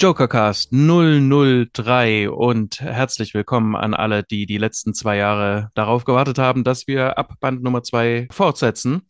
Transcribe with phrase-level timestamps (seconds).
[0.00, 6.62] Jokercast 003 und herzlich willkommen an alle, die die letzten zwei Jahre darauf gewartet haben,
[6.62, 9.02] dass wir ab Band Nummer zwei fortsetzen.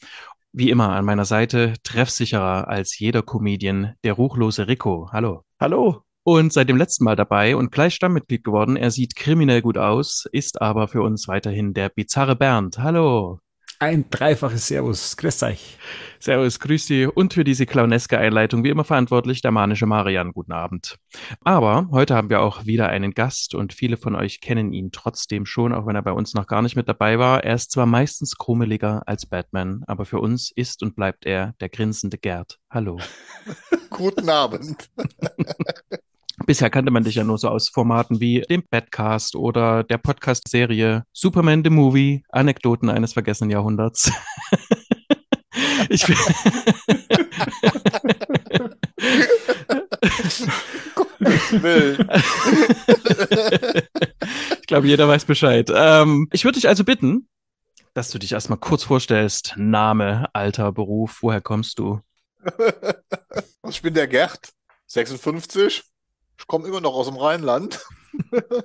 [0.52, 5.10] Wie immer an meiner Seite, treffsicherer als jeder Comedian, der ruchlose Rico.
[5.12, 5.42] Hallo.
[5.60, 6.04] Hallo.
[6.24, 8.76] Und seit dem letzten Mal dabei und gleich Stammmitglied geworden.
[8.76, 12.78] Er sieht kriminell gut aus, ist aber für uns weiterhin der bizarre Bernd.
[12.78, 13.40] Hallo.
[13.80, 15.16] Ein dreifaches Servus.
[15.16, 15.78] Grüß euch.
[16.18, 20.32] Servus, grüß Sie und für diese clowneske Einleitung wie immer verantwortlich der manische Marian.
[20.32, 20.96] Guten Abend.
[21.44, 25.46] Aber heute haben wir auch wieder einen Gast und viele von euch kennen ihn trotzdem
[25.46, 27.44] schon, auch wenn er bei uns noch gar nicht mit dabei war.
[27.44, 31.68] Er ist zwar meistens krummeliger als Batman, aber für uns ist und bleibt er der
[31.68, 32.58] grinsende Gerd.
[32.68, 32.98] Hallo.
[33.90, 34.90] Guten Abend.
[36.46, 41.04] Bisher kannte man dich ja nur so aus Formaten wie dem Badcast oder der Podcast-Serie
[41.12, 44.10] Superman the Movie, Anekdoten eines vergessenen Jahrhunderts.
[45.88, 46.04] ich
[54.60, 55.70] ich glaube, jeder weiß Bescheid.
[55.74, 57.28] Ähm, ich würde dich also bitten,
[57.94, 59.54] dass du dich erstmal kurz vorstellst.
[59.56, 62.00] Name, Alter, Beruf, woher kommst du?
[63.68, 64.52] Ich bin der Gerd,
[64.86, 65.82] 56,
[66.38, 67.84] ich komme immer noch aus dem Rheinland.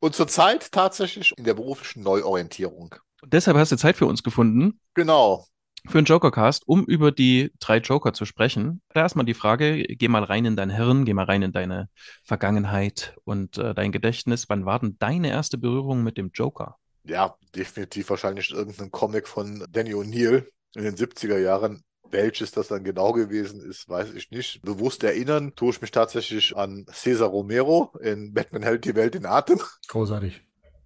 [0.00, 2.94] Und zurzeit tatsächlich in der beruflichen Neuorientierung.
[3.24, 4.80] Deshalb hast du Zeit für uns gefunden.
[4.94, 5.46] Genau.
[5.86, 8.80] Für einen Jokercast, um über die drei Joker zu sprechen.
[8.94, 11.90] Da erstmal die Frage, geh mal rein in dein Hirn, geh mal rein in deine
[12.22, 14.48] Vergangenheit und äh, dein Gedächtnis.
[14.48, 16.76] Wann war denn deine erste Berührung mit dem Joker?
[17.04, 21.84] Ja, definitiv wahrscheinlich irgendein Comic von Danny O'Neill in den 70er Jahren.
[22.10, 24.62] Welches das dann genau gewesen ist, weiß ich nicht.
[24.62, 29.26] Bewusst erinnern tue ich mich tatsächlich an Cesar Romero in Batman hält die Welt in
[29.26, 29.60] Atem.
[29.88, 30.42] Großartig.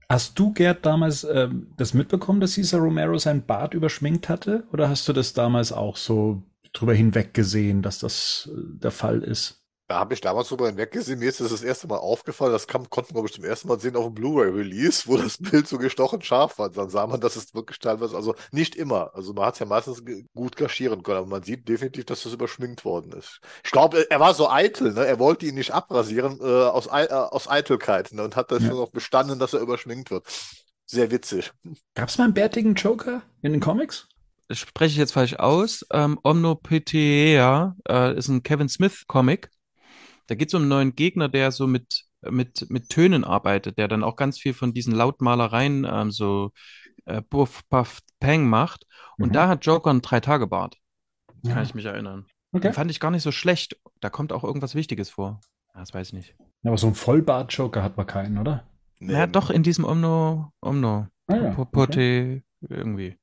[0.09, 4.67] Hast du, Gerd, damals äh, das mitbekommen, dass Cesar Romero sein Bart überschminkt hatte?
[4.73, 6.43] Oder hast du das damals auch so
[6.73, 9.58] drüber hinweg gesehen, dass das äh, der Fall ist?
[9.89, 11.19] Da habe ich damals drüber hinweggesehen.
[11.19, 12.53] Mir ist das das erste Mal aufgefallen.
[12.53, 15.39] Das kam, konnten wir, glaube ich, zum ersten Mal sehen auf dem Blu-ray-Release, wo das
[15.39, 16.69] Bild so gestochen scharf war.
[16.69, 19.15] Dann sah man, dass es wirklich teilweise, also nicht immer.
[19.15, 20.03] Also man hat es ja meistens
[20.35, 23.41] gut kaschieren können, aber man sieht definitiv, dass das überschminkt worden ist.
[23.65, 25.07] Ich glaube, er war so eitel, ne?
[25.07, 28.25] Er wollte ihn nicht abrasieren äh, aus, äh, aus Eitelkeit ne?
[28.25, 28.69] und hat das ja.
[28.69, 30.27] noch bestanden, dass er überschminkt wird.
[30.85, 31.51] Sehr witzig.
[31.95, 34.07] Gab es mal einen bärtigen Joker in den Comics?
[34.49, 35.87] Das spreche ich jetzt falsch aus.
[35.93, 39.51] Ähm, Omnopetea äh, ist ein Kevin Smith-Comic
[40.29, 43.89] da geht es um einen neuen Gegner, der so mit, mit, mit Tönen arbeitet, der
[43.89, 46.53] dann auch ganz viel von diesen Lautmalereien ähm, so
[47.07, 48.87] äh, Puff, Puff, Peng macht.
[49.19, 49.33] Und mhm.
[49.33, 50.77] da hat Joker einen Drei-Tage-Bart.
[51.43, 51.55] Ja.
[51.55, 52.27] Kann ich mich erinnern.
[52.53, 52.69] Okay.
[52.69, 53.81] Den fand ich gar nicht so schlecht.
[54.01, 55.41] Da kommt auch irgendwas Wichtiges vor.
[55.75, 56.35] Das weiß ich nicht.
[56.65, 58.65] aber so ein Vollbart-Joker hat man keinen, oder?
[58.99, 59.13] Nee.
[59.13, 61.57] Ja, doch, in diesem Omno, Omno, ah, ja.
[61.57, 62.43] okay.
[62.61, 63.17] irgendwie.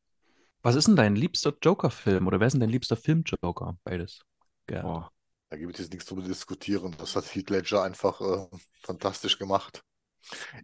[0.61, 2.25] Was ist denn dein liebster Joker-Film?
[2.27, 3.77] Oder wer ist denn dein liebster Film-Joker?
[3.83, 4.22] Beides.
[4.67, 5.11] Boah.
[5.50, 6.95] Da gibt es jetzt nichts zu diskutieren.
[6.97, 8.47] Das hat Heath Ledger einfach äh,
[8.83, 9.83] fantastisch gemacht.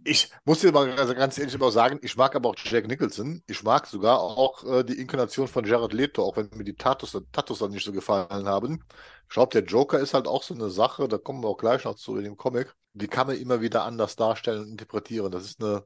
[0.04, 3.44] Ich muss dir mal ganz ehrlich aber sagen, ich mag aber auch Jack Nicholson.
[3.48, 7.16] Ich mag sogar auch äh, die Inkarnation von Jared Leto, auch wenn mir die Tattoos,
[7.32, 8.84] Tattoos dann nicht so gefallen haben.
[9.24, 11.84] Ich glaube, der Joker ist halt auch so eine Sache, da kommen wir auch gleich
[11.86, 12.74] noch zu in dem Comic.
[12.94, 15.32] Die kann man immer wieder anders darstellen und interpretieren.
[15.32, 15.86] Das ist eine,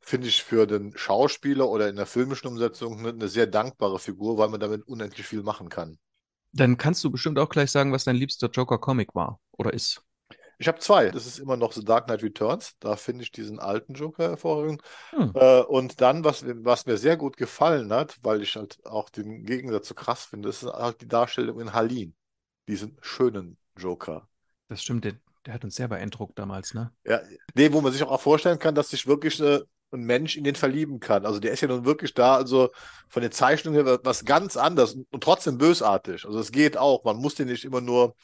[0.00, 4.38] finde ich, für den Schauspieler oder in der filmischen Umsetzung eine, eine sehr dankbare Figur,
[4.38, 5.98] weil man damit unendlich viel machen kann.
[6.56, 10.02] Dann kannst du bestimmt auch gleich sagen, was dein liebster Joker-Comic war oder ist.
[10.58, 11.10] Ich habe zwei.
[11.10, 12.76] Das ist immer noch The Dark Knight Returns.
[12.80, 14.80] Da finde ich diesen alten Joker hervorragend.
[15.10, 15.32] Hm.
[15.34, 19.44] Äh, und dann, was, was, mir sehr gut gefallen hat, weil ich halt auch den
[19.44, 22.14] Gegensatz so krass finde, ist halt die Darstellung in Halin.
[22.68, 24.28] Diesen schönen Joker.
[24.68, 25.14] Das stimmt, der,
[25.44, 26.90] der hat uns sehr beeindruckt damals, ne?
[27.04, 27.20] Ja,
[27.54, 30.54] nee, wo man sich auch vorstellen kann, dass sich wirklich eine, ein Mensch in den
[30.54, 31.26] verlieben kann.
[31.26, 32.70] Also der ist ja nun wirklich da, also
[33.08, 36.24] von der Zeichnung her was ganz anderes und trotzdem bösartig.
[36.26, 37.04] Also es geht auch.
[37.04, 38.14] Man muss den nicht immer nur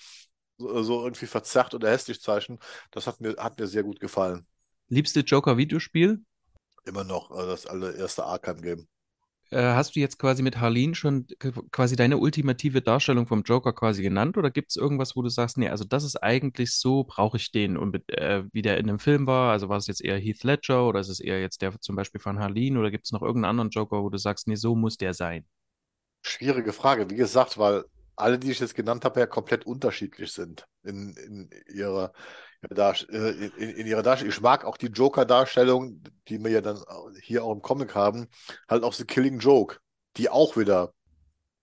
[0.58, 2.58] so, so irgendwie verzerrt oder hässlich zeichnen.
[2.90, 4.46] Das hat mir, hat mir sehr gut gefallen.
[4.88, 6.20] Liebste Joker-Videospiel?
[6.84, 8.88] Immer noch äh, das allererste Arkham-Game.
[9.52, 11.26] Äh, hast du jetzt quasi mit Harleen schon
[11.72, 15.58] quasi deine ultimative Darstellung vom Joker quasi genannt oder gibt es irgendwas, wo du sagst,
[15.58, 18.98] nee, also das ist eigentlich so, brauche ich den und äh, wie der in dem
[18.98, 19.52] Film war?
[19.52, 22.18] Also war es jetzt eher Heath Ledger oder ist es eher jetzt der zum Beispiel
[22.20, 24.96] von Harleen oder gibt es noch irgendeinen anderen Joker, wo du sagst, nee, so muss
[24.96, 25.44] der sein?
[26.22, 27.84] Schwierige Frage, wie gesagt, weil
[28.16, 32.12] alle, die ich jetzt genannt habe, ja komplett unterschiedlich sind in, in ihrer,
[32.70, 34.32] in, in ihrer Darstellung.
[34.32, 36.78] Ich mag auch die Joker-Darstellung, die wir ja dann
[37.20, 38.28] hier auch im Comic haben,
[38.68, 39.78] halt auch The Killing Joke,
[40.16, 40.92] die auch wieder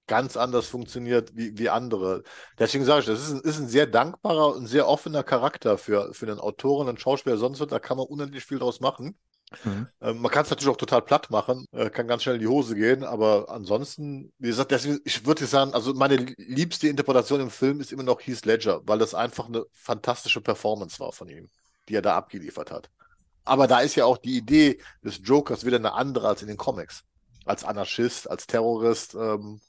[0.07, 2.23] ganz anders funktioniert wie, wie andere.
[2.57, 6.13] Deswegen sage ich, das ist ein, ist ein sehr dankbarer und sehr offener Charakter für,
[6.13, 9.17] für einen Autoren, einen Schauspieler, sonst wird, da kann man unendlich viel draus machen.
[9.63, 9.87] Mhm.
[10.01, 12.47] Ähm, man kann es natürlich auch total platt machen, äh, kann ganz schnell in die
[12.47, 17.49] Hose gehen, aber ansonsten, wie gesagt, deswegen, ich würde sagen, also meine liebste Interpretation im
[17.49, 21.49] Film ist immer noch Heath Ledger, weil das einfach eine fantastische Performance war von ihm,
[21.87, 22.89] die er da abgeliefert hat.
[23.45, 26.57] Aber da ist ja auch die Idee des Jokers wieder eine andere als in den
[26.57, 27.03] Comics.
[27.45, 29.15] Als Anarchist, als Terrorist.
[29.15, 29.59] Ähm,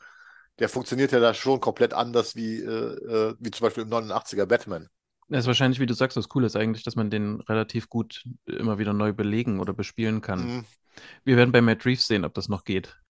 [0.59, 4.45] der funktioniert ja da schon komplett anders wie, äh, äh wie zum Beispiel im 89er
[4.45, 4.91] Batman.
[5.31, 8.25] Das ist wahrscheinlich, wie du sagst, das Coole ist eigentlich, dass man den relativ gut
[8.47, 10.57] immer wieder neu belegen oder bespielen kann.
[10.57, 10.65] Mhm.
[11.25, 13.01] Wir werden bei Matt Reeves sehen, ob das noch geht.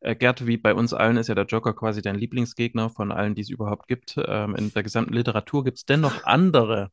[0.00, 3.34] Äh, Gerd, wie bei uns allen ist ja der Joker quasi dein Lieblingsgegner von allen,
[3.34, 4.16] die es überhaupt gibt.
[4.26, 6.92] Ähm, in der gesamten Literatur gibt es dennoch andere.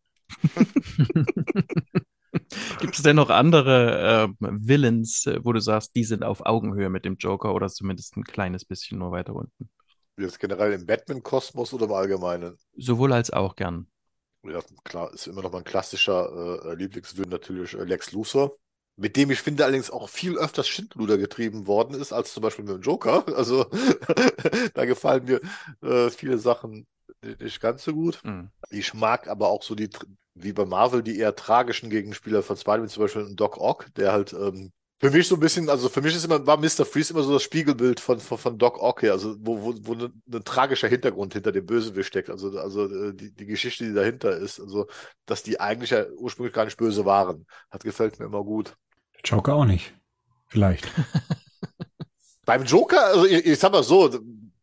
[2.81, 7.05] gibt es denn noch andere äh, Villains, wo du sagst, die sind auf Augenhöhe mit
[7.05, 9.69] dem Joker oder zumindest ein kleines bisschen nur weiter unten?
[10.17, 12.57] Jetzt generell im Batman-Kosmos oder im Allgemeinen?
[12.75, 13.87] Sowohl als auch gern
[14.49, 18.55] ja, klar, ist immer noch mal ein klassischer äh, Lieblingswillen natürlich äh, Lex Luthor.
[18.97, 22.63] Mit dem ich finde allerdings auch viel öfters Schindluder getrieben worden ist, als zum Beispiel
[22.63, 23.25] mit dem Joker.
[23.35, 23.65] Also
[24.73, 25.41] da gefallen mir
[25.81, 26.87] äh, viele Sachen
[27.39, 28.21] nicht ganz so gut.
[28.23, 28.51] Mhm.
[28.69, 29.89] Ich mag aber auch so die,
[30.35, 34.33] wie bei Marvel, die eher tragischen Gegenspieler von Spider-Man, zum Beispiel Doc Ock, der halt
[34.33, 34.71] ähm,
[35.05, 36.83] für mich so ein bisschen, also für mich ist immer, war Mr.
[36.83, 39.93] Freeze immer so das Spiegelbild von, von, von Doc Ock hier, also wo, wo, wo
[39.93, 43.93] ein, ein tragischer Hintergrund hinter dem Bösewicht steckt, also, also äh, die, die Geschichte, die
[43.93, 44.87] dahinter ist, also
[45.27, 48.75] dass die eigentlich ja ursprünglich gar nicht böse waren, hat gefällt mir immer gut.
[49.23, 49.93] Joker auch nicht.
[50.47, 50.87] Vielleicht.
[52.45, 54.09] Beim Joker, also ich, ich sag mal so,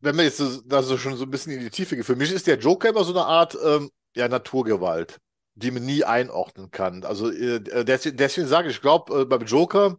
[0.01, 2.33] wenn man jetzt so, also schon so ein bisschen in die Tiefe geht, für mich
[2.33, 5.21] ist der Joker immer so eine Art ähm, ja, Naturgewalt
[5.55, 7.05] die man nie einordnen kann.
[7.05, 9.99] Also äh, deswegen, deswegen sage ich, ich glaube, äh, beim Joker,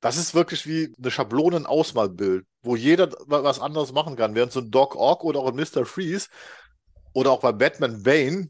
[0.00, 4.34] das ist wirklich wie eine Schablonen-Ausmalbild, wo jeder was anderes machen kann.
[4.34, 5.84] Während so ein Doc Ock oder auch ein Mr.
[5.84, 6.28] Freeze
[7.12, 8.48] oder auch bei Batman Bane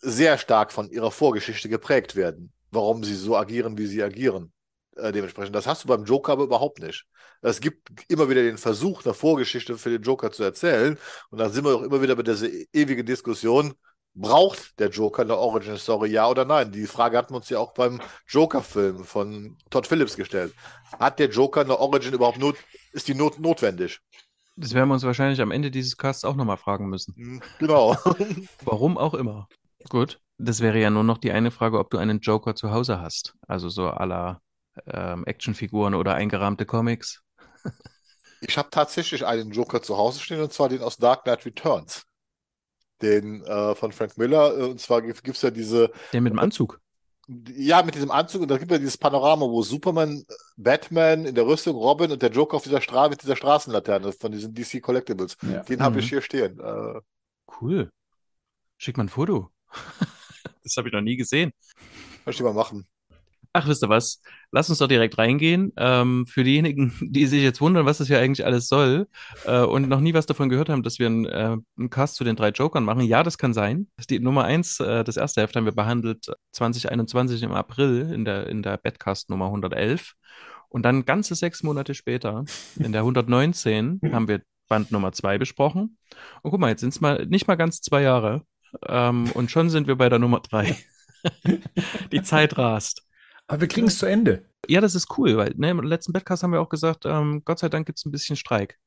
[0.00, 4.52] sehr stark von ihrer Vorgeschichte geprägt werden, warum sie so agieren, wie sie agieren.
[4.96, 5.54] Äh, dementsprechend.
[5.54, 7.04] Das hast du beim Joker aber überhaupt nicht.
[7.42, 10.98] Es gibt immer wieder den Versuch, eine Vorgeschichte für den Joker zu erzählen.
[11.30, 13.74] Und dann sind wir auch immer wieder bei dieser e-, ewigen Diskussion,
[14.16, 16.72] braucht der Joker eine Origin Story, ja oder nein?
[16.72, 20.54] Die Frage hatten wir uns ja auch beim Joker-Film von Todd Phillips gestellt.
[20.98, 22.56] Hat der Joker eine Origin überhaupt not,
[22.92, 24.00] ist die not notwendig?
[24.56, 27.14] Das werden wir uns wahrscheinlich am Ende dieses Casts auch nochmal fragen müssen.
[27.14, 27.94] Hm, genau.
[28.64, 29.48] Warum auch immer.
[29.90, 30.18] Gut.
[30.38, 33.34] Das wäre ja nur noch die eine Frage, ob du einen Joker zu Hause hast.
[33.46, 34.40] Also so aller
[34.86, 37.22] ähm, Actionfiguren oder eingerahmte Comics.
[38.40, 42.06] ich habe tatsächlich einen Joker zu Hause stehen und zwar den aus Dark Knight Returns
[43.02, 44.56] den äh, von Frank Miller.
[44.56, 45.90] Äh, und zwar gibt es ja diese.
[46.12, 46.80] Der mit dem Anzug.
[47.56, 48.42] Ja, mit diesem Anzug.
[48.42, 50.24] Und da gibt es ja dieses Panorama, wo Superman,
[50.56, 54.30] Batman in der Rüstung, Robin und der Joker auf dieser Straße mit dieser Straßenlaterne von
[54.30, 55.36] diesen DC Collectibles.
[55.42, 55.62] Ja.
[55.64, 55.82] Den mhm.
[55.82, 56.60] habe ich hier stehen.
[56.60, 57.00] Äh,
[57.60, 57.90] cool.
[58.78, 59.50] Schick mal ein Foto.
[60.62, 61.52] das habe ich noch nie gesehen.
[62.24, 62.86] Kann ich mal machen.
[63.56, 64.20] Ach, wisst ihr was?
[64.52, 65.72] Lass uns doch direkt reingehen.
[65.78, 69.08] Ähm, für diejenigen, die sich jetzt wundern, was das hier eigentlich alles soll
[69.46, 72.24] äh, und noch nie was davon gehört haben, dass wir einen, äh, einen Cast zu
[72.24, 73.00] den drei Jokern machen.
[73.00, 73.88] Ja, das kann sein.
[74.10, 78.46] Die Nummer eins, äh, das erste Heft haben wir behandelt 2021 im April in der,
[78.46, 80.12] in der Badcast Nummer 111.
[80.68, 82.44] Und dann ganze sechs Monate später,
[82.78, 85.96] in der 119, haben wir Band Nummer zwei besprochen.
[86.42, 88.42] Und guck mal, jetzt sind es mal nicht mal ganz zwei Jahre.
[88.86, 90.76] Ähm, und schon sind wir bei der Nummer drei.
[92.12, 93.05] Die Zeit rast.
[93.48, 94.44] Aber wir kriegen es zu Ende.
[94.68, 97.58] Ja, das ist cool, weil ne, im letzten Podcast haben wir auch gesagt, ähm, Gott
[97.58, 98.78] sei Dank gibt es ein bisschen Streik.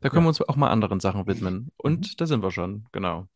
[0.00, 0.24] Da können ja.
[0.24, 1.70] wir uns auch mal anderen Sachen widmen.
[1.76, 2.14] Und mhm.
[2.16, 3.28] da sind wir schon, genau.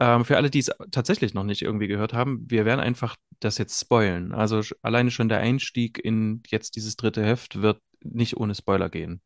[0.00, 3.58] Ähm, für alle, die es tatsächlich noch nicht irgendwie gehört haben, wir werden einfach das
[3.58, 4.32] jetzt spoilen.
[4.32, 9.20] Also alleine schon der Einstieg in jetzt dieses dritte Heft wird nicht ohne Spoiler gehen.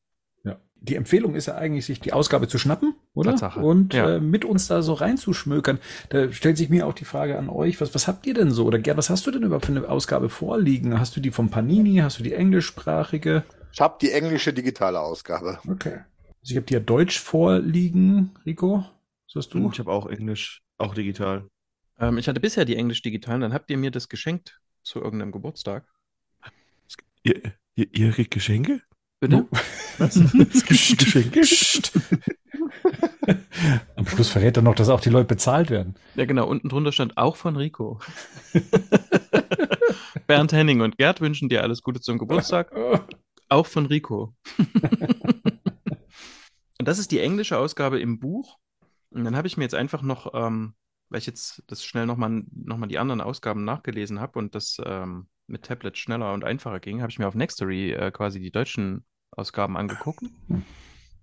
[0.45, 0.61] Ja.
[0.77, 3.33] Die Empfehlung ist ja eigentlich, sich die Ausgabe zu schnappen, oder?
[3.33, 3.61] Tatsache.
[3.61, 4.17] Und ja.
[4.17, 5.79] äh, mit uns da so reinzuschmökern.
[6.11, 8.65] Da stellt sich mir auch die Frage an euch, was, was habt ihr denn so?
[8.65, 10.99] Oder Gerd, was hast du denn überhaupt für eine Ausgabe vorliegen?
[10.99, 11.97] Hast du die vom Panini?
[11.97, 13.45] Hast du die englischsprachige?
[13.73, 15.59] Ich habe die englische digitale Ausgabe.
[15.69, 15.99] Okay.
[16.41, 18.85] Also ich habe die ja Deutsch vorliegen, Rico.
[19.27, 19.69] Was hast du?
[19.71, 21.49] Ich habe auch Englisch, auch digital.
[21.99, 25.33] Ähm, ich hatte bisher die englisch digitalen, dann habt ihr mir das geschenkt zu irgendeinem
[25.33, 25.85] Geburtstag.
[27.25, 27.43] Ihr,
[27.75, 28.81] ihr, ihr kriegt Geschenke?
[29.21, 29.47] Bitte?
[29.99, 30.15] Was?
[30.67, 31.43] Geschenke?
[33.97, 35.95] Am Schluss verrät er noch, dass auch die Leute bezahlt werden.
[36.15, 36.47] Ja, genau.
[36.47, 38.01] Unten drunter stand auch von Rico.
[40.27, 42.73] Bernd Henning und Gerd wünschen dir alles Gute zum Geburtstag.
[43.49, 44.35] auch von Rico.
[46.79, 48.59] und das ist die englische Ausgabe im Buch.
[49.11, 50.75] Und dann habe ich mir jetzt einfach noch, ähm,
[51.09, 54.77] weil ich jetzt das schnell nochmal noch mal die anderen Ausgaben nachgelesen habe und das
[54.85, 58.51] ähm, mit Tablet schneller und einfacher ging, habe ich mir auf Nextory äh, quasi die
[58.51, 60.23] deutschen Ausgaben angeguckt.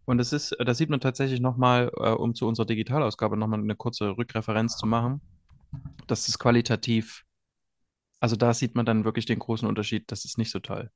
[0.05, 3.75] Und es ist, da sieht man tatsächlich nochmal, äh, um zu unserer Digitalausgabe nochmal eine
[3.75, 5.21] kurze Rückreferenz zu machen,
[6.07, 7.25] dass es qualitativ
[8.19, 10.12] Also da sieht man dann wirklich den großen Unterschied.
[10.12, 10.89] Das ist nicht so toll.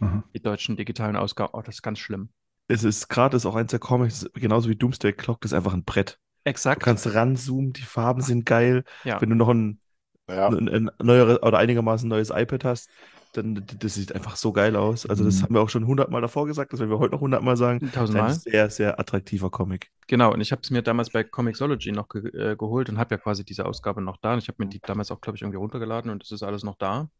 [0.00, 0.24] Mhm.
[0.34, 2.30] Die deutschen digitalen Ausgaben, oh, das ist ganz schlimm.
[2.68, 5.72] Es ist gerade, ist auch eins der Comics, genauso wie Doomsday Clock, das ist einfach
[5.72, 6.18] ein Brett.
[6.44, 6.82] Exakt.
[6.82, 8.84] Du kannst ranzoomen, die Farben sind geil.
[9.04, 9.20] Ja.
[9.20, 9.80] Wenn du noch ein,
[10.28, 10.48] ja.
[10.48, 12.90] ein, ein neueres oder einigermaßen neues iPad hast,
[13.32, 15.06] dann das sieht einfach so geil aus.
[15.06, 15.42] Also das mhm.
[15.42, 17.90] haben wir auch schon hundertmal davor gesagt, das werden wir heute noch hundertmal sagen.
[17.92, 18.30] Tausendmal.
[18.30, 19.90] Ein sehr, sehr attraktiver Comic.
[20.06, 23.14] Genau, und ich habe es mir damals bei Comixology noch ge äh, geholt und habe
[23.14, 24.32] ja quasi diese Ausgabe noch da.
[24.34, 26.64] Und ich habe mir die damals auch, glaube ich, irgendwie runtergeladen und es ist alles
[26.64, 27.10] noch da.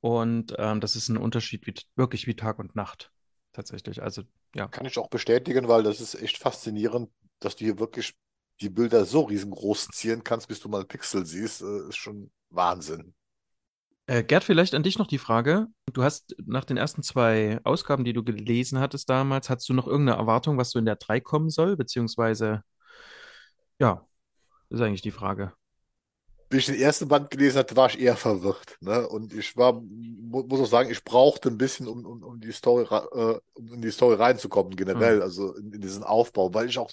[0.00, 3.10] Und ähm, das ist ein Unterschied wie, wirklich wie Tag und Nacht.
[3.52, 4.02] Tatsächlich.
[4.02, 4.22] Also,
[4.54, 4.68] ja.
[4.68, 7.10] Kann ich auch bestätigen, weil das ist echt faszinierend,
[7.40, 8.14] dass du hier wirklich
[8.60, 11.62] die Bilder so riesengroß ziehen kannst, bis du mal Pixel siehst.
[11.62, 13.14] Äh, ist schon Wahnsinn.
[14.08, 15.66] Äh, Gerd, vielleicht an dich noch die Frage.
[15.92, 19.88] Du hast nach den ersten zwei Ausgaben, die du gelesen hattest damals, hast du noch
[19.88, 21.76] irgendeine Erwartung, was so in der 3 kommen soll?
[21.76, 22.62] Beziehungsweise,
[23.80, 24.06] ja,
[24.70, 25.52] ist eigentlich die Frage.
[26.50, 28.76] Wie ich den ersten Band gelesen hatte, war ich eher verwirrt.
[28.80, 29.08] Ne?
[29.08, 32.84] Und ich war, muss auch sagen, ich brauchte ein bisschen, um, um, um die Story,
[32.84, 35.22] äh, um in die Story reinzukommen, generell, mhm.
[35.22, 36.92] also in, in, diesen Aufbau, weil ich auch,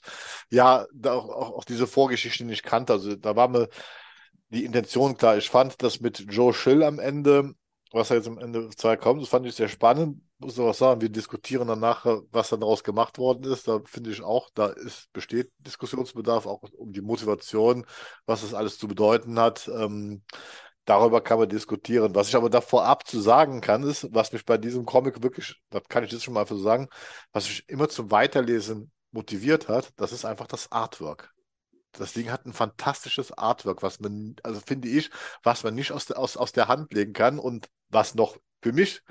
[0.49, 2.93] ja, auch, auch, auch diese Vorgeschichte nicht kannte.
[2.93, 3.69] Also da war mir
[4.53, 5.37] die Intention klar.
[5.37, 7.55] Ich fand das mit Joe Schill am Ende,
[7.91, 10.21] was er jetzt am Ende 2 kommt, das fand ich sehr spannend.
[10.39, 13.67] Muss ich auch sagen, wir diskutieren danach, was dann daraus gemacht worden ist.
[13.67, 17.85] Da finde ich auch, da ist, besteht Diskussionsbedarf, auch um die Motivation,
[18.25, 19.69] was das alles zu bedeuten hat.
[19.69, 20.23] Ähm,
[20.85, 22.13] darüber kann man diskutieren.
[22.15, 25.61] Was ich aber da vorab zu sagen kann, ist, was mich bei diesem Comic wirklich,
[25.69, 26.89] das kann ich jetzt schon mal für sagen,
[27.31, 31.33] was mich immer zum Weiterlesen motiviert hat, das ist einfach das Artwork
[31.93, 35.09] das Ding hat ein fantastisches Artwork, was man, also finde ich,
[35.43, 37.39] was man nicht aus, aus, aus der Hand legen kann.
[37.39, 39.01] Und was noch für mich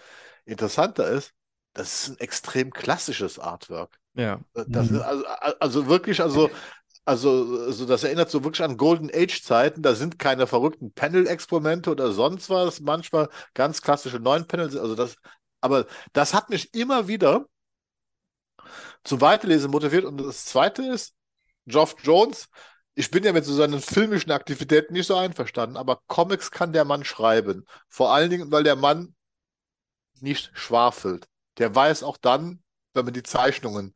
[0.44, 1.32] interessanter ist,
[1.74, 3.98] das ist ein extrem klassisches Artwork.
[4.14, 4.40] Ja.
[4.54, 4.96] Das mhm.
[4.96, 5.24] ist also,
[5.60, 6.50] also wirklich, also,
[7.04, 9.82] also, also das erinnert so wirklich an Golden Age-Zeiten.
[9.82, 12.80] Da sind keine verrückten Panel-Experimente oder sonst was.
[12.80, 14.76] Manchmal ganz klassische neuen Panels.
[14.76, 15.16] Also das,
[15.60, 17.46] aber das hat mich immer wieder
[19.04, 20.04] zum Weiterlesen motiviert.
[20.04, 21.14] Und das zweite ist,
[21.66, 22.48] Geoff Jones
[22.94, 26.84] ich bin ja mit so seinen filmischen Aktivitäten nicht so einverstanden, aber Comics kann der
[26.84, 27.64] Mann schreiben.
[27.88, 29.14] Vor allen Dingen, weil der Mann
[30.20, 31.26] nicht schwafelt.
[31.58, 32.62] Der weiß auch dann,
[32.94, 33.94] wenn man die Zeichnungen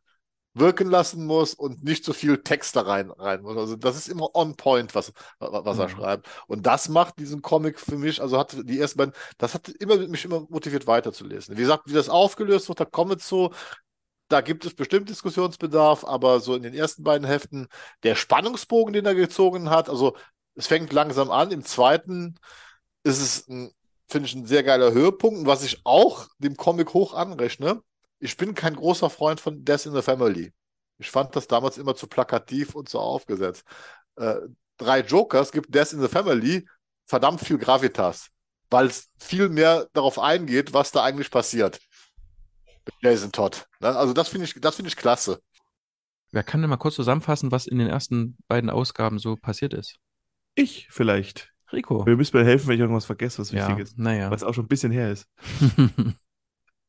[0.55, 3.59] wirken lassen muss und nicht so viel Text da rein, rein muss.
[3.59, 5.91] Also das ist immer on point, was, was er mhm.
[5.91, 6.29] schreibt.
[6.47, 9.99] Und das macht diesen Comic für mich, also hat die ersten beiden, das hat immer,
[10.09, 11.59] mich immer motiviert weiterzulesen.
[11.59, 13.51] Wie gesagt, wie das aufgelöst wird, da kommen wir zu,
[14.29, 17.69] da gibt es bestimmt Diskussionsbedarf, aber so in den ersten beiden Heften
[18.03, 20.17] der Spannungsbogen, den er gezogen hat, also
[20.55, 21.53] es fängt langsam an.
[21.53, 22.37] Im zweiten
[23.05, 25.41] ist es, finde ich, ein sehr geiler Höhepunkt.
[25.41, 27.83] Und was ich auch dem Comic hoch anrechne,
[28.19, 30.53] ich bin kein großer Freund von Death in the Family.
[30.99, 33.65] Ich fand das damals immer zu plakativ und zu aufgesetzt.
[34.17, 34.37] Äh,
[34.79, 36.67] drei Jokers gibt Death in the Family
[37.05, 38.29] verdammt viel Gravitas,
[38.71, 41.79] weil es viel mehr darauf eingeht, was da eigentlich passiert.
[43.01, 43.67] Jason Todd.
[43.81, 45.41] Also das finde ich, das finde ich klasse.
[46.33, 49.99] Wer kann denn mal kurz zusammenfassen, was in den ersten beiden Ausgaben so passiert ist?
[50.55, 51.53] Ich vielleicht.
[51.73, 52.07] Rico.
[52.07, 53.99] Wir müssen mir helfen, wenn ich irgendwas vergesse, was wichtig ja, ist.
[53.99, 54.31] Naja.
[54.31, 55.29] Was auch schon ein bisschen her ist.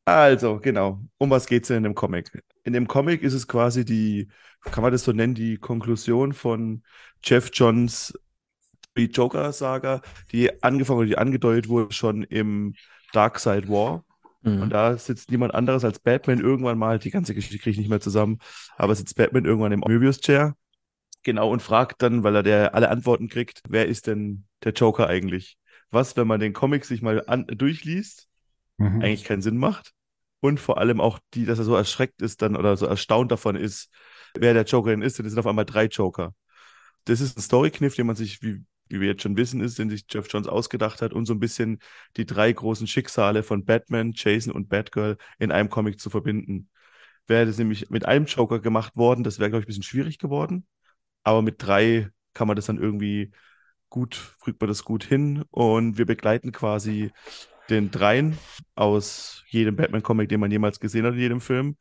[0.05, 1.01] also, genau.
[1.17, 2.43] Um was geht es denn in dem Comic?
[2.63, 4.29] In dem Comic ist es quasi die,
[4.61, 6.83] kann man das so nennen, die Konklusion von
[7.23, 8.13] Jeff Johns
[8.95, 10.01] Joker-Saga,
[10.31, 12.73] die angefangen oder die angedeutet wurde schon im
[13.13, 14.03] Dark Side War.
[14.47, 14.61] Mhm.
[14.63, 17.89] Und da sitzt niemand anderes als Batman irgendwann mal, die ganze Geschichte kriege ich nicht
[17.89, 18.39] mehr zusammen,
[18.77, 20.55] aber sitzt Batman irgendwann im Möbius-Chair.
[21.23, 25.07] Genau, und fragt dann, weil er der alle Antworten kriegt, wer ist denn der Joker
[25.07, 25.57] eigentlich?
[25.91, 28.27] Was, wenn man den Comic sich mal an, durchliest,
[28.77, 29.01] mhm.
[29.01, 29.93] eigentlich keinen Sinn macht.
[30.39, 33.55] Und vor allem auch die, dass er so erschreckt ist dann oder so erstaunt davon
[33.55, 33.89] ist,
[34.37, 35.17] wer der Joker denn ist.
[35.17, 36.33] Denn es sind auf einmal drei Joker.
[37.05, 39.89] Das ist ein Story-Kniff, den man sich, wie wie wir jetzt schon wissen, ist, den
[39.89, 41.79] sich Jeff Jones ausgedacht hat und so ein bisschen
[42.17, 46.69] die drei großen Schicksale von Batman, Jason und Batgirl in einem Comic zu verbinden.
[47.27, 50.17] Wäre das nämlich mit einem Joker gemacht worden, das wäre, glaube ich, ein bisschen schwierig
[50.17, 50.65] geworden.
[51.23, 53.31] Aber mit drei kann man das dann irgendwie
[53.89, 57.11] gut, kriegt man das gut hin und wir begleiten quasi
[57.69, 58.37] den dreien
[58.75, 61.77] aus jedem Batman-Comic, den man jemals gesehen hat in jedem Film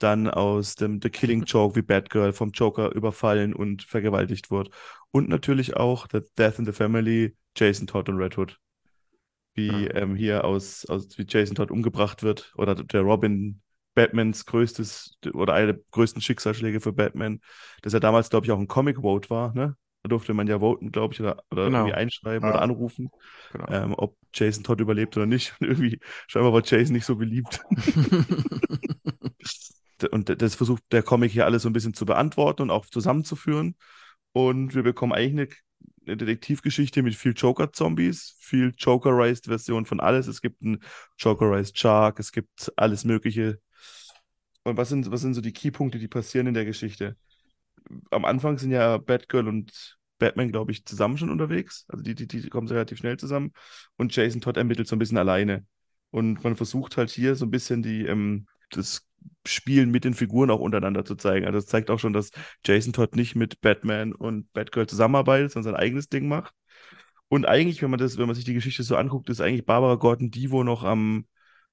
[0.00, 4.70] dann aus dem The Killing Joke, wie Batgirl vom Joker überfallen und vergewaltigt wird.
[5.12, 8.58] Und natürlich auch The Death in the Family, Jason Todd und Red Hood.
[9.54, 9.94] Wie ja.
[9.94, 13.60] ähm, hier aus, aus, wie Jason Todd umgebracht wird oder der Robin
[13.94, 17.40] Batmans größtes oder eine der größten Schicksalsschläge für Batman,
[17.82, 19.76] dass er damals, glaube ich, auch ein Comic-Vote war, ne?
[20.02, 21.80] Da durfte man ja voten, glaube ich, oder, oder genau.
[21.80, 22.54] irgendwie einschreiben ja.
[22.54, 23.10] oder anrufen,
[23.52, 23.66] genau.
[23.68, 25.54] ähm, ob Jason Todd überlebt oder nicht.
[25.60, 27.60] Und irgendwie, scheinbar war Jason nicht so beliebt.
[30.10, 33.76] und das versucht der Comic hier alles so ein bisschen zu beantworten und auch zusammenzuführen.
[34.32, 35.58] Und wir bekommen eigentlich
[36.06, 40.26] eine, eine Detektivgeschichte mit viel Joker-Zombies, viel Jokerized-Version von alles.
[40.26, 40.82] Es gibt einen
[41.18, 43.60] Jokerized Shark, es gibt alles Mögliche.
[44.64, 47.16] Und was sind, was sind so die Keypunkte, die passieren in der Geschichte?
[48.10, 51.86] Am Anfang sind ja Batgirl und Batman, glaube ich, zusammen schon unterwegs.
[51.88, 53.52] Also die, die, die kommen relativ schnell zusammen.
[53.96, 55.66] Und Jason Todd ermittelt so ein bisschen alleine.
[56.10, 59.06] Und man versucht halt hier so ein bisschen die, ähm, das
[59.46, 61.46] Spielen mit den Figuren auch untereinander zu zeigen.
[61.46, 62.30] Also es zeigt auch schon, dass
[62.64, 66.54] Jason Todd nicht mit Batman und Batgirl zusammenarbeitet, sondern sein eigenes Ding macht.
[67.28, 69.94] Und eigentlich, wenn man das, wenn man sich die Geschichte so anguckt, ist eigentlich Barbara
[69.94, 71.26] Gordon Divo noch am,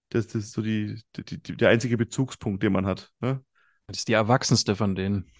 [0.09, 3.11] das, das ist so die, die, die, der einzige Bezugspunkt, den man hat.
[3.19, 3.43] Ne?
[3.87, 5.31] Das ist die erwachsenste von denen.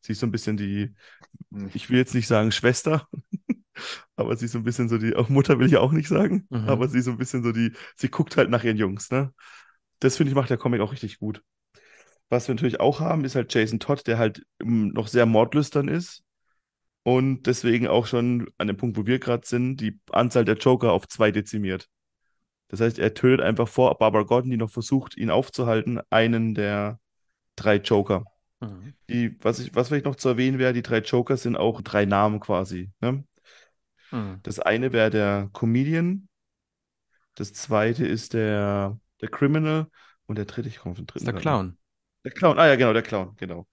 [0.00, 0.94] Sie ist so ein bisschen die,
[1.74, 3.08] ich will jetzt nicht sagen Schwester,
[4.16, 6.46] aber sie ist so ein bisschen so die, auch Mutter will ich auch nicht sagen,
[6.50, 6.68] mhm.
[6.68, 9.32] aber sie ist so ein bisschen so die, sie guckt halt nach ihren Jungs, ne?
[10.00, 11.42] Das finde ich macht der Comic auch richtig gut.
[12.28, 16.22] Was wir natürlich auch haben, ist halt Jason Todd, der halt noch sehr mordlüstern ist
[17.02, 20.92] und deswegen auch schon an dem Punkt, wo wir gerade sind, die Anzahl der Joker
[20.92, 21.88] auf zwei dezimiert.
[22.68, 27.00] Das heißt, er tötet einfach vor Barbara Gordon, die noch versucht, ihn aufzuhalten, einen der
[27.56, 28.26] drei Joker.
[28.60, 28.92] Mhm.
[29.08, 32.04] Die, was, ich, was vielleicht noch zu erwähnen wäre, die drei Joker sind auch drei
[32.04, 32.90] Namen quasi.
[33.00, 33.24] Ne?
[34.10, 34.40] Mhm.
[34.42, 36.28] Das eine wäre der Comedian,
[37.34, 39.86] das zweite ist der, der Criminal
[40.26, 41.26] und der dritte, ich komme auf den dritten.
[41.26, 41.78] Der Clown.
[42.24, 43.66] Der Clown, ah ja, genau, der Clown, genau.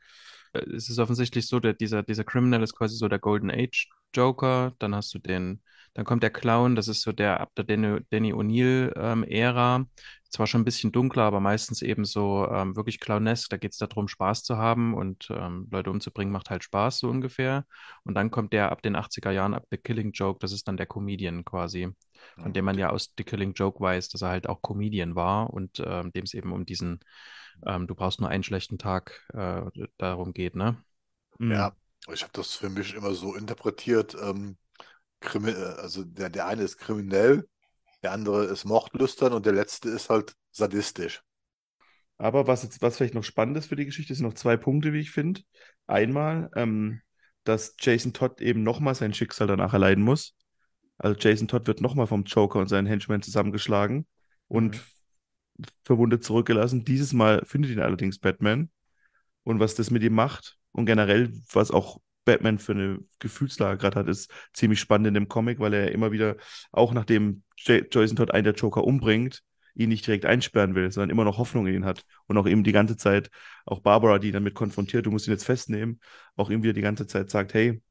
[0.53, 3.89] Äh, es ist offensichtlich so, der, dieser, dieser Criminal ist quasi so der Golden Age
[4.13, 5.61] Joker, dann hast du den
[5.95, 9.75] dann kommt der Clown, das ist so der ab der Danny, Danny O'Neill-Ära.
[9.77, 9.89] Ähm,
[10.29, 13.49] Zwar schon ein bisschen dunkler, aber meistens eben so ähm, wirklich clownesk.
[13.49, 17.09] Da geht es darum, Spaß zu haben und ähm, Leute umzubringen, macht halt Spaß, so
[17.09, 17.65] ungefähr.
[18.03, 20.75] Und dann kommt der ab den 80er Jahren, ab The Killing Joke, das ist dann
[20.75, 21.87] der Comedian quasi,
[22.35, 25.51] von dem man ja aus The Killing Joke weiß, dass er halt auch Comedian war
[25.51, 26.99] und ähm, dem es eben um diesen,
[27.65, 29.61] ähm, du brauchst nur einen schlechten Tag äh,
[29.97, 30.77] darum geht, ne?
[31.39, 31.75] Ja,
[32.07, 32.13] mhm.
[32.13, 34.57] ich habe das für mich immer so interpretiert, ähm,
[35.19, 37.47] Krimi äh, also der, der eine ist kriminell,
[38.03, 41.21] der andere ist mordlüstern und der letzte ist halt sadistisch.
[42.17, 44.93] Aber was jetzt, was vielleicht noch spannend ist für die Geschichte, sind noch zwei Punkte,
[44.93, 45.41] wie ich finde.
[45.85, 47.01] Einmal, ähm,
[47.43, 50.35] dass Jason Todd eben nochmal sein Schicksal danach erleiden muss.
[50.97, 54.05] Also Jason Todd wird nochmal vom Joker und seinen Henchmen zusammengeschlagen
[54.47, 54.75] und
[55.57, 55.65] mhm.
[55.83, 56.85] verwundet zurückgelassen.
[56.85, 58.69] Dieses Mal findet ihn allerdings Batman.
[59.43, 63.99] Und was das mit ihm macht und generell, was auch Batman für eine Gefühlslage gerade
[63.99, 66.37] hat, ist ziemlich spannend in dem Comic, weil er immer wieder,
[66.71, 69.43] auch nachdem Jason Todd einen der Joker umbringt,
[69.75, 72.03] ihn nicht direkt einsperren will, sondern immer noch Hoffnung in ihn hat.
[72.27, 73.29] Und auch eben die ganze Zeit,
[73.65, 75.99] auch Barbara, die damit konfrontiert, du musst ihn jetzt festnehmen,
[76.35, 77.81] auch ihm wieder die ganze Zeit sagt, hey,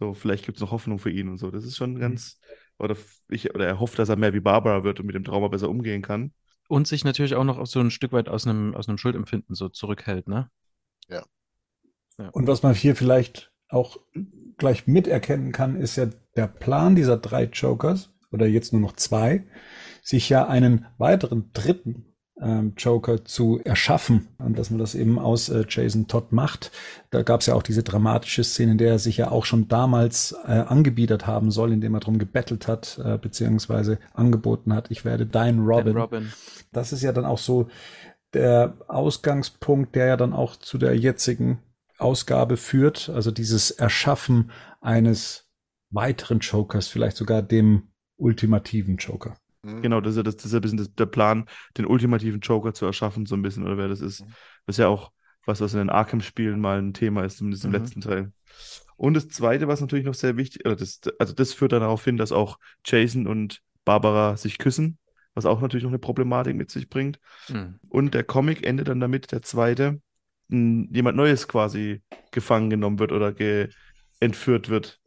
[0.00, 1.50] so, vielleicht gibt es noch Hoffnung für ihn und so.
[1.50, 2.00] Das ist schon mhm.
[2.00, 2.40] ganz,
[2.78, 2.96] oder
[3.28, 5.68] ich, oder er hofft, dass er mehr wie Barbara wird und mit dem Trauma besser
[5.68, 6.32] umgehen kann.
[6.68, 9.68] Und sich natürlich auch noch so ein Stück weit aus einem, aus einem Schuldempfinden so
[9.68, 10.50] zurückhält, ne?
[11.08, 11.24] Ja.
[12.18, 12.30] ja.
[12.30, 13.98] Und was man hier vielleicht auch
[14.56, 19.44] gleich miterkennen kann, ist ja der Plan dieser drei Jokers, oder jetzt nur noch zwei,
[20.02, 22.09] sich ja einen weiteren dritten
[22.76, 26.70] Joker zu erschaffen und dass man das eben aus äh, Jason Todd macht.
[27.10, 29.68] Da gab es ja auch diese dramatische Szene, in der er sich ja auch schon
[29.68, 35.04] damals äh, angebiedert haben soll, indem er darum gebettelt hat, äh, beziehungsweise angeboten hat, ich
[35.04, 35.96] werde dein Robin.
[35.96, 36.32] Robin.
[36.72, 37.68] Das ist ja dann auch so
[38.32, 41.58] der Ausgangspunkt, der ja dann auch zu der jetzigen
[41.98, 44.50] Ausgabe führt, also dieses Erschaffen
[44.80, 45.50] eines
[45.90, 49.36] weiteren Jokers, vielleicht sogar dem ultimativen Joker.
[49.62, 49.82] Mhm.
[49.82, 51.46] Genau, das ist ja, das, das ist ja ein bisschen das, der Plan,
[51.76, 54.22] den ultimativen Joker zu erschaffen, so ein bisschen, oder wer das ist.
[54.22, 54.32] Mhm.
[54.66, 55.12] Das ist ja auch
[55.46, 57.76] was, was in den Arkham-Spielen mal ein Thema ist, zumindest im mhm.
[57.76, 58.32] letzten Teil.
[58.96, 62.16] Und das Zweite, was natürlich noch sehr wichtig, das, also das führt dann darauf hin,
[62.16, 64.98] dass auch Jason und Barbara sich küssen,
[65.34, 67.18] was auch natürlich noch eine Problematik mit sich bringt.
[67.48, 67.78] Mhm.
[67.88, 70.00] Und der Comic endet dann damit, der zweite,
[70.48, 73.68] jemand Neues quasi gefangen genommen wird oder ge
[74.18, 75.00] entführt wird,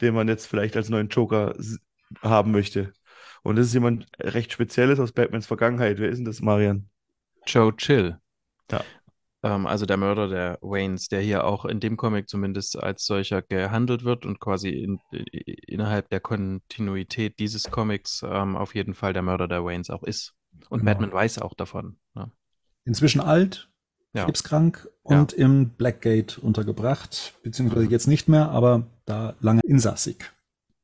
[0.00, 1.54] den man jetzt vielleicht als neuen Joker
[2.20, 2.92] haben möchte.
[3.42, 5.98] Und das ist jemand recht Spezielles aus Batmans Vergangenheit.
[5.98, 6.88] Wer ist denn das, Marian?
[7.46, 8.18] Joe Chill.
[8.70, 8.84] Ja.
[9.42, 13.42] Ähm, also der Mörder der Waynes, der hier auch in dem Comic zumindest als solcher
[13.42, 15.00] gehandelt wird und quasi in,
[15.66, 20.34] innerhalb der Kontinuität dieses Comics ähm, auf jeden Fall der Mörder der Waynes auch ist.
[20.68, 20.92] Und genau.
[20.92, 21.96] Batman weiß auch davon.
[22.14, 22.30] Ja.
[22.84, 23.70] Inzwischen alt,
[24.12, 24.24] ja.
[24.24, 25.38] krebskrank und ja.
[25.38, 30.32] im Blackgate untergebracht, beziehungsweise jetzt nicht mehr, aber da lange insassig.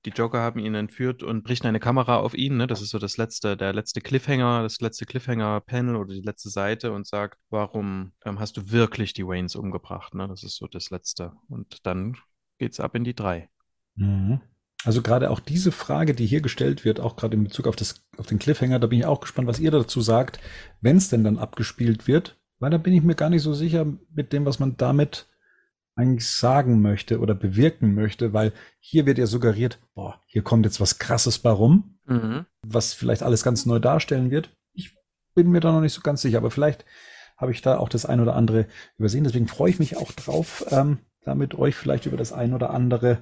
[0.06, 2.56] Die Joker haben ihn entführt und richten eine Kamera auf ihn.
[2.56, 2.68] Ne?
[2.68, 6.92] Das ist so das letzte, der letzte Cliffhanger, das letzte Cliffhanger-Panel oder die letzte Seite
[6.92, 10.14] und sagt, warum ähm, hast du wirklich die Waynes umgebracht?
[10.14, 10.28] Ne?
[10.28, 11.32] Das ist so das letzte.
[11.48, 12.16] Und dann
[12.58, 13.50] geht's ab in die drei.
[13.96, 14.40] Mhm.
[14.84, 18.06] Also gerade auch diese Frage, die hier gestellt wird, auch gerade in Bezug auf, das,
[18.16, 20.38] auf den Cliffhanger, da bin ich auch gespannt, was ihr dazu sagt,
[20.80, 23.86] wenn es denn dann abgespielt wird, weil da bin ich mir gar nicht so sicher
[24.14, 25.26] mit dem, was man damit
[25.96, 30.80] eigentlich sagen möchte oder bewirken möchte, weil hier wird ja suggeriert, boah, hier kommt jetzt
[30.80, 32.44] was Krasses bei rum, mhm.
[32.62, 34.54] was vielleicht alles ganz neu darstellen wird.
[34.74, 34.94] Ich
[35.34, 36.84] bin mir da noch nicht so ganz sicher, aber vielleicht
[37.38, 38.66] habe ich da auch das ein oder andere
[38.98, 39.24] übersehen.
[39.24, 42.70] Deswegen freue ich mich auch drauf, ähm, da mit euch vielleicht über das ein oder
[42.70, 43.18] andere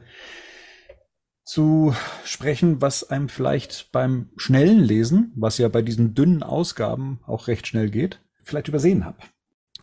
[1.45, 7.47] zu sprechen, was einem vielleicht beim schnellen Lesen, was ja bei diesen dünnen Ausgaben auch
[7.47, 9.19] recht schnell geht, vielleicht übersehen habe.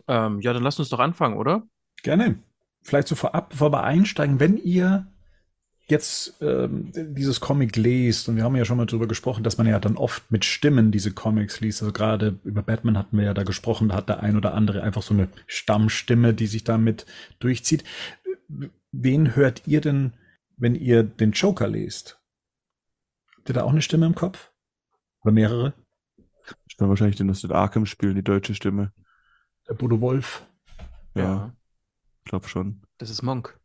[0.08, 1.64] Ähm, ja, dann lasst uns doch anfangen, oder?
[2.04, 2.40] Gerne
[2.82, 5.08] vielleicht so vorab, bevor wir einsteigen, wenn ihr
[5.88, 9.68] jetzt ähm, dieses Comic lest, und wir haben ja schon mal darüber gesprochen, dass man
[9.68, 11.82] ja dann oft mit Stimmen diese Comics liest.
[11.82, 14.84] Also gerade über Batman hatten wir ja da gesprochen, da hat der ein oder andere
[14.84, 17.06] einfach so eine Stammstimme, die sich damit
[17.40, 17.84] durchzieht.
[18.92, 20.14] Wen hört ihr denn,
[20.58, 22.20] wenn ihr den Joker lest?
[23.36, 24.52] Habt ihr da auch eine Stimme im Kopf?
[25.24, 25.74] Oder mehrere?
[26.68, 28.92] Ich dann wahrscheinlich den aus den Arkham spielen, die deutsche Stimme.
[29.68, 30.46] Der Bodo Wolf.
[31.16, 31.24] Ja.
[31.24, 31.56] ja
[32.32, 32.82] glaube schon.
[32.98, 33.60] Das ist Monk.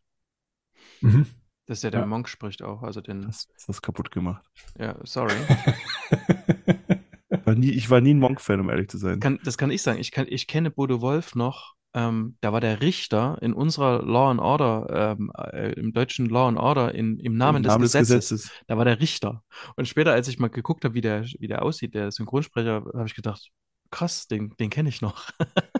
[1.01, 1.27] Mhm.
[1.67, 2.07] Das ist ja der ja.
[2.07, 3.23] Monk spricht auch, also den.
[3.23, 4.45] Das ist das kaputt gemacht.
[4.79, 5.35] Ja, sorry.
[7.45, 9.21] war nie, ich war nie ein Monk-Fan, um ehrlich zu sein.
[9.21, 9.99] Kann, das kann ich sagen.
[9.99, 11.75] Ich, kann, ich kenne Bodo Wolf noch.
[11.95, 16.49] Ähm, da war der Richter in unserer Law and Order, ähm, äh, im deutschen Law
[16.49, 19.43] and Order, in, im Namen, Im des, Namen Gesetzes, des, Gesetzes, Da war der Richter.
[19.77, 23.07] Und später, als ich mal geguckt habe, wie der, wie der aussieht, der Synchronsprecher, habe
[23.07, 23.51] ich gedacht,
[23.91, 25.31] krass, den, den kenne ich noch.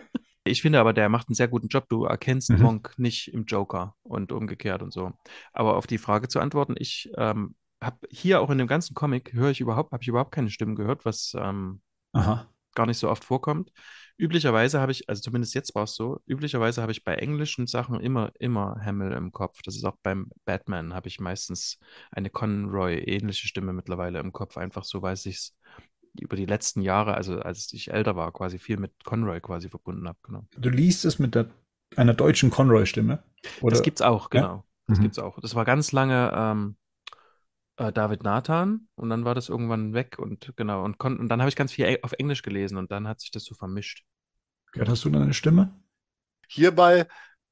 [0.49, 1.85] Ich finde aber, der macht einen sehr guten Job.
[1.89, 2.61] Du erkennst mhm.
[2.61, 5.13] Monk nicht im Joker und umgekehrt und so.
[5.53, 9.33] Aber auf die Frage zu antworten, ich ähm, habe hier auch in dem ganzen Comic
[9.33, 11.81] höre ich überhaupt, habe ich überhaupt keine Stimmen gehört, was ähm,
[12.73, 13.71] gar nicht so oft vorkommt.
[14.19, 17.99] Üblicherweise habe ich, also zumindest jetzt war es so, üblicherweise habe ich bei englischen Sachen
[17.99, 19.61] immer, immer Hamill im Kopf.
[19.63, 21.79] Das ist auch beim Batman, habe ich meistens
[22.11, 25.55] eine Conroy-ähnliche Stimme mittlerweile im Kopf, einfach so, weil es
[26.19, 30.07] über die letzten Jahre, also als ich älter war, quasi viel mit Conroy quasi verbunden
[30.07, 30.17] habe.
[30.23, 30.45] Genau.
[30.57, 31.49] Du liest es mit der,
[31.95, 33.23] einer deutschen Conroy-Stimme?
[33.61, 34.47] Das gibt es auch, genau.
[34.47, 34.63] Ja?
[34.87, 35.03] Das mhm.
[35.03, 35.39] gibt's auch.
[35.39, 36.77] Das war ganz lange ähm,
[37.77, 40.83] äh, David Nathan und dann war das irgendwann weg und genau.
[40.83, 43.43] Und, und dann habe ich ganz viel auf Englisch gelesen und dann hat sich das
[43.43, 44.03] so vermischt.
[44.73, 45.73] Gerd, hast du da eine Stimme?
[46.47, 47.07] Hierbei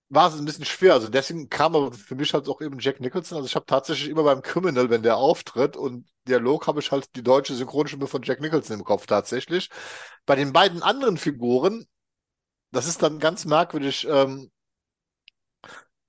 [0.09, 0.93] war es ein bisschen schwer.
[0.93, 3.37] Also deswegen kam aber für mich halt auch eben Jack Nicholson.
[3.37, 7.15] Also ich habe tatsächlich immer beim Criminal, wenn der auftritt und Dialog, habe ich halt
[7.15, 9.69] die deutsche Synchronstimme von Jack Nicholson im Kopf tatsächlich.
[10.25, 11.85] Bei den beiden anderen Figuren,
[12.71, 14.07] das ist dann ganz merkwürdig.
[14.09, 14.51] Ähm,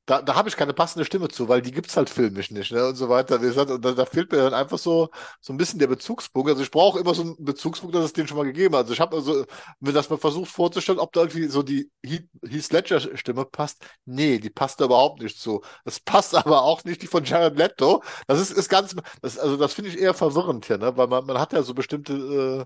[0.07, 2.87] da, da habe ich keine passende Stimme zu, weil die gibt's halt filmisch nicht, ne?
[2.87, 3.43] Und so weiter.
[3.43, 6.49] Wie und da, da fehlt mir dann einfach so, so ein bisschen der Bezugspunkt.
[6.49, 8.83] Also ich brauche immer so einen Bezugspunkt, dass es den schon mal gegeben hat.
[8.83, 9.45] Also ich habe also
[9.81, 13.85] mir das mal versucht vorzustellen, ob da irgendwie so die Heath Ledger-Stimme passt.
[14.05, 15.63] Nee, die passt da überhaupt nicht zu.
[15.85, 18.03] Das passt aber auch nicht die von Jared Leto.
[18.29, 20.97] Das ist, ist ganz, das, also das finde ich eher verwirrend hier, ne?
[20.97, 22.65] Weil man, man hat ja so bestimmte äh,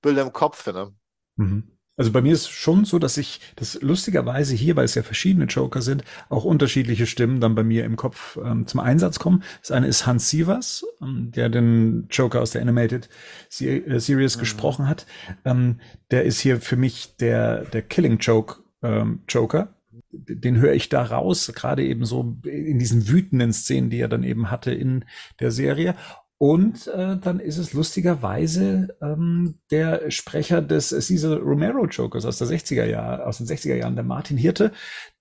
[0.00, 0.94] Bilder im Kopf, ne?
[1.36, 1.77] Mhm.
[1.98, 5.46] Also bei mir ist schon so, dass ich das lustigerweise hier, weil es ja verschiedene
[5.46, 9.42] Joker sind, auch unterschiedliche Stimmen dann bei mir im Kopf ähm, zum Einsatz kommen.
[9.60, 13.08] Das eine ist Hans Sievers, ähm, der den Joker aus der Animated
[13.60, 14.40] äh, Series mhm.
[14.40, 15.06] gesprochen hat.
[15.44, 15.80] Ähm,
[16.12, 19.74] der ist hier für mich der, der Killing Joke ähm, Joker.
[20.12, 24.22] Den höre ich da raus, gerade eben so in diesen wütenden Szenen, die er dann
[24.22, 25.04] eben hatte in
[25.40, 25.96] der Serie.
[26.40, 32.46] Und äh, dann ist es lustigerweise ähm, der Sprecher des Cesar Romero Jokers aus der
[32.46, 34.70] 60er Jahre, aus den 60er Jahren, der Martin Hirte,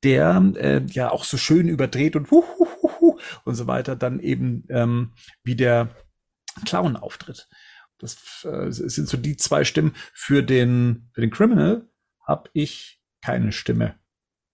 [0.04, 3.96] der äh, ja auch so schön überdreht und hu, hu, hu, hu und so weiter
[3.96, 5.90] dann eben ähm, wie der
[6.66, 7.50] Clown auftritt.
[7.98, 9.96] Das äh, sind so die zwei Stimmen.
[10.14, 11.90] Für den, für den Criminal
[12.28, 13.96] habe ich keine Stimme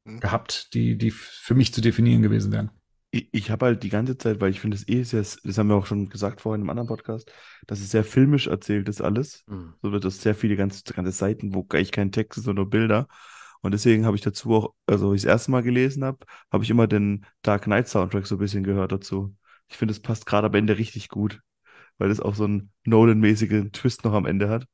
[0.05, 0.21] mhm.
[0.21, 2.71] gehabt, die, die für mich zu definieren gewesen wären
[3.13, 5.67] ich, ich habe halt die ganze Zeit, weil ich finde es eh sehr, das haben
[5.69, 7.31] wir auch schon gesagt vorhin im anderen Podcast,
[7.67, 9.43] dass es sehr filmisch erzählt ist alles.
[9.47, 9.75] Mhm.
[9.81, 12.71] So wird es sehr viele ganze, ganze Seiten, wo eigentlich kein Text ist, sondern nur
[12.71, 13.07] Bilder.
[13.61, 16.17] Und deswegen habe ich dazu auch, also ich das erste Mal gelesen habe,
[16.51, 19.35] habe ich immer den Dark Knight Soundtrack so ein bisschen gehört dazu.
[19.69, 21.39] Ich finde, es passt gerade am Ende richtig gut,
[21.99, 24.65] weil es auch so einen Nolan-mäßigen Twist noch am Ende hat.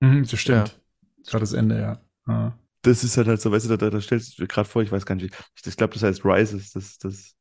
[0.00, 0.68] Mhm, so stimmt.
[0.68, 1.30] Ja.
[1.30, 2.00] Gerade das Ende, ja.
[2.26, 2.58] ja.
[2.82, 4.92] Das ist halt halt so, weißt du, da, da stellst du dir gerade vor, ich
[4.92, 7.35] weiß gar nicht, ich, ich glaube, das heißt Rises, das, das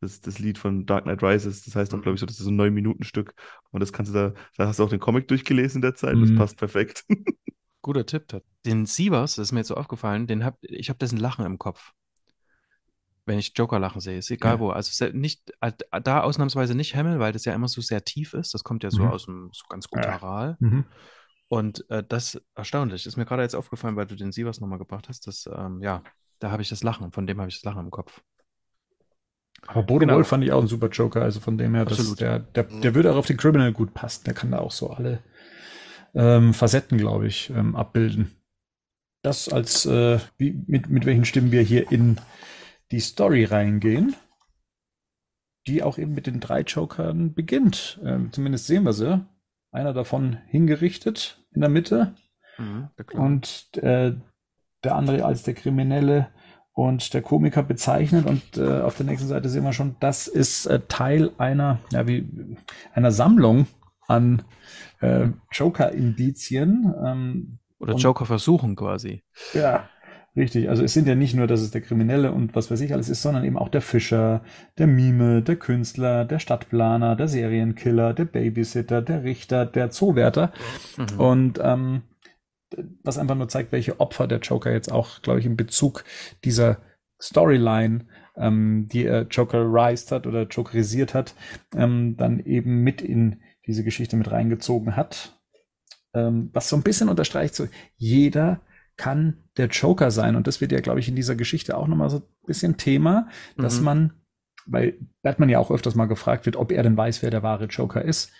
[0.00, 1.64] das, das Lied von Dark Knight Rises.
[1.64, 3.34] Das heißt auch, glaube ich, so, das ist so ein neun Minuten Stück.
[3.70, 6.16] Und das kannst du da, da hast du auch den Comic durchgelesen in der Zeit.
[6.16, 6.20] Mhm.
[6.22, 7.04] Das passt perfekt.
[7.82, 8.42] Guter Tipp.
[8.64, 11.58] Den Sievers, das ist mir jetzt so aufgefallen, den hab, ich habe dessen Lachen im
[11.58, 11.92] Kopf.
[13.24, 14.60] Wenn ich Joker lachen sehe, ist egal ja.
[14.60, 14.70] wo.
[14.70, 15.52] Also nicht,
[15.90, 18.54] da ausnahmsweise nicht Hamill, weil das ja immer so sehr tief ist.
[18.54, 19.10] Das kommt ja so mhm.
[19.10, 20.56] aus dem so ganz gutaral.
[20.60, 20.68] Ja.
[20.68, 20.84] Mhm.
[21.48, 23.06] Und äh, das erstaunlich.
[23.06, 25.26] Ist mir gerade jetzt aufgefallen, weil du den Sievers nochmal gebracht hast.
[25.26, 26.02] dass, ähm, ja,
[26.38, 28.20] da habe ich das Lachen, von dem habe ich das Lachen im Kopf.
[29.66, 30.14] Aber Bodo genau.
[30.14, 32.94] Wolf fand ich auch ein super Joker, also von dem her, dass der, der, der
[32.94, 34.24] würde auch auf den Criminal gut passen.
[34.24, 35.20] Der kann da auch so alle
[36.14, 38.30] ähm, Facetten, glaube ich, ähm, abbilden.
[39.22, 42.18] Das als, äh, wie, mit, mit welchen Stimmen wir hier in
[42.92, 44.14] die Story reingehen,
[45.66, 48.00] die auch eben mit den drei Jokern beginnt.
[48.04, 49.26] Ähm, zumindest sehen wir sie.
[49.72, 52.14] Einer davon hingerichtet in der Mitte
[52.56, 54.14] mhm, und äh,
[54.84, 56.28] der andere als der Kriminelle
[56.76, 60.66] und der Komiker bezeichnet und äh, auf der nächsten Seite sehen wir schon, das ist
[60.66, 62.28] äh, Teil einer, ja, wie,
[62.92, 63.66] einer Sammlung
[64.06, 64.42] an
[65.00, 66.94] äh, Joker-Indizien.
[67.02, 69.22] Ähm, Oder Joker-Versuchen quasi.
[69.54, 69.88] Ja,
[70.36, 70.68] richtig.
[70.68, 73.08] Also es sind ja nicht nur, dass es der Kriminelle und was weiß ich alles
[73.08, 74.42] ist, sondern eben auch der Fischer,
[74.76, 80.52] der Mime, der Künstler, der Stadtplaner, der Serienkiller, der Babysitter, der Richter, der Zoowärter.
[80.98, 81.20] Mhm.
[81.20, 82.02] Und ähm,
[83.02, 86.04] was einfach nur zeigt, welche Opfer der Joker jetzt auch, glaube ich, in Bezug
[86.44, 86.78] dieser
[87.20, 91.34] Storyline, ähm, die er Jokerized hat oder Jokerisiert hat,
[91.74, 95.40] ähm, dann eben mit in diese Geschichte mit reingezogen hat.
[96.14, 98.60] Ähm, was so ein bisschen unterstreicht, so jeder
[98.96, 100.36] kann der Joker sein.
[100.36, 103.28] Und das wird ja, glaube ich, in dieser Geschichte auch nochmal so ein bisschen Thema,
[103.56, 103.84] dass mhm.
[103.84, 104.12] man,
[104.66, 107.66] weil Batman ja auch öfters mal gefragt wird, ob er denn weiß, wer der wahre
[107.66, 108.32] Joker ist,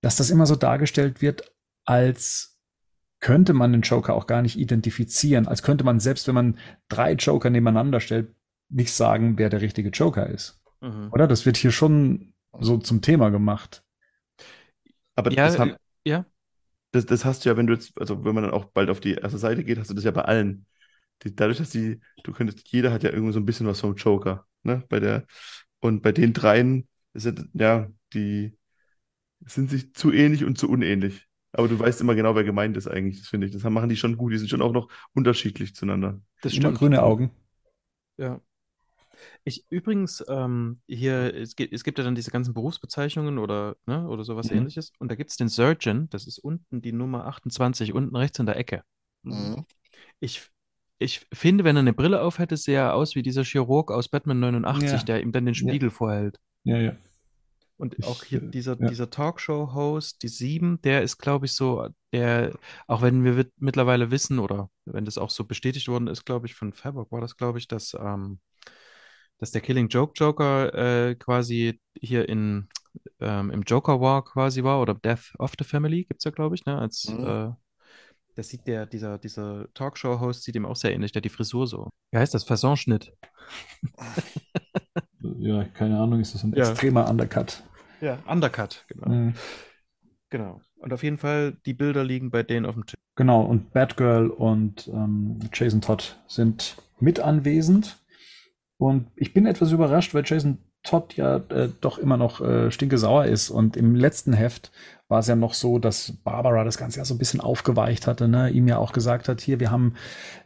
[0.00, 1.52] dass das immer so dargestellt wird,
[1.84, 2.57] als
[3.20, 7.12] könnte man den Joker auch gar nicht identifizieren, als könnte man selbst, wenn man drei
[7.12, 8.34] Joker nebeneinander stellt,
[8.68, 10.60] nicht sagen, wer der richtige Joker ist.
[10.80, 11.08] Mhm.
[11.12, 11.26] Oder?
[11.26, 13.82] Das wird hier schon so zum Thema gemacht.
[15.14, 16.26] Aber ja, das, haben, ja.
[16.92, 19.00] Das, das hast du ja, wenn du jetzt, also wenn man dann auch bald auf
[19.00, 20.66] die erste Seite geht, hast du das ja bei allen.
[21.22, 23.96] Die, dadurch, dass die, du könntest, jeder hat ja irgendwie so ein bisschen was vom
[23.96, 24.84] Joker, ne?
[24.88, 25.26] Bei der,
[25.80, 28.56] und bei den dreien ist ja, ja, die
[29.44, 31.27] sind sich zu ähnlich und zu unähnlich.
[31.52, 33.52] Aber du weißt immer genau, wer gemeint ist eigentlich, das finde ich.
[33.52, 34.32] Das machen die schon gut.
[34.32, 36.20] Die sind schon auch noch unterschiedlich zueinander.
[36.42, 36.66] Das stimmt.
[36.66, 37.30] Immer grüne Augen.
[38.18, 38.40] Ja.
[39.44, 44.06] Ich übrigens, ähm, hier, es gibt, es gibt ja dann diese ganzen Berufsbezeichnungen oder, ne,
[44.08, 44.58] oder sowas mhm.
[44.58, 44.92] ähnliches.
[44.98, 48.46] Und da gibt es den Surgeon, das ist unten die Nummer 28, unten rechts in
[48.46, 48.82] der Ecke.
[49.22, 49.64] Mhm.
[50.20, 50.48] Ich,
[50.98, 54.08] ich finde, wenn er eine Brille auf hätte, sähe er aus wie dieser Chirurg aus
[54.08, 54.98] Batman 89, ja.
[54.98, 55.94] der ihm dann den Spiegel ja.
[55.94, 56.38] vorhält.
[56.64, 56.96] Ja, ja.
[57.78, 58.88] Und auch hier dieser, ja.
[58.88, 64.40] dieser Talkshow-Host, die sieben, der ist, glaube ich, so, der, auch wenn wir mittlerweile wissen
[64.40, 67.58] oder wenn das auch so bestätigt worden ist, glaube ich, von Fairbock war das, glaube
[67.58, 68.40] ich, dass, ähm,
[69.38, 72.68] dass der Killing Joke Joker äh, quasi hier in,
[73.20, 76.56] ähm, im Joker War quasi war oder Death of the Family gibt es ja, glaube
[76.56, 77.24] ich, ne, als, mhm.
[77.24, 77.50] äh,
[78.34, 81.90] das sieht der, dieser, dieser Talkshow-Host sieht ihm auch sehr ähnlich, der die Frisur so.
[82.10, 82.44] Wie heißt das?
[82.44, 83.12] Fassonschnitt.
[85.38, 86.68] ja, keine Ahnung, ist das ein ja.
[86.68, 87.62] extremer Undercut.
[88.00, 89.08] Ja, Undercut, genau.
[89.08, 89.34] Mhm.
[90.30, 90.60] Genau.
[90.76, 93.00] Und auf jeden Fall, die Bilder liegen bei denen auf dem Tisch.
[93.16, 97.98] Genau, und Batgirl und ähm, Jason Todd sind mit anwesend.
[98.76, 103.26] Und ich bin etwas überrascht, weil Jason Todd ja äh, doch immer noch äh, stinkesauer
[103.26, 103.50] ist.
[103.50, 104.70] Und im letzten Heft
[105.08, 108.28] war es ja noch so, dass Barbara das Ganze ja so ein bisschen aufgeweicht hatte,
[108.28, 108.50] ne?
[108.50, 109.94] ihm ja auch gesagt hat, hier, wir haben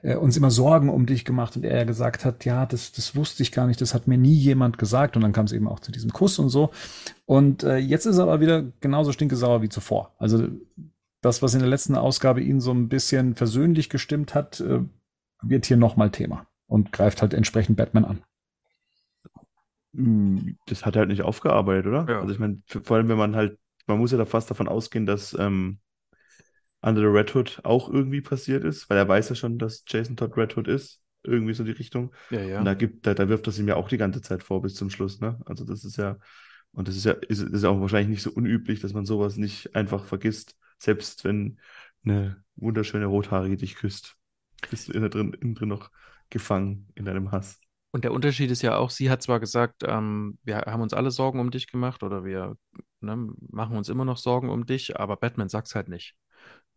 [0.03, 3.17] äh, uns immer Sorgen um dich gemacht und er ja gesagt hat, ja, das, das
[3.17, 5.67] wusste ich gar nicht, das hat mir nie jemand gesagt und dann kam es eben
[5.67, 6.71] auch zu diesem Kuss und so.
[7.27, 10.15] Und äh, jetzt ist er aber wieder genauso stinkesauer wie zuvor.
[10.19, 10.47] Also
[11.23, 14.81] das, was in der letzten Ausgabe ihn so ein bisschen versöhnlich gestimmt hat, äh,
[15.43, 18.23] wird hier nochmal Thema und greift halt entsprechend Batman an.
[19.95, 22.07] Hm, das hat er halt nicht aufgearbeitet, oder?
[22.09, 22.21] Ja.
[22.21, 25.07] Also ich meine, vor allem wenn man halt man muss ja da fast davon ausgehen,
[25.07, 25.79] dass ähm,
[26.81, 30.17] Under the Red Hood auch irgendwie passiert ist, weil er weiß ja schon, dass Jason
[30.17, 31.01] Todd Red Hood ist.
[31.25, 32.13] Irgendwie so die Richtung.
[32.31, 32.59] Ja, ja.
[32.59, 34.75] Und da gibt, da, da wirft das ihm ja auch die ganze Zeit vor bis
[34.75, 35.41] zum Schluss, ne?
[35.47, 36.19] Also das ist ja,
[36.73, 39.37] und das ist ja, ist, ist ja auch wahrscheinlich nicht so unüblich, dass man sowas
[39.37, 41.61] nicht einfach vergisst, selbst wenn
[42.05, 44.17] eine wunderschöne Rothaarige dich küsst.
[44.69, 45.93] Bist du innen drin, innen drin noch
[46.29, 47.61] gefangen in deinem Hass.
[47.93, 51.11] Und der Unterschied ist ja auch, sie hat zwar gesagt, ähm, wir haben uns alle
[51.11, 52.57] Sorgen um dich gemacht oder wir
[53.01, 56.17] ne, machen uns immer noch Sorgen um dich, aber Batman sagt es halt nicht.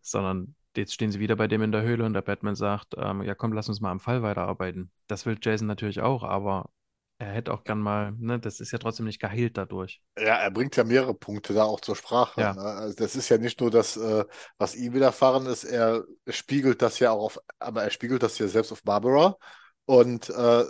[0.01, 3.23] Sondern jetzt stehen sie wieder bei dem in der Höhle und der Batman sagt, ähm,
[3.23, 4.91] ja komm, lass uns mal am Fall weiterarbeiten.
[5.07, 6.69] Das will Jason natürlich auch, aber
[7.17, 10.01] er hätte auch gern mal, ne, das ist ja trotzdem nicht geheilt dadurch.
[10.19, 12.41] Ja, er bringt ja mehrere Punkte da auch zur Sprache.
[12.41, 12.53] Ja.
[12.53, 12.61] Ne?
[12.61, 14.25] Also das ist ja nicht nur das, äh,
[14.57, 18.49] was ihm widerfahren ist, er spiegelt das ja auch auf, aber er spiegelt das ja
[18.49, 19.37] selbst auf Barbara.
[19.85, 20.65] Und äh,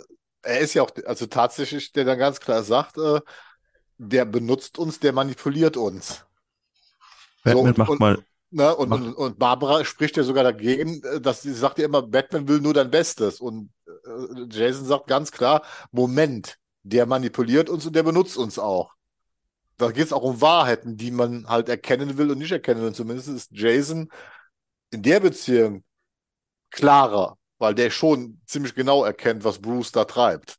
[0.46, 3.20] er ist ja auch, also tatsächlich, der dann ganz klar sagt, äh,
[3.98, 6.24] der benutzt uns, der manipuliert uns.
[7.42, 8.24] Batman so, und, macht und, mal.
[8.50, 12.02] Ne, und, und, und, Barbara spricht ja sogar dagegen, äh, dass sie sagt ja immer,
[12.02, 13.40] Batman will nur dein Bestes.
[13.40, 18.92] Und äh, Jason sagt ganz klar, Moment, der manipuliert uns und der benutzt uns auch.
[19.78, 22.88] Da geht es auch um Wahrheiten, die man halt erkennen will und nicht erkennen will.
[22.88, 24.10] Und zumindest ist Jason
[24.90, 25.84] in der Beziehung
[26.70, 30.58] klarer, weil der schon ziemlich genau erkennt, was Bruce da treibt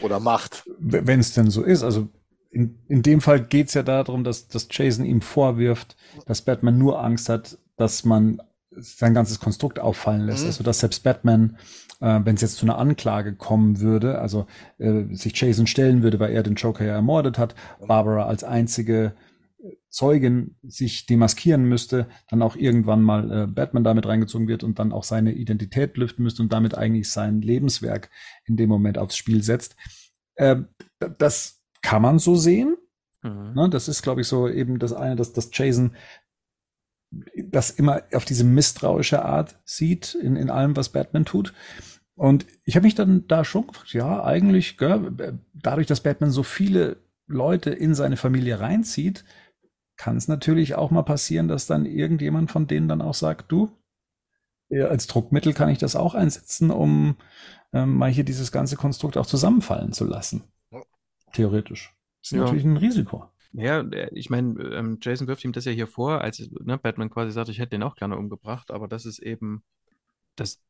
[0.00, 0.64] oder macht.
[0.78, 2.08] Wenn es denn so ist, also
[2.50, 6.78] in, in dem Fall geht es ja darum, dass, dass Jason ihm vorwirft, dass Batman
[6.78, 8.40] nur Angst hat, dass man
[8.76, 10.42] sein ganzes Konstrukt auffallen lässt.
[10.42, 10.48] Mhm.
[10.48, 11.58] Also dass selbst Batman,
[12.00, 14.46] äh, wenn es jetzt zu einer Anklage kommen würde, also
[14.78, 17.54] äh, sich Jason stellen würde, weil er den Joker ja ermordet hat,
[17.86, 19.14] Barbara als einzige
[19.94, 24.90] Zeugin sich demaskieren müsste, dann auch irgendwann mal äh, Batman damit reingezogen wird und dann
[24.90, 28.10] auch seine Identität lüften müsste und damit eigentlich sein Lebenswerk
[28.44, 29.76] in dem Moment aufs Spiel setzt.
[30.34, 30.62] Äh,
[31.18, 32.76] das kann man so sehen.
[33.22, 33.52] Mhm.
[33.54, 35.94] Ne, das ist, glaube ich, so eben das eine, dass, dass Jason
[37.36, 41.54] das immer auf diese misstrauische Art sieht in, in allem, was Batman tut.
[42.16, 46.42] Und ich habe mich dann da schon gefragt, ja, eigentlich, gell, dadurch, dass Batman so
[46.42, 46.96] viele
[47.28, 49.24] Leute in seine Familie reinzieht,
[50.04, 53.70] kann es natürlich auch mal passieren, dass dann irgendjemand von denen dann auch sagt, du,
[54.70, 57.16] als Druckmittel kann ich das auch einsetzen, um
[57.72, 60.44] ähm, mal hier dieses ganze Konstrukt auch zusammenfallen zu lassen.
[61.32, 61.94] Theoretisch.
[62.20, 62.42] Das ist ja.
[62.44, 63.24] natürlich ein Risiko.
[63.52, 67.32] Ja, ich meine, ähm, Jason wirft ihm das ja hier vor, als ne, Batman quasi
[67.32, 69.62] sagt, ich hätte den auch gerne umgebracht, aber das ist eben,
[70.36, 70.62] das,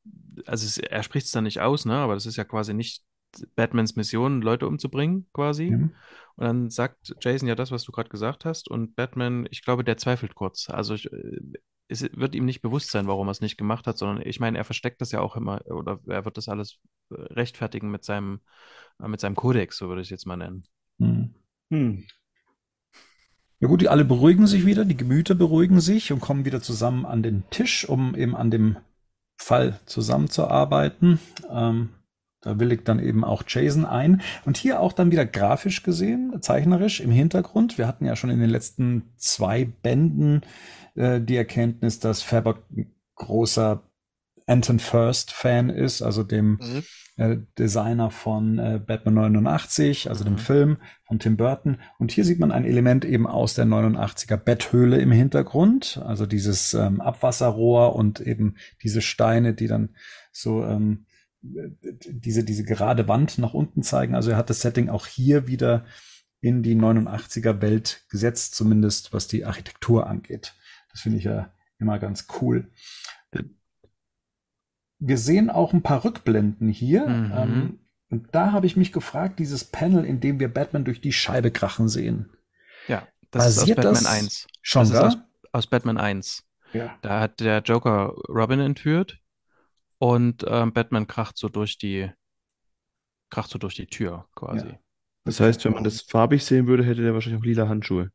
[0.47, 3.03] also es, er spricht es dann nicht aus, ne, aber das ist ja quasi nicht
[3.57, 5.71] Batmans Mission, Leute umzubringen, quasi.
[5.71, 5.95] Mhm.
[6.37, 9.85] Und dann sagt Jason ja das, was du gerade gesagt hast, und Batman, ich glaube,
[9.85, 10.69] der zweifelt kurz.
[10.69, 11.41] Also ich, äh,
[11.89, 14.59] es wird ihm nicht bewusst sein, warum er es nicht gemacht hat, sondern ich meine,
[14.59, 16.79] er versteckt das ja auch immer, oder er wird das alles
[17.11, 18.41] äh, rechtfertigen mit seinem,
[19.03, 20.65] äh, mit seinem Kodex, so würde ich es jetzt mal nennen.
[20.99, 21.35] Mhm.
[21.71, 22.05] Hm.
[23.61, 27.07] Ja gut, die alle beruhigen sich wieder, die Gemüter beruhigen sich und kommen wieder zusammen
[27.07, 28.77] an den Tisch, um eben an dem
[29.37, 31.19] Fall zusammenzuarbeiten.
[31.51, 31.91] Ähm,
[32.45, 34.21] da willigt dann eben auch Jason ein.
[34.45, 37.79] Und hier auch dann wieder grafisch gesehen, zeichnerisch im Hintergrund.
[37.79, 40.43] Wir hatten ja schon in den letzten zwei Bänden
[40.95, 42.59] äh, die Erkenntnis, dass Faber
[43.17, 43.83] großer
[44.47, 46.83] Anton First Fan ist, also dem mhm.
[47.17, 50.29] äh, Designer von äh, Batman 89, also mhm.
[50.29, 50.77] dem Film
[51.07, 51.79] von Tim Burton.
[51.99, 56.75] Und hier sieht man ein Element eben aus der 89er Betthöhle im Hintergrund, also dieses
[56.75, 59.95] ähm, Abwasserrohr und eben diese Steine, die dann
[60.31, 61.07] so ähm,
[61.45, 64.15] diese, diese gerade Wand nach unten zeigen.
[64.15, 65.85] Also er hat das Setting auch hier wieder
[66.41, 70.55] in die 89er Welt gesetzt, zumindest was die Architektur angeht.
[70.91, 72.71] Das finde ich ja immer ganz cool.
[74.99, 77.07] Wir sehen auch ein paar Rückblenden hier.
[77.07, 77.33] Mhm.
[77.35, 77.79] Ähm,
[78.11, 81.51] und da habe ich mich gefragt, dieses Panel, in dem wir Batman durch die Scheibe
[81.51, 82.31] krachen sehen.
[82.89, 84.47] Ja, das Basiert ist aus Batman 1.
[84.63, 85.09] Schon das da?
[85.09, 86.45] ist aus, aus Batman 1.
[86.73, 86.97] Ja.
[87.03, 89.21] Da hat der Joker Robin entführt
[89.99, 92.11] und ähm, Batman kracht so durch die,
[93.31, 94.69] kracht so durch die Tür quasi.
[94.69, 94.79] Ja.
[95.25, 98.11] Das heißt, wenn man das farbig sehen würde, hätte der wahrscheinlich auch lila Handschuhe.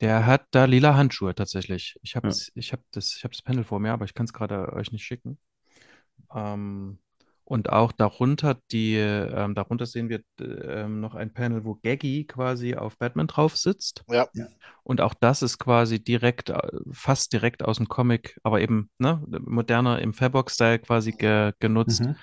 [0.00, 1.98] Der hat da lila Handschuhe tatsächlich.
[2.02, 2.34] Ich habe ja.
[2.54, 4.92] ich hab das, ich hab das Panel vor mir, aber ich kann es gerade euch
[4.92, 5.38] nicht schicken.
[6.34, 6.98] Ähm,
[7.46, 12.74] und auch darunter die, ähm, darunter sehen wir ähm, noch ein Panel, wo Gaggy quasi
[12.74, 14.04] auf Batman drauf sitzt.
[14.08, 14.26] Ja.
[14.82, 19.22] Und auch das ist quasi direkt, äh, fast direkt aus dem Comic, aber eben ne,
[19.44, 22.00] moderner im Fairbox-Style quasi ge genutzt.
[22.00, 22.16] Mhm.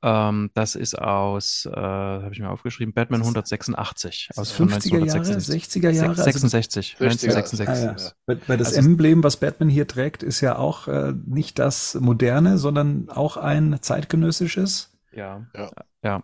[0.00, 5.90] Ähm, das ist aus, äh, habe ich mir aufgeschrieben, Batman 186 aus 50er Jahre, 60er
[5.90, 6.14] Jahre?
[6.14, 7.66] 66, also, 1966.
[7.66, 8.12] Ah, ja.
[8.26, 11.94] Weil, weil das also, Emblem, was Batman hier trägt, ist ja auch äh, nicht das
[11.94, 14.96] moderne, sondern auch ein zeitgenössisches.
[15.10, 15.70] Ja, ja.
[16.04, 16.22] ja.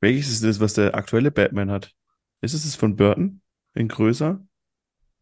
[0.00, 1.94] Welches ist das, was der aktuelle Batman hat?
[2.40, 3.42] Ist es das von Burton
[3.74, 4.40] in größer?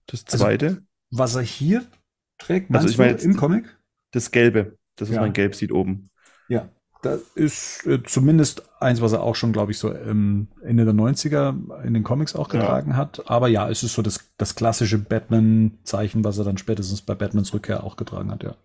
[0.06, 0.66] Das also, zweite?
[0.66, 1.84] Also, was er hier
[2.38, 3.76] trägt, also ich meine im Comic?
[4.12, 5.20] Das Gelbe, das was ja.
[5.20, 6.10] man gelb sieht oben.
[6.48, 6.70] Ja,
[7.02, 10.94] das ist äh, zumindest eins, was er auch schon, glaube ich, so ähm, Ende der
[10.94, 12.96] 90er in den Comics auch getragen ja.
[12.96, 13.30] hat.
[13.30, 17.54] Aber ja, es ist so das, das klassische Batman-Zeichen, was er dann spätestens bei Batmans
[17.54, 18.56] Rückkehr auch getragen hat, ja.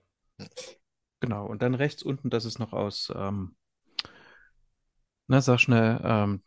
[1.19, 3.55] Genau, und dann rechts unten, das ist noch aus, ähm,
[5.27, 6.41] na, sag schnell, ähm,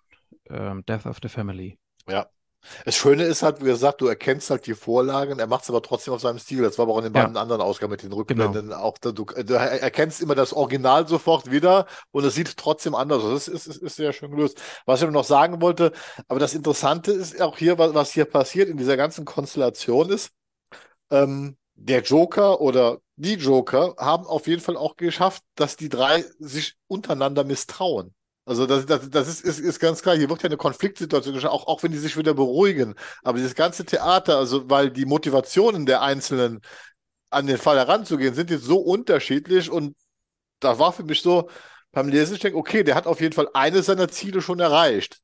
[0.51, 1.79] ähm, Death of the Family.
[2.09, 2.29] Ja.
[2.84, 5.82] Das Schöne ist halt, wie gesagt, du erkennst halt die Vorlagen, er macht es aber
[5.82, 6.62] trotzdem auf seinem Stil.
[6.62, 7.22] Das war aber auch in den ja.
[7.22, 8.76] beiden anderen Ausgaben mit den Rückblenden genau.
[8.78, 8.98] auch.
[8.98, 13.46] Du, du, erkennst immer das Original sofort wieder und es sieht trotzdem anders aus.
[13.46, 14.60] Das ist, ist, ist sehr schön gelöst.
[14.84, 15.92] Was ich noch sagen wollte,
[16.28, 20.30] aber das Interessante ist auch hier, was, was hier passiert in dieser ganzen Konstellation ist,
[21.11, 26.24] ähm, der Joker oder die Joker haben auf jeden Fall auch geschafft, dass die drei
[26.38, 28.15] sich untereinander misstrauen.
[28.47, 31.53] Also das, das, das ist, ist, ist ganz klar, hier wird ja eine Konfliktsituation geschaffen,
[31.53, 32.94] auch, auch wenn die sich wieder beruhigen.
[33.24, 36.61] Aber dieses ganze Theater, also weil die Motivationen der Einzelnen
[37.28, 39.97] an den Fall heranzugehen, sind jetzt so unterschiedlich und
[40.61, 41.51] da war für mich so
[41.90, 45.18] beim Lesen, ich denke, okay, der hat auf jeden Fall eines seiner Ziele schon erreicht.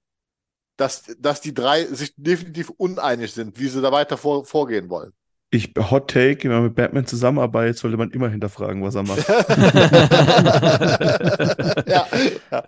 [0.77, 5.13] Dass, dass die drei sich definitiv uneinig sind, wie sie da weiter vor, vorgehen wollen.
[5.51, 9.29] Ich Hot Take, wenn man mit Batman zusammenarbeitet, sollte man immer hinterfragen, was er macht.
[11.87, 12.07] ja,
[12.51, 12.65] ja.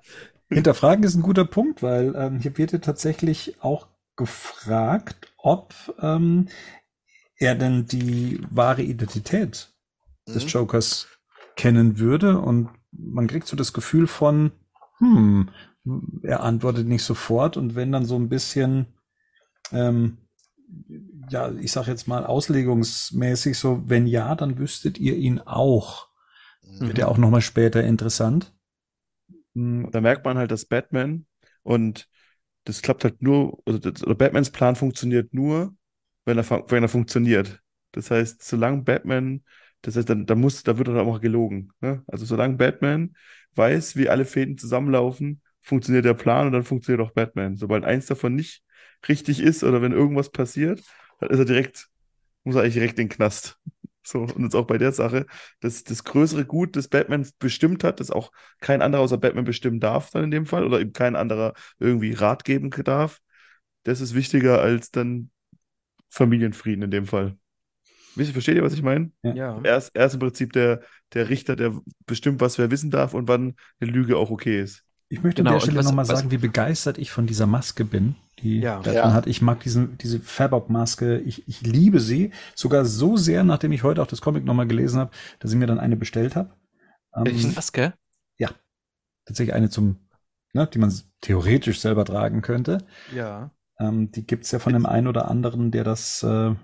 [0.49, 6.49] Hinterfragen ist ein guter Punkt, weil ähm, hier wird ja tatsächlich auch gefragt, ob ähm,
[7.37, 9.73] er denn die wahre Identität
[10.27, 10.49] des mhm.
[10.49, 11.09] Jokers
[11.57, 12.39] kennen würde.
[12.39, 14.53] Und man kriegt so das Gefühl von,
[14.99, 15.51] hm,
[16.23, 17.57] er antwortet nicht sofort.
[17.57, 18.87] Und wenn dann so ein bisschen,
[19.73, 20.19] ähm,
[21.29, 26.09] ja, ich sag jetzt mal auslegungsmäßig so, wenn ja, dann wüsstet ihr ihn auch.
[26.63, 26.89] Mhm.
[26.89, 28.54] Wird ja auch nochmal später interessant.
[29.55, 29.91] Hm.
[29.91, 31.27] Da merkt man halt, dass Batman
[31.63, 32.09] und
[32.65, 33.81] das klappt halt nur, also
[34.15, 35.75] Batmans Plan funktioniert nur,
[36.25, 37.61] wenn er, wenn er funktioniert.
[37.93, 39.45] Das heißt, solange Batman,
[39.83, 41.73] das heißt, dann, dann muss, da wird dann auch gelogen.
[41.81, 42.03] Ne?
[42.07, 43.15] Also solange Batman
[43.55, 47.57] weiß, wie alle Fäden zusammenlaufen, funktioniert der Plan und dann funktioniert auch Batman.
[47.57, 48.63] Sobald eins davon nicht
[49.09, 50.83] richtig ist oder wenn irgendwas passiert,
[51.21, 51.89] dann ist er direkt,
[52.45, 53.59] muss er eigentlich direkt in den Knast.
[54.07, 55.27] So, und jetzt auch bei der Sache,
[55.61, 58.31] dass das größere Gut, das Batman bestimmt hat, das auch
[58.61, 62.13] kein anderer außer Batman bestimmen darf, dann in dem Fall, oder ihm kein anderer irgendwie
[62.13, 63.21] Rat geben darf,
[63.85, 65.31] das ist wichtiger als dann
[66.11, 67.37] Familienfrieden in dem Fall.
[68.17, 69.11] Wisst ihr, versteht ihr, was ich meine?
[69.23, 69.61] Ja.
[69.65, 70.83] Er ist, er ist im Prinzip der,
[71.15, 71.77] der Richter, der
[72.07, 74.84] bestimmt, was wer wissen darf und wann eine Lüge auch okay ist.
[75.09, 78.17] Ich möchte genau, an der Stelle nochmal sagen, wie begeistert ich von dieser Maske bin,
[78.41, 78.77] die ja.
[78.77, 79.13] Batman ja.
[79.13, 79.27] hat.
[79.27, 81.19] Ich mag diesen, diese Fabok-Maske.
[81.21, 82.33] Ich, ich liebe sie.
[82.55, 85.67] Sogar so sehr, nachdem ich heute auch das Comic nochmal gelesen habe, dass ich mir
[85.67, 86.51] dann eine bestellt habe.
[87.15, 87.95] Ähm, Maske?
[88.39, 88.51] Ja.
[89.27, 89.97] Tatsächlich eine zum,
[90.53, 92.79] ne, die man theoretisch selber tragen könnte.
[93.15, 93.51] Ja.
[93.79, 96.55] Ähm, die gibt's ja von dem einen oder anderen, der das, äh,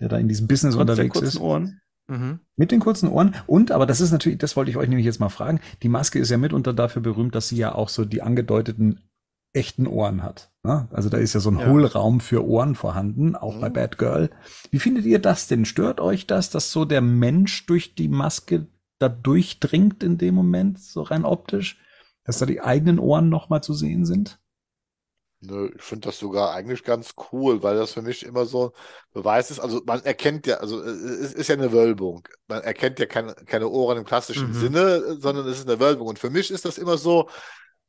[0.00, 1.40] der da in diesem Business Trotz unterwegs ist.
[1.40, 1.80] Ohren.
[2.08, 2.40] Mhm.
[2.56, 3.34] Mit den kurzen Ohren.
[3.46, 5.60] Und, aber das ist natürlich, das wollte ich euch nämlich jetzt mal fragen.
[5.82, 9.00] Die Maske ist ja mitunter dafür berühmt, dass sie ja auch so die angedeuteten
[9.52, 10.50] echten Ohren hat.
[10.62, 10.88] Ne?
[10.90, 11.66] Also da ist ja so ein ja.
[11.66, 13.60] Hohlraum für Ohren vorhanden, auch mhm.
[13.60, 14.30] bei Batgirl.
[14.70, 15.64] Wie findet ihr das denn?
[15.64, 18.66] Stört euch das, dass so der Mensch durch die Maske
[18.98, 21.78] da durchdringt in dem Moment, so rein optisch?
[22.24, 24.38] Dass da die eigenen Ohren nochmal zu sehen sind?
[25.40, 28.72] Nö, ich finde das sogar eigentlich ganz cool, weil das für mich immer so
[29.12, 29.60] Beweis ist.
[29.60, 32.26] Also man erkennt ja, also es ist ja eine Wölbung.
[32.48, 34.54] Man erkennt ja keine, keine Ohren im klassischen mhm.
[34.54, 36.08] Sinne, sondern es ist eine Wölbung.
[36.08, 37.28] Und für mich ist das immer so,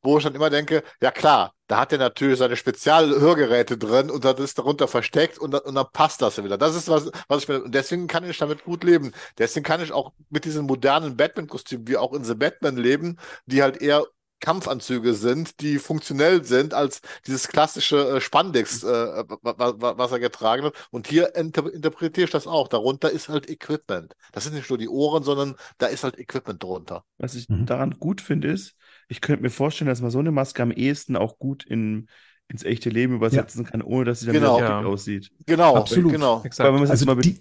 [0.02, 4.24] wo ich dann immer denke, ja klar, da hat er natürlich seine Spezialhörgeräte drin und
[4.24, 6.56] das ist darunter versteckt und, und dann passt das ja wieder.
[6.56, 9.12] Das ist was, was ich mir, und deswegen kann ich damit gut leben.
[9.38, 13.62] Deswegen kann ich auch mit diesen modernen Batman-Kostümen wie auch in The Batman leben, die
[13.62, 14.04] halt eher
[14.40, 20.74] Kampfanzüge sind, die funktionell sind als dieses klassische äh, Spandex, äh, was er getragen hat.
[20.90, 22.68] Und hier inter interpretiere ich das auch.
[22.68, 24.14] Darunter ist halt Equipment.
[24.32, 27.04] Das sind nicht nur die Ohren, sondern da ist halt Equipment drunter.
[27.18, 27.66] Was ich mhm.
[27.66, 28.74] daran gut finde, ist,
[29.08, 32.08] ich könnte mir vorstellen, dass man so eine Maske am ehesten auch gut in,
[32.48, 33.70] ins echte Leben übersetzen ja.
[33.70, 34.56] kann, ohne dass sie dann genau.
[34.56, 34.84] wieder ja.
[34.84, 35.30] aussieht.
[35.46, 36.12] Genau, absolut.
[36.12, 36.42] Genau.
[36.58, 37.40] Also die,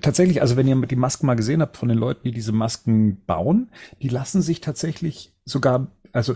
[0.00, 3.22] tatsächlich, also wenn ihr die Masken mal gesehen habt von den Leuten, die diese Masken
[3.24, 3.70] bauen,
[4.02, 6.34] die lassen sich tatsächlich sogar also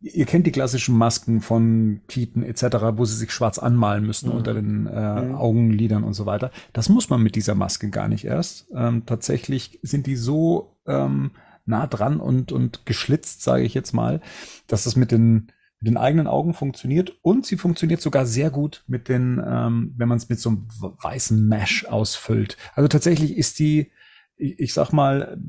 [0.00, 2.62] ihr kennt die klassischen Masken von Keaton etc.,
[2.96, 4.36] wo sie sich schwarz anmalen müssen mhm.
[4.36, 5.34] unter den äh, mhm.
[5.34, 6.50] Augenlidern und so weiter.
[6.72, 8.68] Das muss man mit dieser Maske gar nicht erst.
[8.74, 11.32] Ähm, tatsächlich sind die so ähm,
[11.66, 14.20] nah dran und, und geschlitzt, sage ich jetzt mal,
[14.66, 15.52] dass das mit den
[15.82, 20.08] mit den eigenen Augen funktioniert und sie funktioniert sogar sehr gut mit den, ähm, wenn
[20.08, 22.58] man es mit so einem weißen Mesh ausfüllt.
[22.74, 23.90] Also tatsächlich ist die,
[24.36, 25.40] ich, ich sag mal,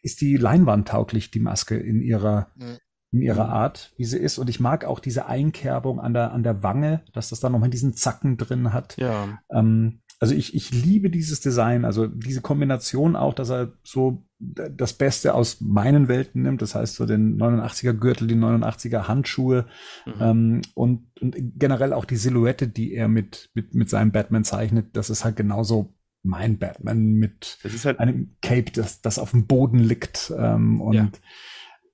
[0.00, 2.78] ist die Leinwand tauglich, die Maske in ihrer, mhm
[3.14, 3.48] in ihrer.
[3.48, 4.38] Art, wie sie ist.
[4.38, 7.70] Und ich mag auch diese Einkerbung an der, an der Wange, dass das dann nochmal
[7.70, 8.96] diesen Zacken drin hat.
[8.96, 9.38] Ja.
[9.50, 14.94] Ähm, also ich, ich liebe dieses Design, also diese Kombination auch, dass er so das
[14.94, 19.66] Beste aus meinen Welten nimmt, das heißt so den 89er Gürtel, die 89er Handschuhe
[20.06, 20.12] mhm.
[20.20, 24.96] ähm, und, und generell auch die Silhouette, die er mit, mit, mit seinem Batman zeichnet,
[24.96, 29.78] das ist halt genauso mein Batman mit halt einem Cape, das, das auf dem Boden
[29.78, 31.08] liegt ähm, und ja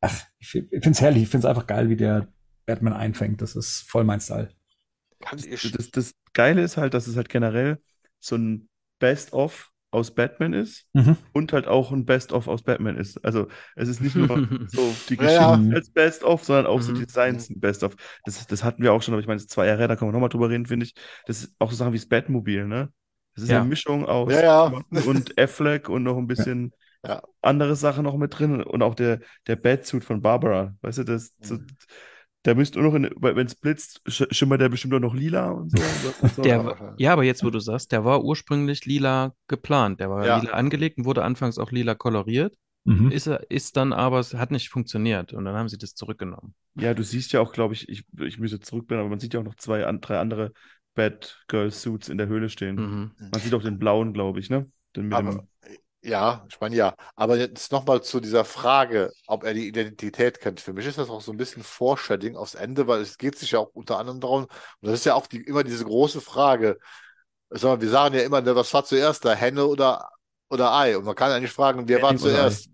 [0.00, 2.28] ach, ich, ich finde es herrlich, ich finde es einfach geil, wie der
[2.66, 3.42] Batman einfängt.
[3.42, 4.50] Das ist voll mein Style.
[5.30, 5.42] Das,
[5.72, 7.78] das, das Geile ist halt, dass es halt generell
[8.18, 11.16] so ein Best-of aus Batman ist mhm.
[11.32, 13.24] und halt auch ein Best-of aus Batman ist.
[13.24, 14.28] Also es ist nicht nur
[14.68, 15.74] so die Geschichte ja, ja.
[15.74, 16.82] als Best-of, sondern auch mhm.
[16.82, 17.96] so Designs ein Best-of.
[18.24, 19.96] Das, das hatten wir auch schon, aber ich meine, es ist zwei Jahre her, da
[19.96, 20.94] können wir nochmal drüber reden, finde ich.
[21.26, 22.92] Das ist auch so Sachen wie das Batmobil, ne?
[23.34, 23.60] Das ist ja.
[23.60, 24.72] eine Mischung aus ja,
[25.06, 26.72] und Affleck und noch ein bisschen
[27.06, 27.22] ja.
[27.42, 30.74] andere Sachen noch mit drin und auch der, der Batsuit von Barbara.
[30.82, 31.44] Weißt du, das, mhm.
[31.44, 31.58] so,
[32.44, 35.82] der müsste nur noch, wenn es blitzt, schimmert der bestimmt auch noch lila und so.
[36.22, 36.42] Und so.
[36.42, 40.00] Der, ja, aber jetzt, wo du sagst, der war ursprünglich lila geplant.
[40.00, 40.38] Der war ja.
[40.38, 42.56] lila angelegt und wurde anfangs auch lila koloriert.
[42.84, 43.10] Mhm.
[43.10, 46.54] Ist, er, ist dann aber, es hat nicht funktioniert und dann haben sie das zurückgenommen.
[46.76, 49.40] Ja, du siehst ja auch, glaube ich, ich, ich müsste zurückblenden, aber man sieht ja
[49.40, 50.52] auch noch zwei, drei andere
[50.94, 52.76] Batgirl-Suits in der Höhle stehen.
[52.76, 53.10] Mhm.
[53.18, 54.70] Man sieht auch den blauen, glaube ich, ne?
[54.96, 55.76] Den aber, dem...
[56.02, 56.94] Ja, ich meine ja.
[57.14, 60.60] Aber jetzt nochmal zu dieser Frage, ob er die Identität kennt.
[60.60, 63.50] Für mich ist das auch so ein bisschen Foreshadowing aufs Ende, weil es geht sich
[63.50, 66.78] ja auch unter anderem darum, und das ist ja auch die, immer diese große Frage.
[67.50, 70.08] Mal, wir sagen ja immer, ne, was war zuerst da, Henne oder
[70.50, 70.96] oder Ei.
[70.96, 72.68] Und man kann eigentlich fragen, wer war zuerst?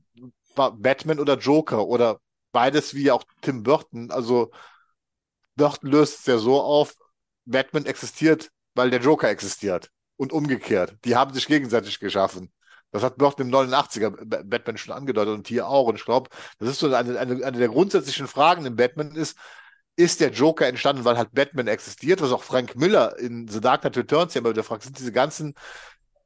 [0.55, 1.87] War Batman oder Joker?
[1.87, 2.21] Oder
[2.53, 4.11] beides wie auch Tim Burton.
[4.11, 4.51] Also
[5.57, 6.95] Burton löst es ja so auf,
[7.45, 9.91] Batman existiert, weil der Joker existiert.
[10.17, 10.97] Und umgekehrt.
[11.05, 12.51] Die haben sich gegenseitig geschaffen.
[12.93, 15.89] Das hat Burton im 89er Batman schon angedeutet und hier auch.
[15.89, 19.37] Und ich glaube, das ist so eine, eine, eine der grundsätzlichen Fragen im Batman ist,
[19.97, 23.81] ist der Joker entstanden, weil halt Batman existiert, was auch Frank Miller in The Dark
[23.81, 25.55] Knight Returns ja immer wieder fragt, sind diese ganzen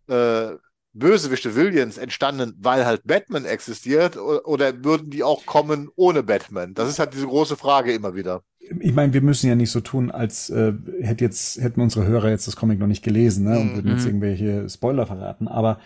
[0.09, 0.51] äh,
[0.93, 6.75] Bösewichte Williams entstanden, weil halt Batman existiert, oder würden die auch kommen ohne Batman?
[6.75, 8.43] Das ist halt diese große Frage immer wieder.
[8.81, 12.31] Ich meine, wir müssen ja nicht so tun, als äh, hätte jetzt, hätten unsere Hörer
[12.31, 14.09] jetzt das Comic noch nicht gelesen ne, und würden jetzt mhm.
[14.09, 15.49] irgendwelche Spoiler verraten.
[15.49, 15.81] Aber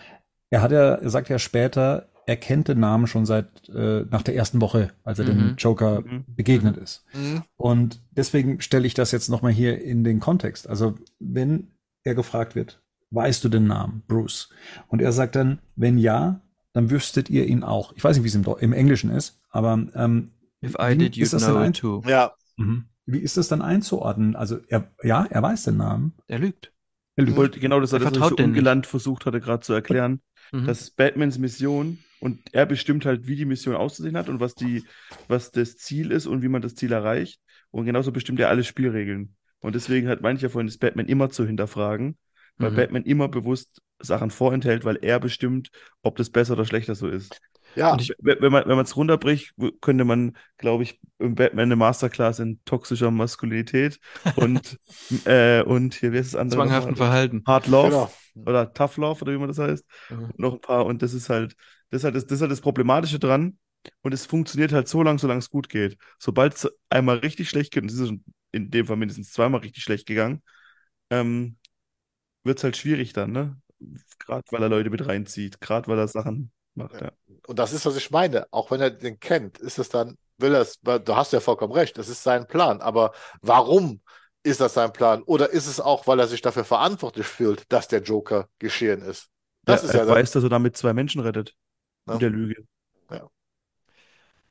[0.55, 4.21] er hat ja, er sagt ja später, er kennt den Namen schon seit äh, nach
[4.21, 5.29] der ersten Woche, als er mhm.
[5.29, 6.23] dem Joker mhm.
[6.33, 7.03] begegnet ist.
[7.13, 7.43] Mhm.
[7.57, 10.69] Und deswegen stelle ich das jetzt nochmal hier in den Kontext.
[10.69, 11.71] Also wenn
[12.05, 12.81] er gefragt wird,
[13.11, 14.49] weißt du den Namen Bruce?
[14.87, 16.39] Und er sagt dann, wenn ja,
[16.71, 17.91] dann wüsstet ihr ihn auch.
[17.97, 20.31] Ich weiß nicht, wie es im, im Englischen ist, aber ähm,
[20.63, 22.01] If I did, you know it too.
[22.07, 22.31] Ja.
[22.55, 22.85] Mhm.
[23.05, 24.37] Wie ist das dann einzuordnen?
[24.37, 26.13] Also er, ja, er weiß den Namen.
[26.27, 26.71] Er lügt.
[27.17, 27.37] Er lügt.
[27.37, 30.21] Wollte, genau das, er das was ich so versucht hatte, gerade zu erklären.
[30.51, 30.65] Mhm.
[30.65, 34.55] Das ist Batmans Mission und er bestimmt halt, wie die Mission auszusehen hat und was
[34.55, 34.83] die,
[35.27, 37.39] was das Ziel ist und wie man das Ziel erreicht.
[37.71, 39.35] Und genauso bestimmt er alle Spielregeln.
[39.59, 42.17] Und deswegen hat mancher von das Batman immer zu hinterfragen,
[42.57, 42.75] weil mhm.
[42.75, 45.69] Batman immer bewusst Sachen vorenthält, weil er bestimmt,
[46.01, 47.41] ob das besser oder schlechter so ist.
[47.75, 47.91] Ja.
[47.91, 52.39] Und ich, wenn man wenn es runterbricht, könnte man, glaube ich, im Batman eine Masterclass
[52.39, 53.99] in toxischer Maskulinität
[54.35, 54.79] und
[55.25, 56.59] äh, und hier wie ist das andere?
[56.59, 57.43] Zwanghaften Verhalten.
[57.45, 58.49] Hard Love genau.
[58.49, 59.85] oder Tough Love oder wie man das heißt.
[60.09, 60.31] Mhm.
[60.37, 61.55] Noch ein paar und das ist halt
[61.89, 63.57] das ist halt das, das, ist halt das Problematische dran.
[64.01, 65.97] Und es funktioniert halt so lange, solange es gut geht.
[66.17, 68.13] Sobald es einmal richtig schlecht geht, und es ist
[68.51, 70.41] in dem Fall mindestens zweimal richtig schlecht gegangen,
[71.11, 71.57] ähm,
[72.43, 73.61] wird es halt schwierig dann, ne?
[74.19, 77.11] Gerade weil er Leute mit reinzieht, gerade weil er Sachen macht, ja.
[77.47, 78.47] Und das ist, was ich meine.
[78.51, 81.73] Auch wenn er den kennt, ist es dann, will er es, du hast ja vollkommen
[81.73, 82.81] recht, das ist sein Plan.
[82.81, 84.01] Aber warum
[84.43, 85.23] ist das sein Plan?
[85.23, 89.27] Oder ist es auch, weil er sich dafür verantwortlich fühlt, dass der Joker geschehen ist?
[89.63, 91.55] Das ja, ist ja er weiß, dass er damit zwei Menschen rettet.
[92.07, 92.13] Ja.
[92.13, 92.63] Mit der Lüge.
[93.09, 93.27] Ja.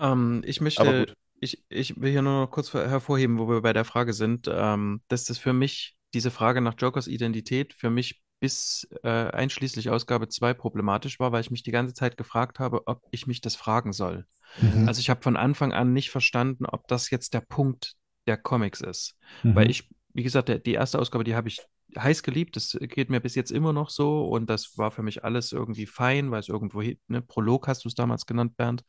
[0.00, 3.84] Ähm, ich möchte, ich, ich will hier nur noch kurz hervorheben, wo wir bei der
[3.84, 8.86] Frage sind, ähm, dass das für mich, diese Frage nach Jokers Identität, für mich bis
[9.03, 13.01] äh, einschließlich Ausgabe 2 problematisch war, weil ich mich die ganze Zeit gefragt habe, ob
[13.11, 14.26] ich mich das fragen soll.
[14.61, 14.86] Mhm.
[14.86, 17.95] Also ich habe von Anfang an nicht verstanden, ob das jetzt der Punkt
[18.26, 19.16] der Comics ist.
[19.45, 19.55] Mhm.
[19.55, 21.62] Weil ich, wie gesagt, der, die erste Ausgabe, die habe ich
[21.97, 22.57] heiß geliebt.
[22.57, 25.87] Das geht mir bis jetzt immer noch so und das war für mich alles irgendwie
[25.87, 28.85] fein, weil es irgendwo, ne, Prolog hast du es damals genannt, Bernd,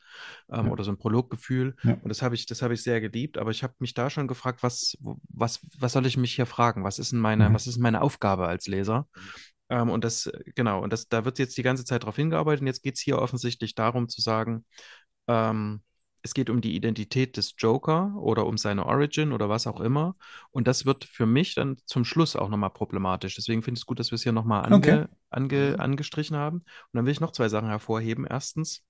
[0.49, 0.71] ähm, ja.
[0.71, 1.75] oder so ein Prologgefühl.
[1.83, 1.93] Ja.
[1.93, 3.37] Und das habe ich, das habe ich sehr geliebt.
[3.37, 4.97] Aber ich habe mich da schon gefragt, was,
[5.29, 6.83] was, was soll ich mich hier fragen?
[6.83, 7.53] Was ist denn meine, mhm.
[7.53, 9.07] was ist meine Aufgabe als Leser?
[9.69, 12.61] Ähm, und das, genau, und das, da wird jetzt die ganze Zeit darauf hingearbeitet.
[12.61, 14.65] Und jetzt geht es hier offensichtlich darum zu sagen,
[15.27, 15.81] ähm,
[16.25, 20.15] es geht um die Identität des Joker oder um seine Origin oder was auch immer.
[20.49, 23.35] Und das wird für mich dann zum Schluss auch nochmal problematisch.
[23.35, 25.05] Deswegen finde ich es gut, dass wir es hier nochmal ange, okay.
[25.29, 25.79] ange, mhm.
[25.79, 26.57] angestrichen haben.
[26.57, 28.25] Und dann will ich noch zwei Sachen hervorheben.
[28.27, 28.83] Erstens,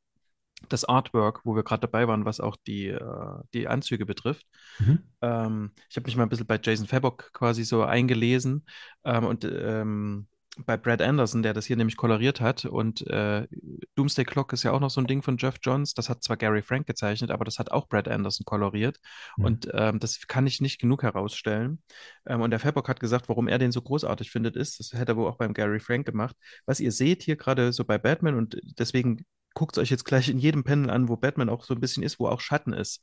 [0.69, 4.47] das Artwork, wo wir gerade dabei waren, was auch die, äh, die Anzüge betrifft.
[4.79, 4.99] Mhm.
[5.21, 8.65] Ähm, ich habe mich mal ein bisschen bei Jason Fabok quasi so eingelesen
[9.03, 10.27] ähm, und ähm,
[10.66, 12.66] bei Brad Anderson, der das hier nämlich koloriert hat.
[12.66, 13.47] Und äh,
[13.95, 15.93] Doomsday Clock ist ja auch noch so ein Ding von Jeff Johns.
[15.93, 18.99] Das hat zwar Gary Frank gezeichnet, aber das hat auch Brad Anderson koloriert.
[19.38, 19.45] Mhm.
[19.45, 21.82] Und ähm, das kann ich nicht genug herausstellen.
[22.26, 25.14] Ähm, und der Fairbock hat gesagt, warum er den so großartig findet, ist, das hätte
[25.14, 26.36] er wohl auch beim Gary Frank gemacht.
[26.66, 30.30] Was ihr seht hier gerade so bei Batman und deswegen guckt es euch jetzt gleich
[30.30, 33.01] in jedem Panel an, wo Batman auch so ein bisschen ist, wo auch Schatten ist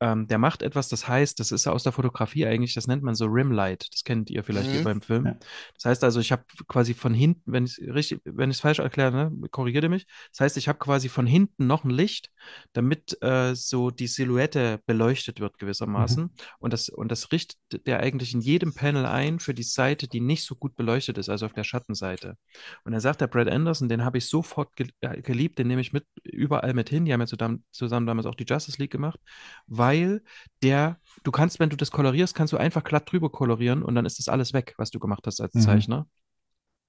[0.00, 3.14] ähm, der macht etwas, das heißt, das ist aus der Fotografie eigentlich, das nennt man
[3.14, 3.86] so Rimlight.
[3.92, 4.72] Das kennt ihr vielleicht mhm.
[4.72, 5.26] hier beim Film.
[5.26, 5.36] Ja.
[5.74, 8.60] Das heißt also, ich habe quasi von hinten, wenn ich es richtig, wenn ich es
[8.60, 10.06] falsch erkläre, ne, korrigiert ihr mich.
[10.32, 12.30] Das heißt, ich habe quasi von hinten noch ein Licht,
[12.72, 16.24] damit äh, so die Silhouette beleuchtet wird gewissermaßen.
[16.24, 16.30] Mhm.
[16.60, 20.20] Und das und das richtet der eigentlich in jedem Panel ein für die Seite, die
[20.20, 22.36] nicht so gut beleuchtet ist, also auf der Schattenseite.
[22.84, 24.70] Und er sagt der Brad Anderson, den habe ich sofort
[25.00, 27.04] äh, geliebt, den nehme ich mit überall mit hin.
[27.04, 29.20] Die haben ja zusammen, zusammen damals auch die Justice League gemacht,
[29.66, 30.22] weil weil
[30.62, 34.06] der, du kannst, wenn du das kolorierst, kannst du einfach glatt drüber kolorieren und dann
[34.06, 35.60] ist das alles weg, was du gemacht hast als mhm.
[35.60, 36.06] Zeichner.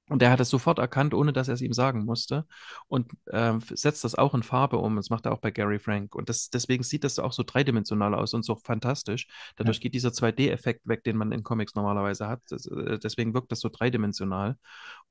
[0.10, 2.46] Und der hat es sofort erkannt, ohne dass er es ihm sagen musste.
[2.88, 4.98] Und äh, setzt das auch in Farbe um.
[4.98, 6.16] Das macht er auch bei Gary Frank.
[6.16, 9.28] Und das, deswegen sieht das auch so dreidimensional aus und so fantastisch.
[9.56, 9.84] Dadurch ja.
[9.84, 12.42] geht dieser 2D-Effekt weg, den man in Comics normalerweise hat.
[12.50, 14.58] Das, äh, deswegen wirkt das so dreidimensional.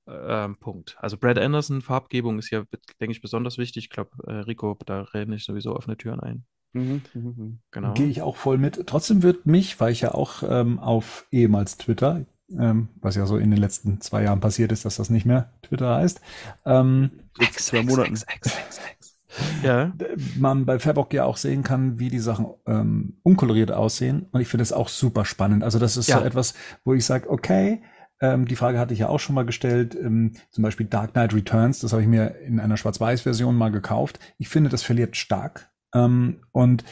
[0.05, 0.99] Äh, Punkt.
[1.01, 2.67] Also Brad Anderson, Farbgebung ist hier,
[3.01, 3.85] denke ich, besonders wichtig.
[3.85, 6.45] Ich glaube, äh, Rico, da renne ich sowieso offene Türen ein.
[6.73, 7.59] Mhm, mhm, mhm.
[7.71, 7.95] Genau.
[7.95, 8.87] Gehe ich auch voll mit.
[8.87, 12.25] Trotzdem wird mich, weil ich ja auch ähm, auf ehemals Twitter,
[12.57, 15.53] ähm, was ja so in den letzten zwei Jahren passiert ist, dass das nicht mehr
[15.63, 16.21] Twitter heißt.
[16.65, 18.15] Ähm, X, zwei Monaten.
[18.15, 19.17] X, X,
[19.63, 19.93] ja.
[20.39, 24.27] man bei Fairbock ja auch sehen kann, wie die Sachen ähm, unkoloriert aussehen.
[24.33, 25.65] Und ich finde es auch super spannend.
[25.65, 26.19] Also das ist ja.
[26.19, 26.55] so etwas,
[26.85, 27.83] wo ich sage, okay,
[28.21, 31.33] ähm, die Frage hatte ich ja auch schon mal gestellt, ähm, zum Beispiel Dark Knight
[31.33, 34.19] Returns, das habe ich mir in einer Schwarz-Weiß-Version mal gekauft.
[34.37, 35.70] Ich finde, das verliert stark.
[35.95, 36.85] Ähm, und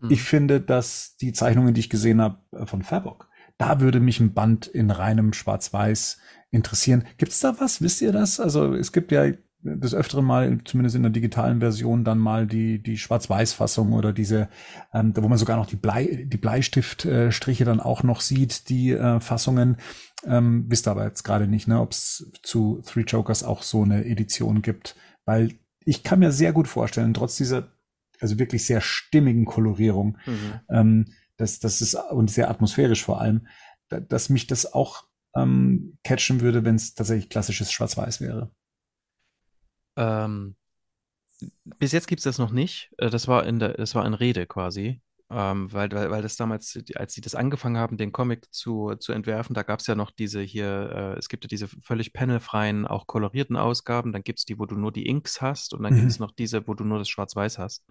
[0.00, 0.10] hm.
[0.10, 3.28] ich finde, dass die Zeichnungen, die ich gesehen habe äh, von Fairbock,
[3.58, 6.18] da würde mich ein Band in reinem Schwarz-Weiß
[6.50, 7.04] interessieren.
[7.16, 7.80] Gibt es da was?
[7.80, 8.38] Wisst ihr das?
[8.38, 9.32] Also es gibt ja
[9.74, 14.48] des Öfteren mal, zumindest in der digitalen Version, dann mal die, die Schwarz-Weiß-Fassung oder diese,
[14.92, 19.20] ähm, wo man sogar noch die, Blei, die Bleistiftstriche dann auch noch sieht, die äh,
[19.20, 19.76] Fassungen.
[20.24, 24.04] Ähm, wisst aber jetzt gerade nicht, ne, ob es zu Three Jokers auch so eine
[24.04, 24.96] Edition gibt.
[25.24, 25.54] Weil
[25.84, 27.68] ich kann mir sehr gut vorstellen, trotz dieser,
[28.20, 30.60] also wirklich sehr stimmigen Kolorierung, mhm.
[30.70, 31.04] ähm,
[31.36, 33.46] das, das ist, und sehr atmosphärisch vor allem,
[33.88, 35.04] dass mich das auch
[35.34, 38.50] ähm, catchen würde, wenn es tatsächlich klassisches Schwarz-Weiß wäre.
[39.96, 40.56] Ähm,
[41.78, 42.92] bis jetzt gibt es das noch nicht.
[42.98, 45.02] Äh, das war in der, das war in Rede quasi.
[45.28, 49.12] Ähm, weil, weil, weil das damals, als sie das angefangen haben, den Comic zu, zu
[49.12, 52.86] entwerfen, da gab es ja noch diese hier, äh, es gibt ja diese völlig panelfreien,
[52.86, 55.94] auch kolorierten Ausgaben, dann gibt es die, wo du nur die Inks hast und dann
[55.94, 55.98] mhm.
[55.98, 57.84] gibt es noch diese, wo du nur das Schwarz-Weiß hast.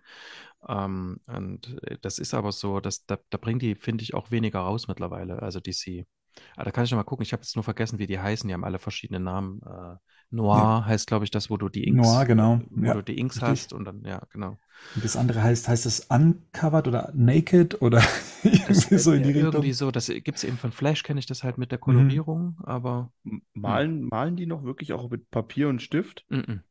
[0.67, 4.31] Ähm, und äh, das ist aber so, dass da, da bringen die, finde ich, auch
[4.31, 6.05] weniger raus mittlerweile, also DC.
[6.53, 7.23] Aber ah, da kann ich noch mal gucken.
[7.23, 8.47] Ich habe jetzt nur vergessen, wie die heißen.
[8.47, 9.61] Die haben alle verschiedene Namen.
[9.61, 9.95] Äh,
[10.31, 10.85] Noir ja.
[10.85, 12.61] heißt, glaube ich, das, wo du die Inks, Noir, genau.
[12.69, 13.49] wo ja, du die Inks richtig.
[13.49, 14.57] hast und dann, ja, genau.
[14.95, 18.01] Und das andere heißt, heißt es uncovered oder naked oder
[18.43, 19.53] irgendwie so in die Richtung?
[19.53, 21.79] Irgendwie so, das gibt es eben von Flash, kenne ich das halt mit der.
[21.79, 22.65] Kolorierung, mhm.
[22.65, 23.11] aber.
[23.53, 26.25] Malen, malen die noch wirklich auch mit Papier und Stift?
[26.29, 26.61] Mhm.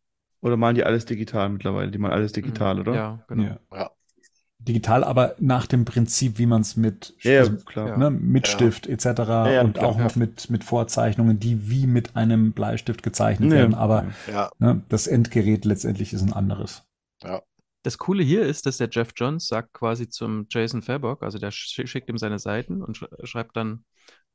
[0.41, 1.91] Oder malen die alles digital mittlerweile?
[1.91, 2.81] Die malen alles digital, mhm.
[2.81, 2.95] oder?
[2.95, 3.59] Ja, genau.
[3.73, 3.91] Ja
[4.67, 7.97] digital, aber nach dem Prinzip, wie man es mit, ja, also, klar.
[7.97, 8.55] Ne, mit ja.
[8.55, 9.05] Stift etc.
[9.07, 13.75] Ja, und klar, auch noch mit, mit Vorzeichnungen, die wie mit einem Bleistift gezeichnet werden.
[13.75, 14.07] Aber
[14.59, 16.83] ne, das Endgerät letztendlich ist ein anderes.
[17.23, 17.43] Ja.
[17.83, 21.51] Das Coole hier ist, dass der Jeff Johns sagt quasi zum Jason Fairbock, also der
[21.51, 23.85] schickt ihm seine Seiten und schreibt dann,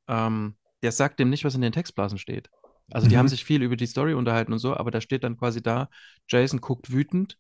[0.08, 2.50] ähm, der sagt dem nicht, was in den Textblasen steht.
[2.92, 3.20] Also die mhm.
[3.20, 5.90] haben sich viel über die Story unterhalten und so, aber da steht dann quasi da,
[6.28, 7.40] Jason guckt wütend,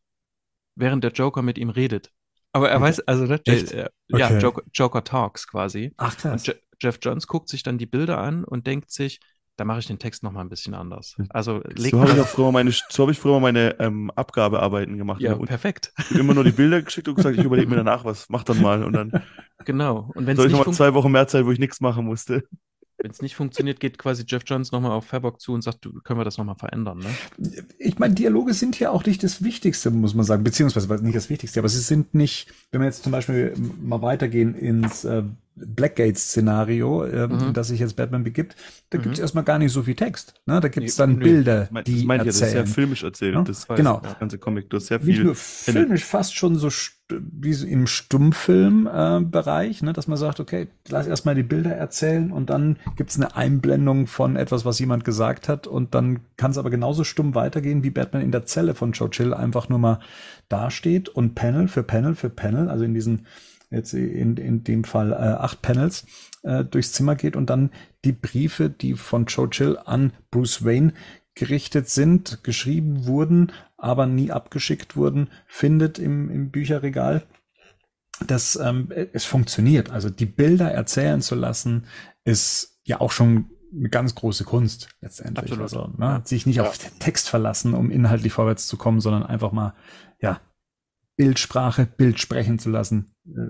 [0.75, 2.11] während der Joker mit ihm redet.
[2.51, 2.85] Aber er okay.
[2.85, 4.39] weiß, also ne, äh, ja, okay.
[4.39, 5.93] Joker, Joker, Talks quasi.
[5.97, 6.47] Ach krass.
[6.47, 9.19] Und Jeff Jones guckt sich dann die Bilder an und denkt sich,
[9.59, 11.15] da mache ich den Text noch mal ein bisschen anders.
[11.17, 11.27] Hm.
[11.31, 15.21] Also so habe ich, früher meine, so hab ich früher meine ähm, Abgabearbeiten gemacht.
[15.21, 15.91] Ja, perfekt.
[16.11, 18.83] Immer nur die Bilder geschickt und gesagt, ich überlege mir danach was, mach dann mal
[18.83, 19.11] und dann.
[19.65, 20.09] Genau.
[20.15, 22.45] Und wenn es nicht noch mal zwei Wochen mehr Zeit, wo ich nichts machen musste.
[23.01, 25.93] Wenn es nicht funktioniert, geht quasi Jeff Jones nochmal auf Fairbock zu und sagt, du,
[26.01, 26.99] können wir das nochmal verändern.
[26.99, 27.63] Ne?
[27.77, 31.29] Ich meine, Dialoge sind ja auch nicht das Wichtigste, muss man sagen, beziehungsweise nicht das
[31.29, 35.23] Wichtigste, aber sie sind nicht, wenn wir jetzt zum Beispiel mal weitergehen ins äh,
[35.55, 37.53] Blackgate-Szenario, äh, mhm.
[37.53, 38.55] das sich jetzt Batman begibt,
[38.89, 39.03] da mhm.
[39.03, 40.33] gibt es erstmal gar nicht so viel Text.
[40.45, 40.59] Ne?
[40.59, 42.25] Da gibt es dann nee, Bilder, das die meint erzählen.
[42.25, 43.35] Ja, das ist sehr filmisch erzählt.
[43.35, 43.43] Ja?
[43.43, 44.01] Das genau.
[44.03, 45.09] Das ganze Comic, du hast sehr viel.
[45.09, 46.69] Nicht nur filmisch, fast schon so
[47.09, 49.93] wie so im Stummfilm-Bereich, äh, ne?
[49.93, 54.07] dass man sagt, okay, lass erstmal die Bilder erzählen und dann gibt es eine Einblendung
[54.07, 57.89] von etwas, was jemand gesagt hat und dann kann es aber genauso stumm weitergehen, wie
[57.89, 59.99] Batman in der Zelle von Joe Chill einfach nur mal
[60.49, 63.25] dasteht und Panel für Panel für Panel, also in diesen
[63.71, 66.05] jetzt in, in dem Fall äh, acht Panels
[66.43, 67.69] äh, durchs Zimmer geht und dann
[68.03, 70.93] die Briefe, die von Churchill an Bruce Wayne
[71.35, 77.23] gerichtet sind, geschrieben wurden, aber nie abgeschickt wurden, findet im, im Bücherregal.
[78.27, 79.91] Das ähm, es funktioniert.
[79.91, 81.85] Also die Bilder erzählen zu lassen,
[82.25, 85.51] ist ja auch schon eine ganz große Kunst letztendlich.
[85.51, 85.61] Absolut.
[85.61, 86.63] Also, ne, sich nicht ja.
[86.63, 89.75] auf den Text verlassen, um inhaltlich vorwärts zu kommen, sondern einfach mal
[90.21, 90.41] ja
[91.15, 93.49] Bildsprache, Bild sprechen zu lassen, äh,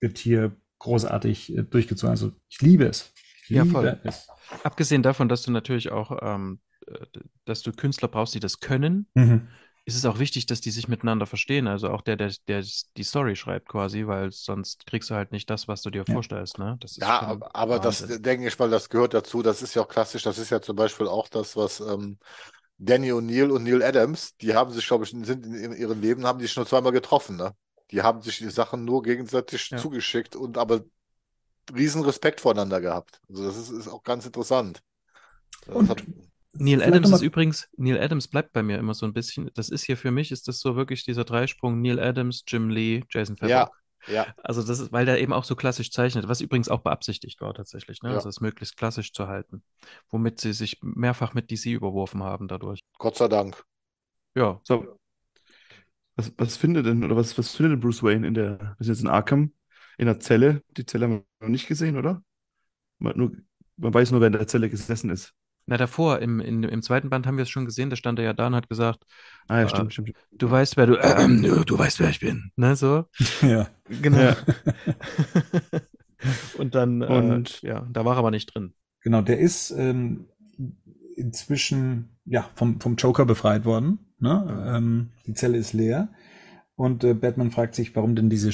[0.00, 2.10] wird hier großartig äh, durchgezogen.
[2.10, 3.12] Also ich liebe es.
[3.44, 3.98] Ich ja, voll.
[4.04, 4.28] Es.
[4.62, 7.06] Abgesehen davon, dass du natürlich auch, ähm, äh,
[7.44, 9.48] dass du Künstler brauchst, die das können, mhm.
[9.88, 11.66] Ist es auch wichtig, dass die sich miteinander verstehen.
[11.66, 12.62] Also auch der, der, der
[12.98, 16.12] die Story schreibt quasi, weil sonst kriegst du halt nicht das, was du dir ja.
[16.12, 16.58] vorstellst.
[16.58, 16.78] Ne?
[16.96, 18.08] ja, aber Wahnsinn.
[18.10, 19.40] das denke ich mal, das gehört dazu.
[19.40, 20.24] Das ist ja auch klassisch.
[20.24, 22.18] Das ist ja zum Beispiel auch das, was ähm,
[22.76, 26.38] Danny O'Neill und Neil Adams, die haben sich, glaube ich, sind in ihrem Leben, haben
[26.38, 27.54] die sich nur zweimal getroffen, ne?
[27.90, 29.78] Die haben sich die Sachen nur gegenseitig ja.
[29.78, 30.82] zugeschickt und aber
[31.74, 33.22] riesen Respekt voneinander gehabt.
[33.30, 34.82] Also das ist, ist auch ganz interessant.
[35.66, 36.02] Und hat...
[36.58, 39.84] Neil Adams ist übrigens, Neil Adams bleibt bei mir immer so ein bisschen, das ist
[39.84, 43.50] hier für mich, ist das so wirklich dieser Dreisprung Neil Adams, Jim Lee, Jason Favreau.
[43.50, 43.70] Ja,
[44.06, 44.26] ja.
[44.42, 47.54] Also das ist, weil der eben auch so klassisch zeichnet, was übrigens auch beabsichtigt war
[47.54, 48.10] tatsächlich, ne?
[48.10, 48.16] Ja.
[48.16, 49.62] Also es möglichst klassisch zu halten,
[50.10, 52.80] womit sie sich mehrfach mit DC überworfen haben dadurch.
[52.98, 53.64] Gott sei Dank.
[54.34, 54.60] Ja.
[54.64, 54.98] So.
[56.16, 59.02] Was, was findet denn, oder was, was findet Bruce Wayne in der, wir sind jetzt
[59.02, 59.52] in Arkham,
[59.98, 60.62] in der Zelle?
[60.76, 62.22] Die Zelle haben wir noch nicht gesehen, oder?
[62.98, 63.32] Man nur
[63.76, 65.32] Man weiß nur, wer in der Zelle gesessen ist.
[65.68, 68.24] Na, davor, im, in, im zweiten Band haben wir es schon gesehen, da stand er
[68.24, 69.04] ja da und hat gesagt,
[69.48, 72.50] ah, ja, stimmt, äh, stimmt, Du weißt, wer du, äh, du weißt, wer ich bin.
[72.56, 73.04] Ne, so?
[73.42, 73.68] Ja.
[73.88, 74.18] Genau.
[74.18, 74.36] Ja.
[76.58, 78.72] und dann, und äh, ja, da war er aber nicht drin.
[79.02, 80.28] Genau, der ist ähm,
[81.16, 83.98] inzwischen ja, vom, vom Joker befreit worden.
[84.20, 84.72] Ne?
[84.74, 86.08] Ähm, die Zelle ist leer.
[86.76, 88.52] Und äh, Batman fragt sich, warum denn diese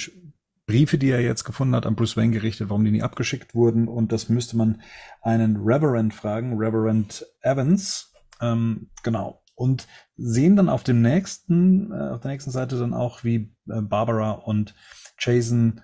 [0.67, 3.89] Briefe, die er jetzt gefunden hat, an Bruce Wayne gerichtet, warum die nie abgeschickt wurden.
[3.89, 4.81] Und das müsste man
[5.21, 8.12] einen Reverend fragen, Reverend Evans.
[8.41, 9.43] Ähm, genau.
[9.55, 9.87] Und
[10.17, 14.33] sehen dann auf dem nächsten, äh, auf der nächsten Seite dann auch, wie äh, Barbara
[14.33, 14.75] und
[15.19, 15.83] Jason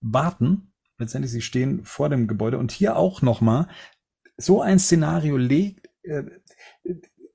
[0.00, 0.72] warten.
[0.98, 2.58] Letztendlich, sie stehen vor dem Gebäude.
[2.58, 3.68] Und hier auch nochmal,
[4.36, 6.24] so ein Szenario legt, äh,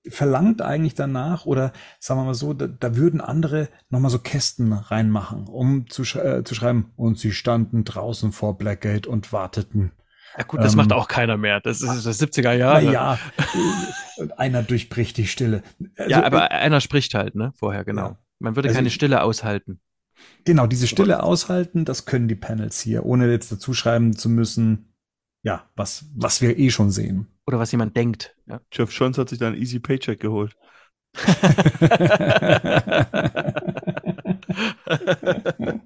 [0.10, 4.74] verlangt eigentlich danach oder sagen wir mal so, da, da würden andere nochmal so Kästen
[4.74, 9.91] reinmachen, um zu, äh, zu schreiben, und sie standen draußen vor Blackgate und warteten.
[10.38, 11.62] Ja gut, das ähm, macht auch keiner mehr.
[11.62, 12.91] Das ist das 70er Jahre.
[12.91, 13.18] Ja,
[14.38, 15.64] einer durchbricht die Stille.
[15.97, 17.53] Also, ja, aber äh, einer spricht halt, ne?
[17.56, 18.10] Vorher, genau.
[18.10, 18.18] Ja.
[18.39, 19.80] Man würde also, keine Stille aushalten.
[20.43, 24.95] Genau, diese Stille aushalten, das können die Panels hier, ohne jetzt dazu schreiben zu müssen,
[25.46, 27.28] ja, was, was wir eh schon sehen.
[27.46, 28.36] Oder was jemand denkt.
[28.48, 28.60] Ja.
[28.72, 30.58] Jeff Jones hat sich da einen Easy Paycheck geholt.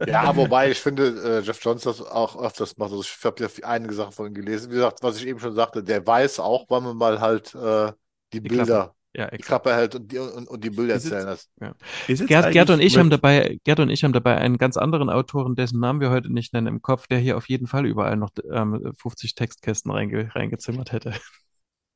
[0.08, 2.92] ja, wobei ich finde, äh, Jeff Jones das auch öfters macht.
[2.92, 4.72] Also ich habe ja einige Sachen von ihm gelesen.
[4.72, 7.92] Wie gesagt, was ich eben schon sagte, der weiß auch, wann man mal halt äh,
[8.32, 11.52] die, die Bilder Ja, die Klappe hält und die, und, und die Bilder erzählen lässt.
[11.60, 11.76] Ja.
[12.08, 15.56] Gerd, Gerd, und ich haben dabei, Gerd und ich haben dabei einen ganz anderen Autoren,
[15.56, 18.30] dessen Namen wir heute nicht nennen, im Kopf, der hier auf jeden Fall überall noch
[18.50, 21.12] ähm, 50 Textkästen reinge, reingezimmert hätte.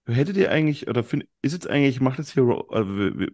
[0.05, 3.31] Hättet ihr eigentlich, oder find, ist jetzt eigentlich, macht es hier, also wir, wir,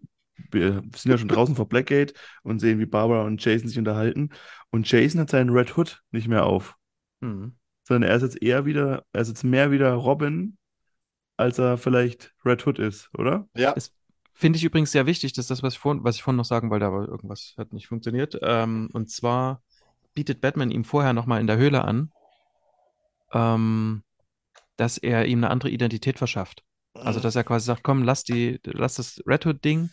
[0.52, 2.14] wir, sind ja schon draußen vor Blackgate
[2.44, 4.30] und sehen, wie Barbara und Jason sich unterhalten.
[4.70, 6.76] Und Jason hat seinen Red Hood nicht mehr auf.
[7.22, 7.56] Mhm.
[7.88, 10.59] Sondern er ist jetzt eher wieder, er ist jetzt mehr wieder Robin
[11.40, 13.48] als er vielleicht Red Hood ist, oder?
[13.56, 13.72] Ja.
[13.74, 13.94] Das
[14.34, 16.70] finde ich übrigens sehr wichtig, dass das, was ich vorhin, was ich vorhin noch sagen
[16.70, 18.38] wollte, aber irgendwas hat nicht funktioniert.
[18.42, 19.64] Ähm, und zwar
[20.14, 22.12] bietet Batman ihm vorher nochmal in der Höhle an,
[23.32, 24.04] ähm,
[24.76, 26.64] dass er ihm eine andere Identität verschafft.
[26.94, 29.92] Also, dass er quasi sagt, komm, lass die, lass das Red Hood-Ding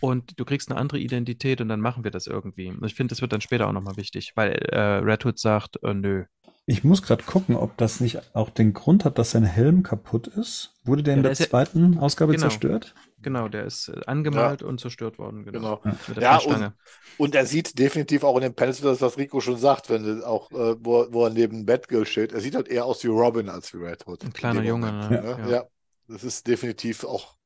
[0.00, 2.68] und du kriegst eine andere Identität und dann machen wir das irgendwie.
[2.68, 5.82] Und ich finde, das wird dann später auch nochmal wichtig, weil äh, Red Hood sagt,
[5.82, 6.24] äh, nö,
[6.66, 10.28] ich muss gerade gucken, ob das nicht auch den Grund hat, dass sein Helm kaputt
[10.28, 10.74] ist.
[10.82, 12.94] Wurde der ja, in der zweiten ja, Ausgabe genau, zerstört?
[13.20, 14.66] Genau, der ist äh, angemalt ja.
[14.66, 15.44] und zerstört worden.
[15.44, 15.82] Genau.
[15.82, 16.20] genau.
[16.20, 16.72] Ja, und,
[17.18, 20.50] und, er sieht definitiv auch in dem Pencil, das was Rico schon sagt, wenn auch,
[20.52, 23.74] äh, wo, wo, er neben Batgirl steht, er sieht halt eher aus wie Robin als
[23.74, 24.24] wie Red Hood.
[24.24, 24.90] Ein kleiner Junge.
[24.90, 25.46] Ne?
[25.50, 25.64] Ja.
[26.08, 27.36] das ist definitiv auch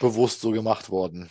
[0.00, 1.30] bewusst so gemacht worden.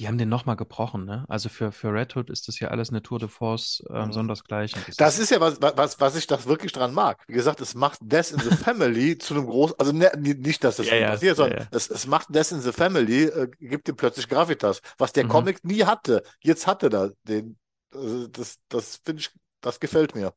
[0.00, 1.26] Die haben den nochmal gebrochen, ne?
[1.28, 4.12] Also für, für Red Hood ist das ja alles eine Tour de Force ähm, mhm.
[4.14, 4.82] sondersgleichen.
[4.86, 7.22] Das, das ist ja was, was, was ich das wirklich dran mag.
[7.28, 10.76] Wie gesagt, es macht Death in the Family zu einem großen, also ne, nicht, dass
[10.76, 13.90] das ja, ja, passiert, sondern ja, Es, es macht Death in the Family, äh, gibt
[13.90, 15.28] ihm plötzlich Gravitas, was der mhm.
[15.28, 16.22] Comic nie hatte.
[16.40, 17.58] Jetzt hatte er den.
[17.92, 19.30] Also das, das finde ich,
[19.60, 20.32] das gefällt mir.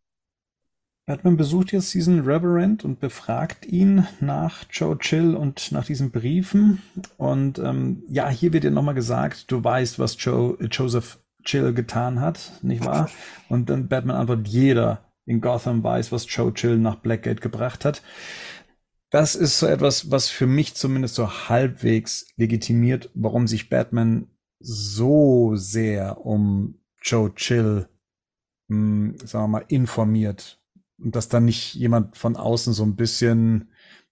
[1.06, 6.82] Batman besucht jetzt diesen Reverend und befragt ihn nach Joe Chill und nach diesen Briefen.
[7.18, 12.22] Und ähm, ja, hier wird ja nochmal gesagt, du weißt, was Joe, Joseph Chill getan
[12.22, 13.10] hat, nicht wahr?
[13.50, 18.02] Und dann Batman antwortet, jeder in Gotham weiß, was Joe Chill nach Blackgate gebracht hat.
[19.10, 24.28] Das ist so etwas, was für mich zumindest so halbwegs legitimiert, warum sich Batman
[24.60, 27.90] so sehr um Joe Chill,
[28.70, 30.63] mh, hm, sagen wir mal, informiert
[31.04, 33.72] und dass dann nicht jemand von außen so ein bisschen.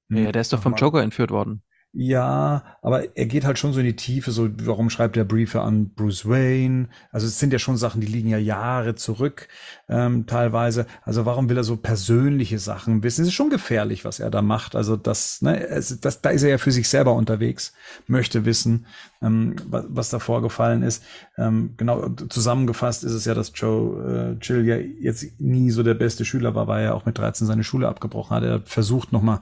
[0.09, 1.63] Ja, der ist doch vom Joker entführt worden.
[1.93, 5.59] Ja, aber er geht halt schon so in die Tiefe, so warum schreibt er Briefe
[5.59, 6.87] an Bruce Wayne?
[7.11, 9.49] Also es sind ja schon Sachen, die liegen ja Jahre zurück
[9.89, 10.85] ähm, teilweise.
[11.03, 13.23] Also warum will er so persönliche Sachen wissen?
[13.23, 14.73] Es ist schon gefährlich, was er da macht.
[14.77, 17.73] Also das, ne, es, das, da ist er ja für sich selber unterwegs,
[18.07, 18.85] möchte wissen,
[19.21, 21.03] ähm, was, was da vorgefallen ist.
[21.37, 25.95] Ähm, genau zusammengefasst ist es ja, dass Joe äh, Chill ja jetzt nie so der
[25.95, 28.43] beste Schüler war, weil er auch mit 13 seine Schule abgebrochen hat.
[28.43, 29.41] Er versucht nochmal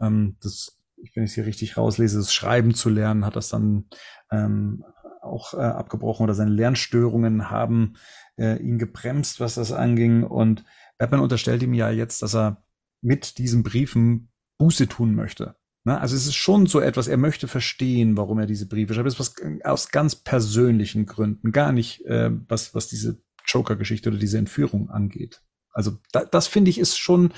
[0.00, 0.78] ähm, das
[1.14, 3.86] wenn ich es hier richtig rauslese, das Schreiben zu lernen, hat das dann
[4.30, 4.84] ähm,
[5.20, 7.94] auch äh, abgebrochen oder seine Lernstörungen haben
[8.36, 10.24] äh, ihn gebremst, was das anging.
[10.24, 10.64] Und
[10.98, 12.64] Batman unterstellt ihm ja jetzt, dass er
[13.00, 15.56] mit diesen Briefen Buße tun möchte.
[15.84, 16.00] Ne?
[16.00, 19.06] Also es ist schon so etwas, er möchte verstehen, warum er diese Briefe schreibt.
[19.06, 19.34] Das ist was
[19.64, 25.42] aus ganz persönlichen Gründen, gar nicht, äh, was, was diese Joker-Geschichte oder diese Entführung angeht.
[25.72, 27.32] Also da, das finde ich ist schon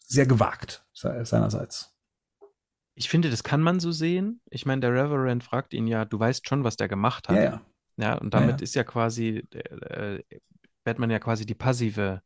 [0.00, 1.91] sehr gewagt seinerseits.
[2.94, 4.40] Ich finde, das kann man so sehen.
[4.50, 7.36] Ich meine, der Reverend fragt ihn ja, du weißt schon, was der gemacht hat.
[7.36, 7.62] Ja, ja.
[7.96, 8.62] ja und damit ja, ja.
[8.62, 10.22] ist ja quasi äh,
[10.84, 12.22] Batman ja quasi die passive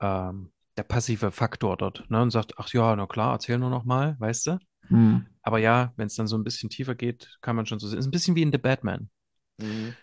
[0.00, 2.22] ähm, der passive Faktor dort, ne?
[2.22, 4.58] Und sagt, ach ja, na klar, erzähl nur noch mal, weißt du?
[4.88, 5.26] Mhm.
[5.42, 7.98] Aber ja, wenn es dann so ein bisschen tiefer geht, kann man schon so sehen.
[7.98, 9.10] Ist ein bisschen wie in The Batman.
[9.58, 9.94] Mhm.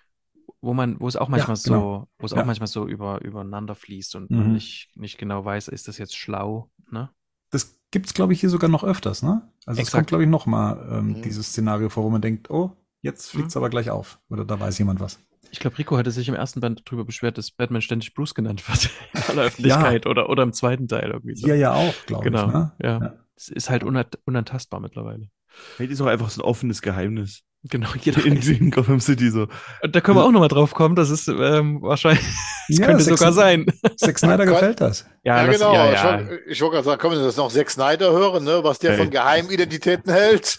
[0.62, 1.80] Wo man, wo es auch manchmal ja, genau.
[1.80, 2.42] so, wo es ja.
[2.42, 4.38] auch manchmal so über, übereinander fließt und mhm.
[4.38, 7.10] man nicht, nicht genau weiß, ist das jetzt schlau, ne?
[7.52, 9.42] Das gibt es, glaube ich, hier sogar noch öfters, ne?
[9.66, 9.88] Also Exakt.
[9.88, 11.22] es kommt, glaube ich, noch mal ähm, mhm.
[11.22, 12.72] dieses Szenario vor, wo man denkt, oh,
[13.02, 13.60] jetzt fliegt es mhm.
[13.60, 14.20] aber gleich auf.
[14.30, 15.20] Oder da weiß jemand was.
[15.52, 18.68] Ich glaube, Rico hatte sich im ersten Band darüber beschwert, dass Batman ständig Bruce genannt
[18.68, 20.12] wird in aller Öffentlichkeit ja.
[20.12, 21.36] oder, oder im zweiten Teil irgendwie.
[21.36, 21.48] So.
[21.48, 22.48] Ja, ja auch, glaube genau.
[22.48, 22.54] ich.
[22.54, 22.72] Ne?
[22.84, 23.00] Ja.
[23.00, 23.14] ja.
[23.36, 25.30] Es ist halt unantastbar mittlerweile.
[25.78, 27.44] Hey, ist auch einfach so ein offenes Geheimnis.
[27.64, 29.48] Genau, jeder in, in Gotham City so.
[29.82, 32.24] Und da können wir auch nochmal drauf kommen, das ist ähm, wahrscheinlich,
[32.70, 33.66] das ja, könnte Sex, sogar sein.
[33.98, 35.06] Zack Snyder gefällt das.
[35.24, 35.74] Ja, ja das, genau.
[35.74, 36.22] Ja, ja.
[36.22, 38.64] Ich, ich wollte gerade sagen, können wir das noch Zack Snyder hören, ne?
[38.64, 39.00] was der hey.
[39.00, 40.58] von Geheimidentitäten hält.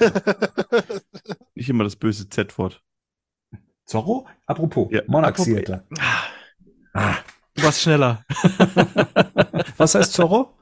[1.55, 2.83] Nicht immer das böse Z-Wort.
[3.87, 4.29] Zorro?
[4.47, 5.03] Apropos, ja.
[5.07, 5.85] Monarch Theater.
[6.93, 7.15] Ah.
[7.55, 8.25] Du warst schneller.
[9.77, 10.55] was heißt Zorro?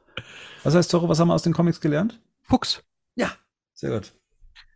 [0.62, 1.08] Was heißt Zorro?
[1.08, 2.20] Was haben wir aus den Comics gelernt?
[2.42, 2.82] Fuchs.
[3.16, 3.32] Ja,
[3.74, 4.14] sehr gut.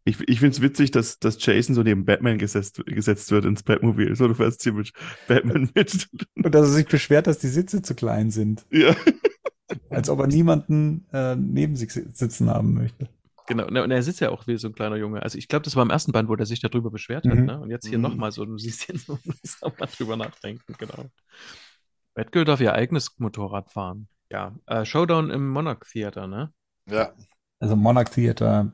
[0.04, 3.62] Ich, ich finde es witzig, dass, dass Jason so neben Batman gesetzt, gesetzt wird ins
[3.62, 4.16] Batmobil.
[4.16, 4.92] So, du fährst mit
[5.28, 6.08] Batman mit.
[6.34, 8.66] Und dass er sich beschwert, dass die Sitze zu klein sind.
[8.70, 8.96] Ja.
[9.90, 13.08] Als ob er niemanden äh, neben sich sitzen haben möchte.
[13.46, 15.22] Genau, und er sitzt ja auch wie so ein kleiner Junge.
[15.22, 17.34] Also ich glaube, das war im ersten Band, wo er sich darüber beschwert hat.
[17.34, 17.46] Mhm.
[17.46, 17.60] Ne?
[17.60, 18.02] Und jetzt hier mhm.
[18.02, 19.18] nochmal so, du siehst jetzt so,
[19.78, 21.06] mal drüber nachdenken, genau.
[22.14, 24.08] Batgirl darf ihr eigenes Motorrad fahren.
[24.30, 26.52] Ja, äh, Showdown im Monarch Theater, ne?
[26.88, 27.12] Ja.
[27.58, 28.72] Also Monarch Theater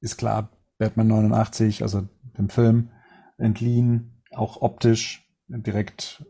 [0.00, 2.90] ist klar, Batman 89, also dem Film,
[3.38, 6.24] entliehen, auch optisch direkt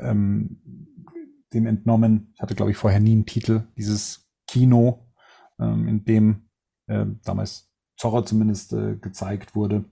[0.00, 0.60] ähm,
[1.52, 2.32] dem entnommen.
[2.34, 5.06] Ich hatte, glaube ich, vorher nie einen Titel, dieses Kino,
[5.58, 6.48] ähm, in dem
[6.86, 9.84] äh, damals Zorro zumindest äh, gezeigt wurde.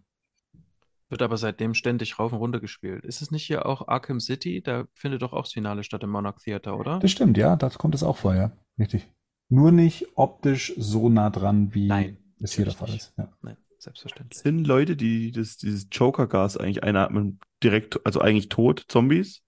[1.09, 3.05] Wird aber seitdem ständig rauf und runter gespielt.
[3.05, 4.63] Ist es nicht hier auch Arkham City?
[4.63, 6.99] Da findet doch auch das Finale statt im Monarch Theater, oder?
[7.01, 8.51] Das stimmt, ja, da kommt es auch vor, ja.
[8.79, 9.07] Richtig.
[9.51, 13.13] Nur nicht optisch so nah dran wie Nein ist hier der Fall ist.
[13.17, 13.29] Ja.
[13.43, 14.41] Nein, selbstverständlich.
[14.41, 19.43] Sind Leute, die das, dieses Joker-Gas eigentlich einatmen, direkt, also eigentlich tot, Zombies?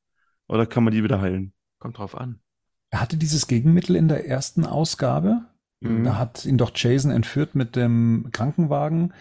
[0.47, 1.53] Oder kann man die wieder heilen?
[1.79, 2.41] Kommt drauf an.
[2.91, 5.43] Er hatte dieses Gegenmittel in der ersten Ausgabe.
[5.81, 6.05] Mhm.
[6.05, 9.13] Da hat ihn doch Jason entführt mit dem Krankenwagen.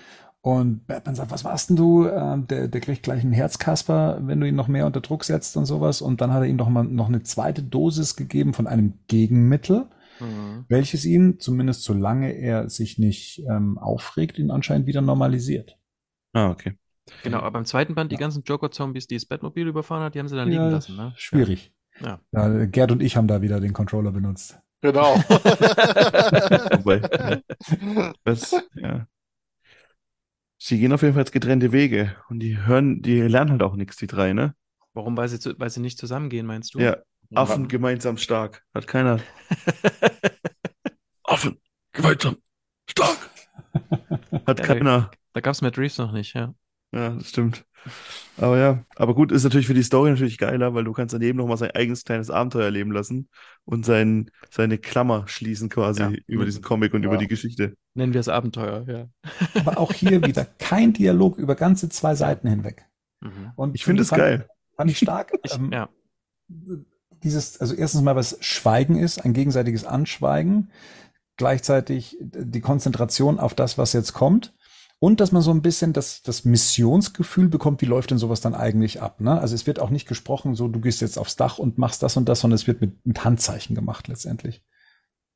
[0.42, 2.06] Und Batman sagt, was warst denn du?
[2.06, 5.56] Ähm, der, der kriegt gleich einen Herzkasper, wenn du ihn noch mehr unter Druck setzt
[5.56, 6.02] und sowas.
[6.02, 9.86] Und dann hat er ihm doch mal noch eine zweite Dosis gegeben von einem Gegenmittel
[10.20, 10.66] mhm.
[10.68, 15.78] welches ihn, zumindest solange er sich nicht ähm, aufregt, ihn anscheinend wieder normalisiert.
[16.34, 16.78] Ah, okay.
[17.24, 20.28] Genau, aber beim zweiten Band, die ganzen Joker-Zombies, die das Batmobil überfahren hat, die haben
[20.28, 20.96] sie dann ja, liegen lassen.
[20.96, 21.14] Ne?
[21.18, 21.74] Schwierig.
[22.00, 22.20] Ja.
[22.32, 22.66] ja.
[22.66, 24.60] Gerd und ich haben da wieder den Controller benutzt.
[24.82, 25.16] Genau.
[28.24, 29.08] das, ja.
[30.58, 33.98] Sie gehen auf jeden Fall getrennte Wege und die hören, die lernen halt auch nichts,
[33.98, 34.56] die drei, ne?
[34.94, 35.18] Warum?
[35.18, 36.80] Weil sie, zu, weil sie nicht zusammengehen, meinst du?
[36.80, 36.98] Ja,
[37.36, 38.64] Affen gemeinsam stark.
[38.74, 39.20] Hat keiner.
[41.24, 41.60] Affen
[41.92, 42.38] gemeinsam
[42.90, 43.18] stark.
[44.46, 45.12] Hat ja, keiner.
[45.34, 46.54] Da gab es Matt Reeves noch nicht, ja.
[46.94, 47.66] Ja, das stimmt.
[48.38, 51.38] Aber ja, aber gut, ist natürlich für die Story natürlich geiler, weil du kannst daneben
[51.38, 53.30] nochmal sein eigenes kleines Abenteuer erleben lassen
[53.66, 56.12] und sein, seine Klammer schließen quasi ja.
[56.28, 57.10] über diesen Comic und ja.
[57.10, 57.76] über die Geschichte.
[57.94, 59.08] Nennen wir es Abenteuer, ja.
[59.60, 62.86] Aber auch hier wieder kein Dialog über ganze zwei Seiten hinweg.
[63.22, 63.52] Mhm.
[63.56, 64.48] Und ich finde es geil.
[64.78, 65.34] Fand ich stark.
[65.44, 65.90] Ich, ähm, ja
[67.24, 70.72] dieses, also erstens mal was Schweigen ist, ein gegenseitiges Anschweigen,
[71.38, 74.54] gleichzeitig die Konzentration auf das, was jetzt kommt.
[75.00, 78.56] Und dass man so ein bisschen das, das Missionsgefühl bekommt, wie läuft denn sowas dann
[78.56, 79.20] eigentlich ab?
[79.20, 79.38] Ne?
[79.38, 82.16] Also es wird auch nicht gesprochen, so du gehst jetzt aufs Dach und machst das
[82.16, 84.64] und das, sondern es wird mit, mit Handzeichen gemacht letztendlich.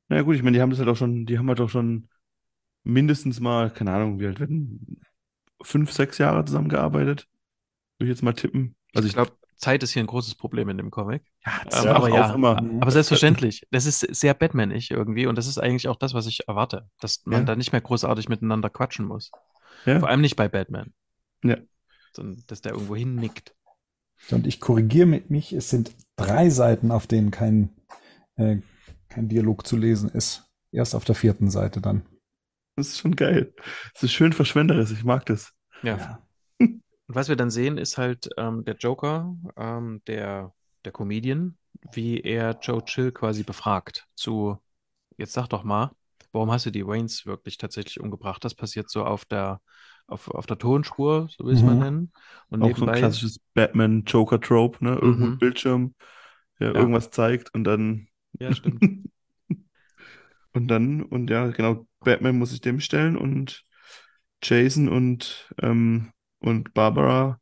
[0.08, 1.68] Na ja, gut, ich meine, die haben das halt auch schon, die haben halt auch
[1.68, 2.08] schon
[2.82, 5.02] mindestens mal, keine Ahnung, wie alt werden,
[5.60, 7.28] fünf, sechs Jahre zusammengearbeitet.
[7.98, 8.74] Würde ich jetzt mal tippen.
[8.94, 11.22] Also ich glaube, Zeit ist hier ein großes Problem in dem Comic.
[11.44, 12.56] Ja, ähm, aber ja, immer.
[12.56, 13.66] aber selbstverständlich.
[13.70, 17.22] Das ist sehr Batman-ig irgendwie und das ist eigentlich auch das, was ich erwarte, dass
[17.26, 17.44] man ja.
[17.44, 19.30] da nicht mehr großartig miteinander quatschen muss.
[19.84, 19.98] Ja.
[19.98, 20.92] Vor allem nicht bei Batman.
[21.42, 21.56] Ja.
[22.12, 23.54] Sondern, dass der irgendwo hinnickt.
[24.30, 27.70] Und ich korrigiere mit mich, es sind drei Seiten, auf denen kein,
[28.36, 28.58] äh,
[29.08, 30.44] kein Dialog zu lesen ist.
[30.70, 32.02] Erst auf der vierten Seite dann.
[32.76, 33.54] Das ist schon geil.
[33.94, 35.52] Das ist schön verschwenderisch, ich mag das.
[35.82, 35.96] Ja.
[35.96, 36.27] ja.
[37.08, 40.52] Und was wir dann sehen, ist halt ähm, der Joker, ähm, der,
[40.84, 41.56] der Comedian,
[41.92, 44.58] wie er Joe Chill quasi befragt zu,
[45.16, 45.90] jetzt sag doch mal,
[46.32, 48.44] warum hast du die Waynes wirklich tatsächlich umgebracht?
[48.44, 49.62] Das passiert so auf der,
[50.06, 51.78] auf, auf der Tonspur, so will ich es mhm.
[51.78, 52.12] mal nennen.
[52.50, 54.98] Und Auch nebenbei, so ein klassisches Batman-Joker-Trope, ne?
[55.00, 55.38] Irgendwo mhm.
[55.38, 55.94] Bildschirm,
[56.60, 56.74] der ja.
[56.74, 58.08] irgendwas zeigt und dann.
[58.38, 59.08] Ja, stimmt.
[60.52, 63.64] und dann, und ja, genau, Batman muss sich dem stellen und
[64.42, 67.40] Jason und ähm, und Barbara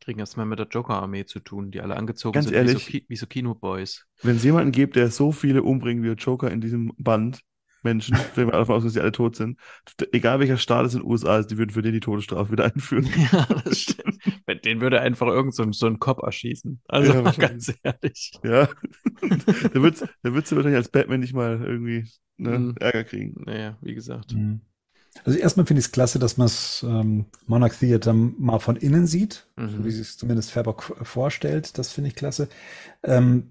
[0.00, 3.04] kriegen erstmal mit der Joker-Armee zu tun, die alle angezogen Ganz sind ehrlich, wie so,
[3.08, 4.06] wie so Kinoboys.
[4.22, 7.40] Wenn es jemanden gibt, der so viele umbringt wie der Joker in diesem Band,
[7.82, 9.58] Menschen, wenn wir davon aus, dass sie alle tot sind,
[10.12, 12.66] egal welcher Staat es in den USA ist, die würden für den die Todesstrafe wieder
[12.66, 13.08] einführen.
[13.32, 14.20] Ja, das stimmt.
[14.64, 16.80] Den würde einfach irgend so, so ein Kopf erschießen.
[16.86, 18.32] Also ja, ganz ehrlich.
[18.44, 18.66] Ja.
[19.22, 22.74] da würdest da würdest du wahrscheinlich als Batman nicht mal irgendwie ne, mhm.
[22.78, 23.42] Ärger kriegen.
[23.44, 24.34] Naja, wie gesagt.
[24.34, 24.60] Mhm.
[25.24, 29.06] Also erstmal finde ich es klasse, dass man es ähm, Monarch Theater mal von innen
[29.06, 29.68] sieht, mhm.
[29.70, 31.78] so wie sich zumindest Fairbock vorstellt.
[31.78, 32.48] Das finde ich klasse.
[33.02, 33.50] Ähm,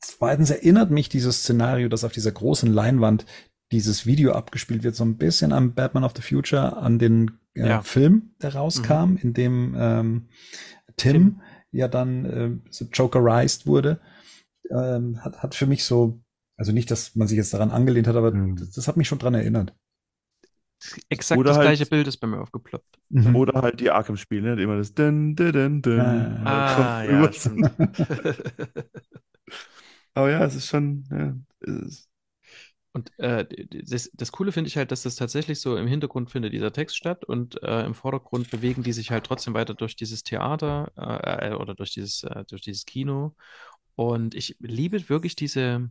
[0.00, 3.26] zweitens erinnert mich dieses Szenario, dass auf dieser großen Leinwand
[3.72, 7.68] dieses Video abgespielt wird, so ein bisschen an Batman of the Future, an den äh,
[7.68, 7.82] ja.
[7.82, 9.16] Film, der rauskam, mhm.
[9.18, 10.28] in dem ähm,
[10.96, 11.40] Tim, Tim,
[11.72, 14.00] ja dann äh, so Jokerized wurde.
[14.70, 16.20] Ähm, hat, hat für mich so,
[16.56, 18.56] also nicht, dass man sich jetzt daran angelehnt hat, aber mhm.
[18.56, 19.74] das, das hat mich schon dran erinnert.
[21.08, 22.98] Exakt Oder das halt, gleiche Bild ist bei mir aufgeploppt.
[23.10, 23.36] Mhm.
[23.36, 24.62] Oder halt die Arkham-Spiele, ne?
[24.62, 26.00] immer das dun, dun, dun, dun.
[26.00, 27.30] Ah, ah ja,
[30.14, 32.08] Aber ja, es ist schon, ja, es ist
[32.94, 33.44] und äh,
[33.82, 36.96] das, das Coole finde ich halt, dass das tatsächlich so im Hintergrund findet dieser Text
[36.96, 41.50] statt und äh, im Vordergrund bewegen die sich halt trotzdem weiter durch dieses Theater äh,
[41.50, 43.34] äh oder durch dieses, äh, durch dieses Kino.
[43.96, 45.90] Und ich liebe wirklich diese,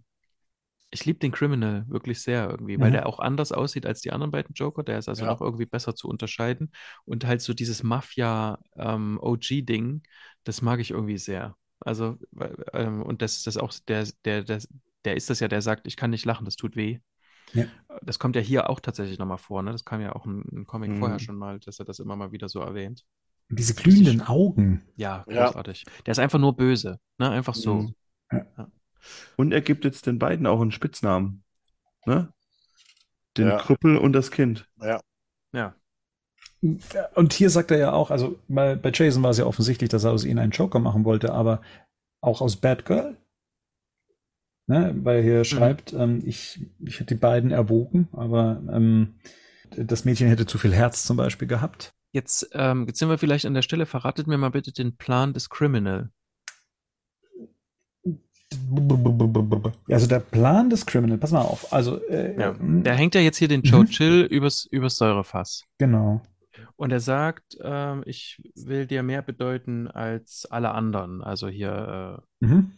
[0.93, 2.93] ich liebe den Criminal wirklich sehr irgendwie, weil mhm.
[2.93, 4.83] der auch anders aussieht als die anderen beiden Joker.
[4.83, 5.31] Der ist also ja.
[5.31, 6.71] noch irgendwie besser zu unterscheiden.
[7.05, 10.03] Und halt so dieses Mafia-OG-Ding, ähm,
[10.43, 11.55] das mag ich irgendwie sehr.
[11.79, 12.17] Also,
[12.73, 14.61] ähm, und das ist auch der, der, der,
[15.03, 16.99] der ist das ja, der sagt, ich kann nicht lachen, das tut weh.
[17.53, 17.65] Ja.
[18.01, 19.71] Das kommt ja hier auch tatsächlich nochmal vor, ne?
[19.71, 20.99] Das kam ja auch ein, ein Comic mhm.
[20.99, 23.03] vorher schon mal, dass er das immer mal wieder so erwähnt.
[23.49, 24.83] Und diese glühenden Augen.
[24.95, 25.83] Ja, großartig.
[25.85, 25.91] Ja.
[26.05, 27.31] Der ist einfach nur böse, ne?
[27.31, 27.75] Einfach so.
[27.75, 27.95] Mhm.
[28.31, 28.71] Ja.
[29.35, 31.43] Und er gibt jetzt den beiden auch einen Spitznamen,
[32.05, 32.31] ne?
[33.37, 33.57] Den ja.
[33.57, 34.67] Krüppel und das Kind.
[34.81, 35.01] Ja.
[35.53, 35.75] Ja.
[37.15, 40.03] Und hier sagt er ja auch, also bei, bei Jason war es ja offensichtlich, dass
[40.03, 41.61] er aus ihnen einen Joker machen wollte, aber
[42.21, 43.17] auch aus Batgirl
[44.67, 45.43] ne, weil er hier mhm.
[45.45, 49.15] schreibt, ähm, ich, ich hätte die beiden erwogen, aber ähm,
[49.75, 51.93] das Mädchen hätte zu viel Herz zum Beispiel gehabt.
[52.11, 55.33] Jetzt, ähm, jetzt sind wir vielleicht an der Stelle, verratet mir mal bitte den Plan
[55.33, 56.11] des Criminal.
[59.89, 61.71] Also der Plan des Criminal, pass mal auf.
[61.71, 63.87] Also äh, ja, der hängt ja jetzt hier den Joe mhm.
[63.87, 65.63] Chill übers, übers Säurefass.
[65.77, 66.21] Genau.
[66.75, 71.23] Und er sagt, äh, ich will dir mehr bedeuten als alle anderen.
[71.23, 72.71] Also hier äh, mhm.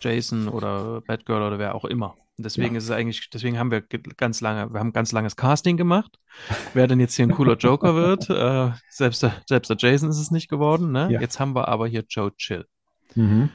[0.00, 2.16] Jason oder Batgirl oder wer auch immer.
[2.38, 2.78] Deswegen ja.
[2.78, 6.18] ist es eigentlich, deswegen haben wir ganz lange, wir haben ganz langes Casting gemacht,
[6.74, 8.28] wer denn jetzt hier ein cooler Joker wird.
[8.28, 10.92] Äh, selbst, der, selbst der Jason ist es nicht geworden.
[10.92, 11.08] Ne?
[11.10, 11.20] Ja.
[11.20, 12.66] Jetzt haben wir aber hier Joe Chill.
[13.14, 13.48] Mhm.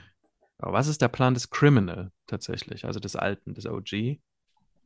[0.61, 4.19] Aber was ist der Plan des Criminal tatsächlich, also des Alten, des OG?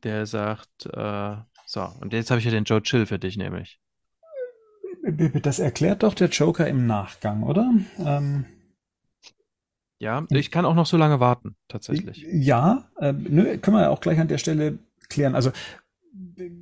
[0.02, 3.78] Der sagt, äh, so, und jetzt habe ich ja den Joe Chill für dich nämlich.
[5.42, 7.72] Das erklärt doch der Joker im Nachgang, oder?
[7.98, 8.44] Ähm,
[9.98, 12.26] ja, ich kann auch noch so lange warten, tatsächlich.
[12.30, 15.34] Ja, äh, nö, können wir ja auch gleich an der Stelle klären.
[15.34, 15.52] Also,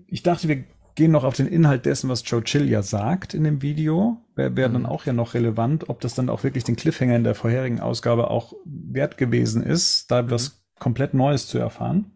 [0.07, 3.45] ich dachte, wir gehen noch auf den Inhalt dessen, was Joe Chill ja sagt in
[3.45, 4.25] dem Video.
[4.35, 4.73] Wäre wär mhm.
[4.75, 7.81] dann auch ja noch relevant, ob das dann auch wirklich den Cliffhanger in der vorherigen
[7.81, 10.31] Ausgabe auch wert gewesen ist, da mhm.
[10.31, 12.13] was komplett Neues zu erfahren.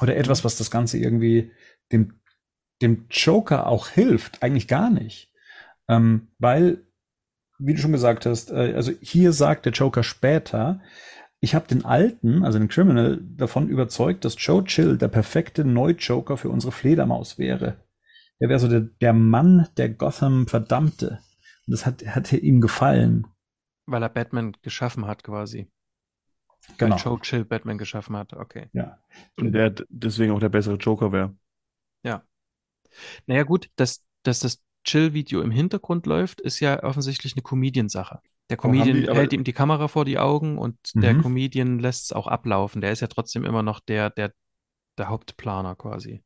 [0.00, 1.50] Oder etwas, was das Ganze irgendwie
[1.90, 2.20] dem,
[2.82, 4.42] dem Joker auch hilft.
[4.42, 5.32] Eigentlich gar nicht.
[5.88, 6.84] Ähm, weil
[7.58, 10.80] wie du schon gesagt hast, äh, also hier sagt der Joker später,
[11.40, 16.36] ich habe den Alten, also den Criminal, davon überzeugt, dass Joe Chill der perfekte Neu-Joker
[16.36, 17.76] für unsere Fledermaus wäre.
[18.40, 21.20] Er wäre so der, der Mann, der Gotham verdammte.
[21.66, 23.26] Und das hat, hat ihm gefallen.
[23.86, 25.70] Weil er Batman geschaffen hat, quasi.
[26.76, 26.96] Genau.
[26.96, 28.68] Weil Joe Chill Batman geschaffen hat, okay.
[28.72, 28.98] Ja.
[29.36, 31.36] Und der deswegen auch der bessere Joker wäre.
[32.02, 32.22] Ja.
[33.26, 38.20] Naja, gut, dass, dass das Chill-Video im Hintergrund läuft, ist ja offensichtlich eine Comedian-Sache.
[38.50, 41.00] Der oh, Comedian die, hält ihm die Kamera vor die Augen und mhm.
[41.00, 42.80] der Comedian lässt es auch ablaufen.
[42.80, 44.32] Der ist ja trotzdem immer noch der, der,
[44.96, 46.22] der Hauptplaner quasi.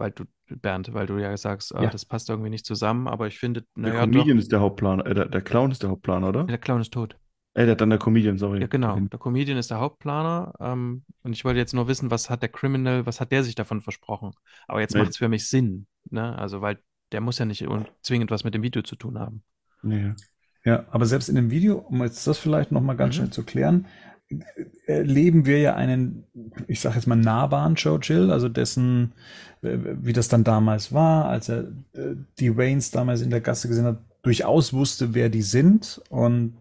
[0.00, 1.90] Weil du, Bernd, weil du ja sagst, ah, ja.
[1.90, 4.42] das passt irgendwie nicht zusammen, aber ich finde, Der naja, Comedian doch.
[4.42, 6.44] ist der Hauptplaner, äh, der, der, Clown ist der Hauptplaner, oder?
[6.44, 7.18] Der Clown ist tot.
[7.52, 8.60] Äh, der, dann der Comedian, sorry.
[8.60, 8.98] Ja, genau.
[8.98, 10.54] Der Comedian ist der Hauptplaner.
[10.58, 13.54] Ähm, und ich wollte jetzt nur wissen, was hat der Criminal, was hat der sich
[13.54, 14.32] davon versprochen?
[14.68, 15.00] Aber jetzt nee.
[15.00, 15.86] macht es für mich Sinn.
[16.08, 16.38] Ne?
[16.38, 16.78] Also, weil
[17.12, 17.66] der muss ja nicht
[18.02, 19.42] zwingend was mit dem Video zu tun haben.
[19.82, 20.14] Nee.
[20.64, 23.18] Ja, aber selbst in dem Video, um jetzt das vielleicht nochmal ganz mhm.
[23.18, 23.86] schnell zu klären,
[24.86, 26.24] erleben wir ja einen,
[26.66, 29.12] ich sage jetzt mal nahbaren Joe Chill, also dessen,
[29.60, 33.84] wie das dann damals war, als er äh, die Waynes damals in der Gasse gesehen
[33.84, 36.56] hat, durchaus wusste, wer die sind und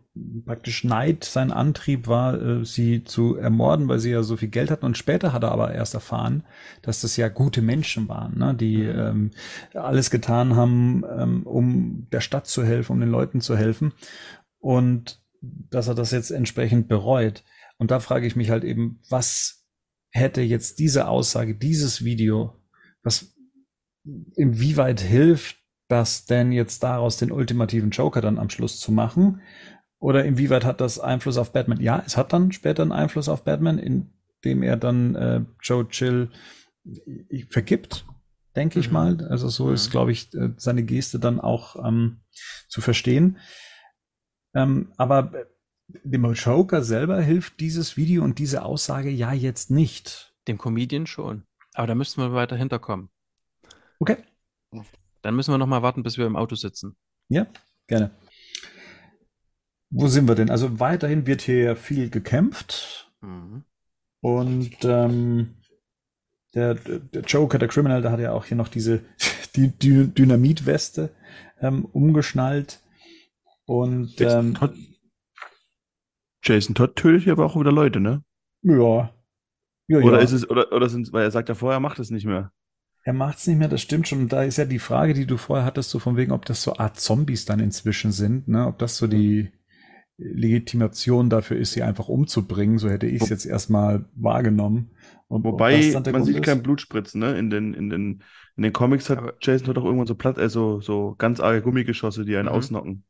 [0.46, 4.72] praktisch Neid sein Antrieb war, äh, sie zu ermorden, weil sie ja so viel Geld
[4.72, 4.86] hatten.
[4.86, 6.44] Und später hat er aber erst erfahren,
[6.82, 8.54] dass das ja gute Menschen waren, ne?
[8.54, 9.00] die mhm.
[9.00, 9.32] ähm,
[9.74, 13.94] alles getan haben, ähm, um der Stadt zu helfen, um den Leuten zu helfen.
[14.60, 17.44] und dass er das jetzt entsprechend bereut.
[17.80, 19.66] Und da frage ich mich halt eben, was
[20.12, 22.62] hätte jetzt diese Aussage, dieses Video,
[23.02, 23.34] was
[24.36, 25.58] inwieweit hilft
[25.88, 29.42] das denn jetzt daraus den ultimativen Joker dann am Schluss zu machen?
[29.98, 31.82] Oder inwieweit hat das Einfluss auf Batman?
[31.82, 36.30] Ja, es hat dann später einen Einfluss auf Batman, indem er dann äh, Joe Chill
[37.50, 38.06] vergibt,
[38.56, 38.82] denke mhm.
[38.82, 39.28] ich mal.
[39.30, 39.74] Also so mhm.
[39.74, 42.22] ist, glaube ich, äh, seine Geste dann auch ähm,
[42.68, 43.38] zu verstehen.
[44.54, 45.32] Ähm, aber
[46.04, 50.34] dem Joker selber hilft dieses Video und diese Aussage ja jetzt nicht.
[50.48, 51.44] Dem Comedian schon.
[51.74, 53.10] Aber da müssten wir weiter hinterkommen.
[54.00, 54.18] Okay.
[55.22, 56.96] Dann müssen wir noch mal warten, bis wir im Auto sitzen.
[57.28, 57.48] Ja,
[57.88, 58.12] gerne.
[59.90, 60.50] Wo sind wir denn?
[60.50, 63.12] Also weiterhin wird hier viel gekämpft.
[63.22, 63.64] Mhm.
[64.22, 65.56] Und ähm,
[66.54, 69.02] der, der, Joker, der Criminal, der hat ja auch hier noch diese
[69.56, 71.10] die, die Dynamitweste
[71.60, 72.80] ähm, umgeschnallt.
[73.66, 74.58] Und ähm,
[76.44, 78.24] Jason Todd tötet hier aber auch wieder Leute, ne?
[78.62, 79.14] Ja.
[79.88, 80.24] ja oder ja.
[80.24, 82.52] ist es, oder, oder sind, weil er sagt ja vorher, er macht es nicht mehr.
[83.04, 84.22] Er macht es nicht mehr, das stimmt schon.
[84.22, 86.62] Und da ist ja die Frage, die du vorher hattest, so von wegen, ob das
[86.62, 88.68] so Art Zombies dann inzwischen sind, ne?
[88.68, 89.52] Ob das so die
[90.18, 92.78] Legitimation dafür ist, sie einfach umzubringen.
[92.78, 94.92] So hätte ich es jetzt erstmal wahrgenommen.
[95.28, 96.44] Und, Wobei, man Grund sieht ist?
[96.44, 97.38] kein Blutspritzen, ne?
[97.38, 98.24] In den, in den,
[98.58, 101.62] in den Comics hat Aber Jason Todd auch irgendwann so platt, also so ganz arge
[101.62, 102.56] Gummigeschosse, die einen mhm.
[102.56, 103.04] ausnocken.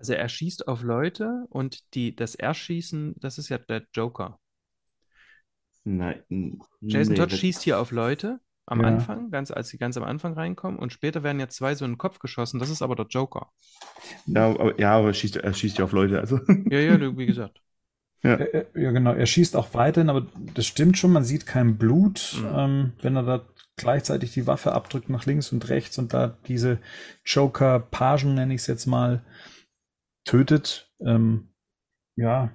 [0.00, 4.38] Also er schießt auf Leute und die, das Erschießen, das ist ja der Joker.
[5.84, 6.22] Nein.
[6.80, 8.86] Jason nee, Todd schießt hier auf Leute am ja.
[8.86, 11.92] Anfang, ganz als sie ganz am Anfang reinkommen und später werden ja zwei so in
[11.92, 12.58] den Kopf geschossen.
[12.58, 13.50] Das ist aber der Joker.
[14.24, 16.18] Ja, aber, ja, aber er schießt, er schießt ja auf Leute.
[16.18, 16.40] Also.
[16.70, 17.60] Ja, ja, wie gesagt.
[18.22, 18.38] Ja.
[18.38, 19.14] ja, genau.
[19.14, 21.10] Er schießt auch weiterhin, aber das stimmt schon.
[21.10, 22.48] Man sieht kein Blut, mhm.
[22.54, 23.46] ähm, wenn er da
[23.76, 26.80] gleichzeitig die Waffe abdrückt nach links und rechts und da diese
[27.24, 29.22] Joker-Pagen, nenne ich es jetzt mal,
[30.24, 31.48] tötet, ähm,
[32.16, 32.50] ja,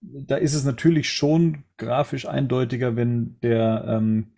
[0.00, 4.32] da ist es natürlich schon grafisch eindeutiger, wenn der ähm,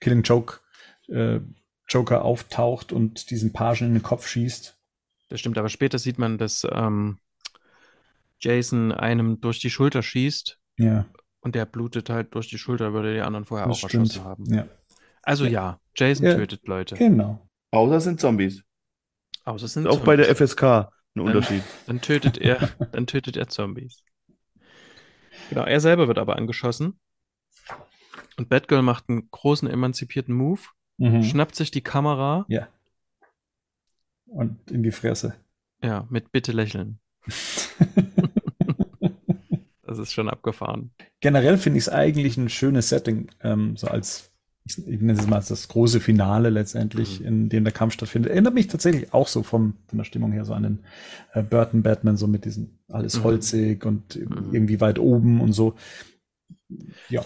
[0.00, 0.60] Killing Joke
[1.08, 1.40] äh,
[1.88, 4.78] Joker auftaucht und diesen Pagen in den Kopf schießt.
[5.28, 7.18] Das stimmt, aber später sieht man, dass ähm,
[8.38, 10.58] Jason einem durch die Schulter schießt.
[10.78, 11.06] Ja.
[11.40, 14.08] Und der blutet halt durch die Schulter, würde die anderen vorher das auch stimmt.
[14.08, 14.44] erschossen haben.
[14.46, 14.66] Ja.
[15.22, 16.94] Also ja, ja Jason ja, tötet Leute.
[16.96, 17.46] Genau.
[17.70, 18.62] Außer sind Zombies.
[19.44, 20.06] Außer sind auch Zombies.
[20.06, 21.62] bei der FSK ein Unterschied.
[21.86, 24.02] Dann tötet er, dann tötet er Zombies.
[25.48, 26.98] Genau, er selber wird aber angeschossen.
[28.36, 30.60] Und Batgirl macht einen großen emanzipierten Move,
[30.98, 31.22] mhm.
[31.22, 32.44] schnappt sich die Kamera.
[32.48, 32.68] Ja.
[34.26, 35.36] Und in die Fresse.
[35.82, 36.98] Ja, mit Bitte lächeln.
[39.82, 40.92] das ist schon abgefahren.
[41.20, 44.33] Generell finde ich es eigentlich ein schönes Setting, ähm, so als
[44.66, 47.26] ich, nenne es mal das große Finale letztendlich, mhm.
[47.26, 48.32] in dem der Kampf stattfindet.
[48.32, 50.78] Erinnert mich tatsächlich auch so vom, von der Stimmung her so an den
[51.34, 53.24] äh, Burton Batman, so mit diesem alles mhm.
[53.24, 54.48] holzig und mhm.
[54.52, 55.74] irgendwie weit oben und so.
[57.10, 57.24] Ja.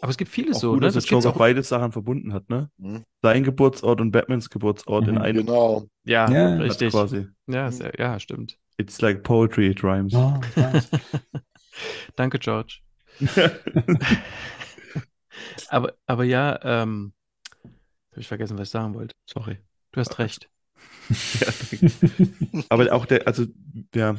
[0.00, 0.86] Aber es gibt vieles auch so, gut, ne?
[0.86, 2.68] dass das Joker auch beide Sachen verbunden hat, ne?
[2.78, 3.04] Mhm.
[3.22, 5.20] Sein Geburtsort und Batmans Geburtsort in mhm.
[5.20, 5.46] einem.
[5.46, 5.86] Genau.
[6.02, 6.90] Ja, ja richtig.
[6.90, 7.28] Quasi.
[7.46, 8.58] Ja, sehr, ja, stimmt.
[8.78, 10.12] It's like poetry, it rhymes.
[10.14, 10.40] Oh,
[12.16, 12.80] Danke, George.
[15.68, 17.12] aber, aber ja, ähm,
[18.12, 19.14] habe ich vergessen, was ich sagen wollte.
[19.26, 19.58] Sorry.
[19.92, 20.48] Du hast recht.
[21.10, 23.46] ja, aber auch der, also,
[23.94, 24.16] ja,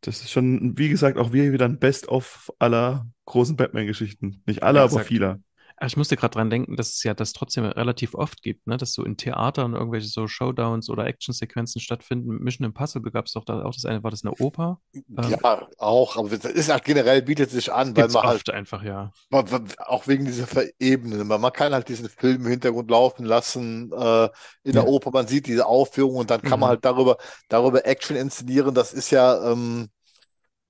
[0.00, 4.42] das ist schon, wie gesagt, auch wieder ein Best-of aller großen Batman-Geschichten.
[4.46, 5.42] Nicht alle, ja, aber viele.
[5.82, 8.76] Ich musste gerade dran denken, dass es ja das trotzdem relativ oft gibt, ne?
[8.76, 12.36] dass so in Theatern irgendwelche so Showdowns oder Actionsequenzen stattfinden.
[12.38, 14.78] Mission Impossible gab es doch da auch das eine, war das eine Oper?
[14.92, 18.82] Ja, ähm, auch, aber das ist halt generell bietet sich an, weil man halt einfach,
[18.82, 19.10] ja.
[19.30, 19.46] Man,
[19.78, 21.24] auch wegen dieser Verebene.
[21.24, 24.24] Man kann halt diesen Film im Hintergrund laufen lassen, äh,
[24.64, 24.88] in der ja.
[24.88, 26.60] Oper, man sieht diese Aufführung und dann kann mhm.
[26.60, 27.16] man halt darüber,
[27.48, 28.74] darüber Action inszenieren.
[28.74, 29.88] Das ist ja ähm,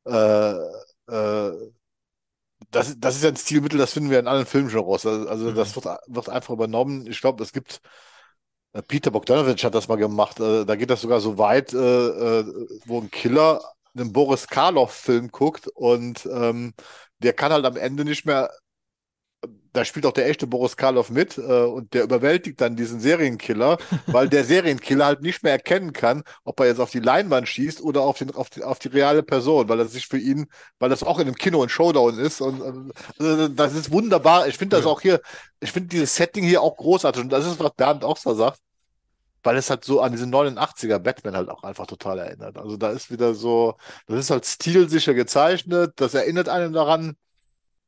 [0.05, 0.55] äh,
[1.09, 1.53] äh,
[2.71, 5.07] das, das ist ja ein Stilmittel, das finden wir in allen Filmgenres.
[5.07, 5.55] Also, also mhm.
[5.55, 7.07] das wird, wird einfach übernommen.
[7.07, 7.81] Ich glaube, es gibt
[8.73, 10.41] äh, Peter Bogdanovich hat das mal gemacht.
[10.41, 12.45] Äh, da geht das sogar so weit, äh,
[12.87, 13.61] wo ein Killer
[13.97, 16.75] einen Boris Karloff-Film guckt und ähm,
[17.19, 18.51] der kann halt am Ende nicht mehr
[19.73, 23.79] da spielt auch der echte Boris Karloff mit äh, und der überwältigt dann diesen Serienkiller,
[24.07, 27.81] weil der Serienkiller halt nicht mehr erkennen kann, ob er jetzt auf die Leinwand schießt
[27.81, 30.47] oder auf, den, auf, die, auf die reale Person, weil das sich für ihn,
[30.79, 34.49] weil das auch in einem Kino ein Showdown ist und äh, das ist wunderbar.
[34.49, 34.91] Ich finde das ja.
[34.91, 35.21] auch hier,
[35.61, 38.61] ich finde dieses Setting hier auch großartig und das ist, was Bernd auch so sagt,
[39.43, 42.59] weil es halt so an diesen 89er Batman halt auch einfach total erinnert.
[42.59, 43.77] Also da ist wieder so,
[44.07, 47.17] das ist halt stilsicher gezeichnet, das erinnert einen daran,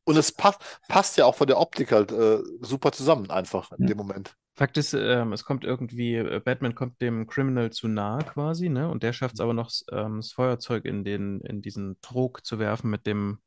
[0.05, 3.85] Und es passt, passt ja auch von der Optik halt äh, super zusammen, einfach in
[3.85, 3.89] ja.
[3.89, 4.37] dem Moment.
[4.55, 8.89] Fakt ist, ähm, es kommt irgendwie, äh, Batman kommt dem Criminal zu nahe quasi, ne?
[8.91, 12.59] Und der schafft es aber noch, ähm, das Feuerzeug in den, in diesen Trog zu
[12.59, 13.39] werfen mit dem,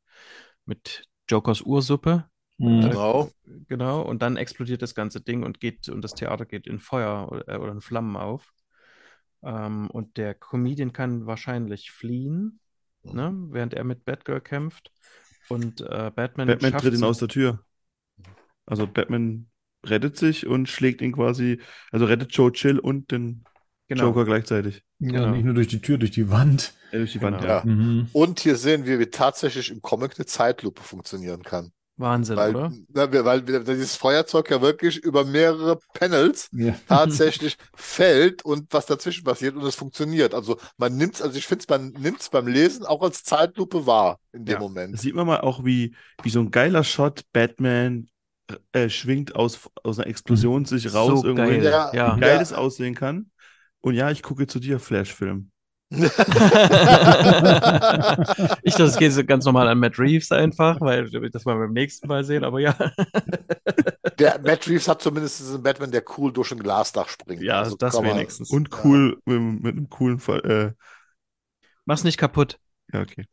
[0.64, 2.24] mit Jokers Ursuppe.
[2.58, 2.80] Mhm.
[2.80, 3.30] Genau.
[3.68, 4.02] Genau.
[4.02, 7.48] Und dann explodiert das ganze Ding und geht, und das Theater geht in Feuer oder,
[7.48, 8.52] äh, oder in Flammen auf.
[9.44, 12.58] Ähm, und der Comedian kann wahrscheinlich fliehen,
[13.04, 13.32] ne?
[13.50, 14.90] Während er mit Batgirl kämpft.
[15.48, 16.46] Und äh, Batman.
[16.48, 17.60] Batman tritt ihn aus der Tür.
[18.66, 19.48] Also Batman
[19.84, 21.60] rettet sich und schlägt ihn quasi,
[21.92, 23.44] also rettet Joe Chill und den
[23.88, 24.04] genau.
[24.04, 24.82] Joker gleichzeitig.
[24.98, 25.30] Ja, genau.
[25.30, 26.74] nicht nur durch die Tür, durch die Wand.
[26.92, 27.48] Ja, durch die Wand, genau.
[27.48, 27.62] ja.
[27.64, 28.08] Mhm.
[28.12, 31.72] Und hier sehen wir, wie tatsächlich im Comic eine Zeitlupe funktionieren kann.
[31.98, 32.72] Wahnsinn, weil, oder?
[33.24, 36.74] Weil dieses Feuerzeug ja wirklich über mehrere Panels ja.
[36.88, 40.34] tatsächlich fällt und was dazwischen passiert und es funktioniert.
[40.34, 43.24] Also man nimmt es, also ich finde es, man nimmt es beim Lesen auch als
[43.24, 44.58] Zeitlupe wahr in dem ja.
[44.58, 44.94] Moment.
[44.94, 48.08] Das sieht man mal auch, wie, wie so ein geiler Shot Batman
[48.72, 50.66] äh, schwingt aus, aus einer Explosion mhm.
[50.66, 51.64] sich raus so irgendwo geil.
[51.64, 51.92] Ja.
[51.94, 52.16] Ja.
[52.16, 53.30] geiles aussehen kann.
[53.80, 55.50] Und ja, ich gucke zu dir Flash-Film.
[58.62, 62.08] Ich das geht so ganz normal an Matt Reeves einfach, weil das wir beim nächsten
[62.08, 62.76] Mal sehen, aber ja.
[64.18, 67.42] der Matt Reeves hat zumindest diesen Batman, der cool durch ein Glasdach springt.
[67.42, 68.50] Ja, also das wenigstens.
[68.50, 69.38] Und cool ja.
[69.38, 70.40] mit, mit, einem coolen Fall.
[70.44, 70.72] Äh...
[71.84, 72.58] Mach's nicht kaputt.
[72.92, 73.24] Ja, okay.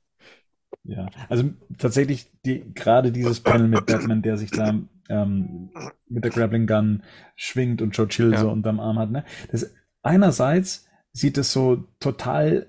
[0.83, 1.49] Ja, also
[1.79, 4.75] tatsächlich die, gerade dieses Panel mit Batman, der sich da
[5.09, 5.71] ähm,
[6.07, 7.03] mit der Grappling Gun
[7.35, 8.41] schwingt und Joe Chill ja.
[8.41, 9.09] so unterm Arm hat.
[9.09, 9.23] Ne?
[9.51, 9.73] Das,
[10.03, 12.67] einerseits sieht es so total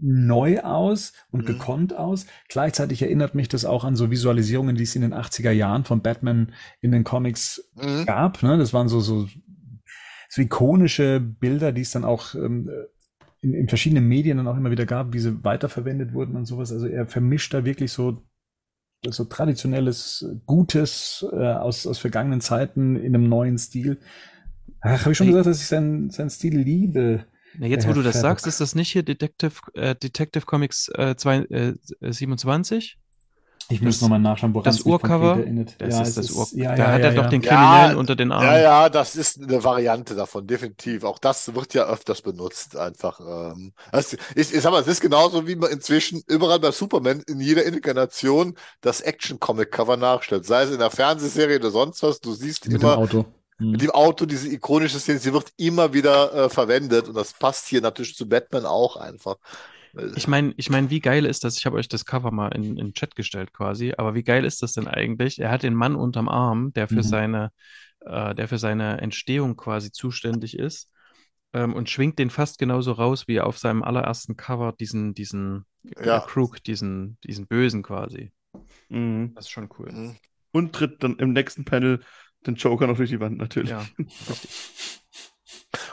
[0.00, 1.46] neu aus und mhm.
[1.46, 2.26] gekonnt aus.
[2.48, 6.00] Gleichzeitig erinnert mich das auch an so Visualisierungen, die es in den 80er Jahren von
[6.00, 8.06] Batman in den Comics mhm.
[8.06, 8.42] gab.
[8.42, 8.56] Ne?
[8.56, 9.28] Das waren so, so,
[10.28, 12.70] so ikonische Bilder, die es dann auch ähm,
[13.40, 16.72] in, in verschiedenen Medien dann auch immer wieder gab, wie sie weiterverwendet wurden und sowas.
[16.72, 18.22] Also er vermischt da wirklich so
[19.08, 23.98] so traditionelles Gutes äh, aus, aus vergangenen Zeiten in einem neuen Stil.
[24.82, 27.24] Ach, habe ich schon gesagt, dass ich seinen, seinen Stil liebe.
[27.58, 31.16] Na, jetzt, wo du das sagst, ist das nicht hier Detective, äh, Detective Comics äh,
[31.16, 32.98] zwei, äh, 27?
[33.70, 35.38] Ich muss nochmal nachschauen, woran das Urcover.
[35.78, 38.32] Das ja, ist das Ur ja, Da ja, hat er doch den Kriminellen unter den
[38.32, 38.46] Armen.
[38.46, 41.04] Ja, ja, das ist eine Variante davon, definitiv.
[41.04, 43.20] Auch das wird ja öfters benutzt, einfach.
[43.20, 47.22] Ähm, das ist, ich sag mal, es ist genauso, wie man inzwischen überall bei Superman
[47.28, 50.46] in jeder Inkarnation das Action-Comic-Cover nachstellt.
[50.46, 52.20] Sei es in der Fernsehserie oder sonst was.
[52.20, 53.08] Du siehst Mit immer.
[53.60, 53.70] Auto.
[53.70, 53.86] Mit mhm.
[53.86, 57.80] dem Auto, diese ikonische Szene, sie wird immer wieder äh, verwendet und das passt hier
[57.80, 59.36] natürlich zu Batman auch einfach.
[60.14, 61.58] Ich meine, ich mein, wie geil ist das?
[61.58, 64.44] Ich habe euch das Cover mal in, in den Chat gestellt quasi, aber wie geil
[64.44, 65.40] ist das denn eigentlich?
[65.40, 67.02] Er hat den Mann unterm Arm, der für mhm.
[67.02, 67.52] seine,
[68.00, 70.88] äh, der für seine Entstehung quasi zuständig ist
[71.52, 75.66] ähm, und schwingt den fast genauso raus, wie er auf seinem allerersten Cover diesen, diesen
[75.96, 76.20] äh, ja.
[76.20, 78.32] Crook, diesen, diesen Bösen quasi.
[78.88, 79.32] Mhm.
[79.34, 79.90] Das ist schon cool.
[79.92, 80.16] Mhm.
[80.52, 82.00] Und tritt dann im nächsten Panel
[82.46, 83.70] den Joker noch durch die Wand natürlich.
[83.70, 84.50] Ja, richtig.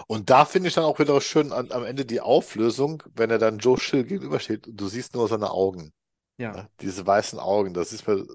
[0.07, 3.37] Und da finde ich dann auch wieder schön an, am Ende die Auflösung, wenn er
[3.37, 5.91] dann Joe Schill gegenübersteht und du siehst nur seine Augen.
[6.37, 6.55] Ja.
[6.55, 8.25] ja diese weißen Augen, das ist mir.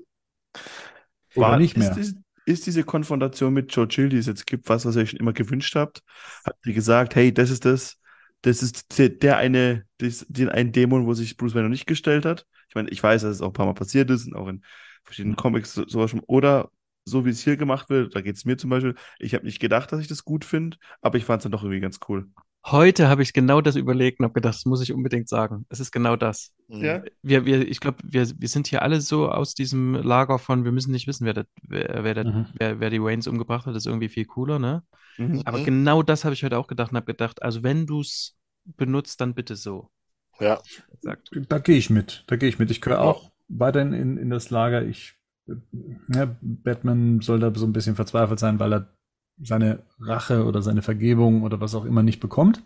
[1.34, 1.96] War nicht mehr.
[1.96, 5.14] Ist, ist, diese Konfrontation mit Joe Chill, die es jetzt gibt, was, was ihr euch
[5.14, 6.02] immer gewünscht habt?
[6.44, 7.96] Habt ihr gesagt, hey, das ist das,
[8.42, 11.86] das ist der, der eine, das, den einen Dämon, wo sich Bruce Wayne noch nicht
[11.86, 12.46] gestellt hat?
[12.68, 14.62] Ich meine, ich weiß, dass es auch ein paar Mal passiert ist und auch in
[15.04, 16.20] verschiedenen Comics sowas schon.
[16.26, 16.70] Oder
[17.04, 19.60] so wie es hier gemacht wird, da geht es mir zum Beispiel, ich habe nicht
[19.60, 22.28] gedacht, dass ich das gut finde, aber ich fand es dann doch irgendwie ganz cool.
[22.64, 25.66] Heute habe ich genau das überlegt und habe gedacht, das muss ich unbedingt sagen.
[25.68, 26.52] Es ist genau das.
[26.68, 26.84] Mhm.
[26.84, 27.02] Ja.
[27.20, 30.70] Wir, wir, ich glaube, wir, wir sind hier alle so aus diesem Lager von, wir
[30.70, 32.46] müssen nicht wissen, wer, das, wer, wer, das, mhm.
[32.56, 34.84] wer, wer die Waynes umgebracht hat, das ist irgendwie viel cooler, ne?
[35.18, 35.42] Mhm.
[35.44, 38.36] Aber genau das habe ich heute auch gedacht und habe gedacht, also wenn du es
[38.64, 39.90] benutzt, dann bitte so.
[40.38, 40.62] Ja.
[40.92, 41.30] Exakt.
[41.48, 42.24] Da gehe ich mit.
[42.28, 42.70] Da gehe ich mit.
[42.70, 44.84] Ich gehöre auch weiterhin in, in das Lager.
[44.84, 45.14] Ich
[45.46, 48.96] ja, Batman soll da so ein bisschen verzweifelt sein, weil er
[49.40, 52.62] seine Rache oder seine Vergebung oder was auch immer nicht bekommt.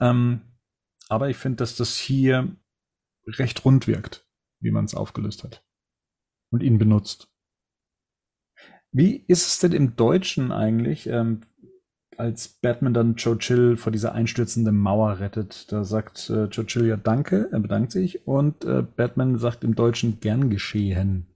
[0.00, 0.42] Ähm,
[1.08, 2.56] aber ich finde, dass das hier
[3.26, 4.26] recht rund wirkt,
[4.60, 5.64] wie man es aufgelöst hat
[6.50, 7.28] und ihn benutzt.
[8.92, 11.42] Wie ist es denn im Deutschen eigentlich, ähm,
[12.16, 15.70] als Batman dann Joe Chill vor dieser einstürzenden Mauer rettet?
[15.72, 19.74] Da sagt äh, Joe Chill ja Danke, er bedankt sich und äh, Batman sagt im
[19.74, 21.29] Deutschen gern geschehen.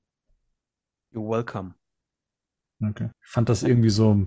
[1.15, 1.75] You're welcome.
[2.83, 3.11] Okay.
[3.23, 4.27] Ich fand das irgendwie so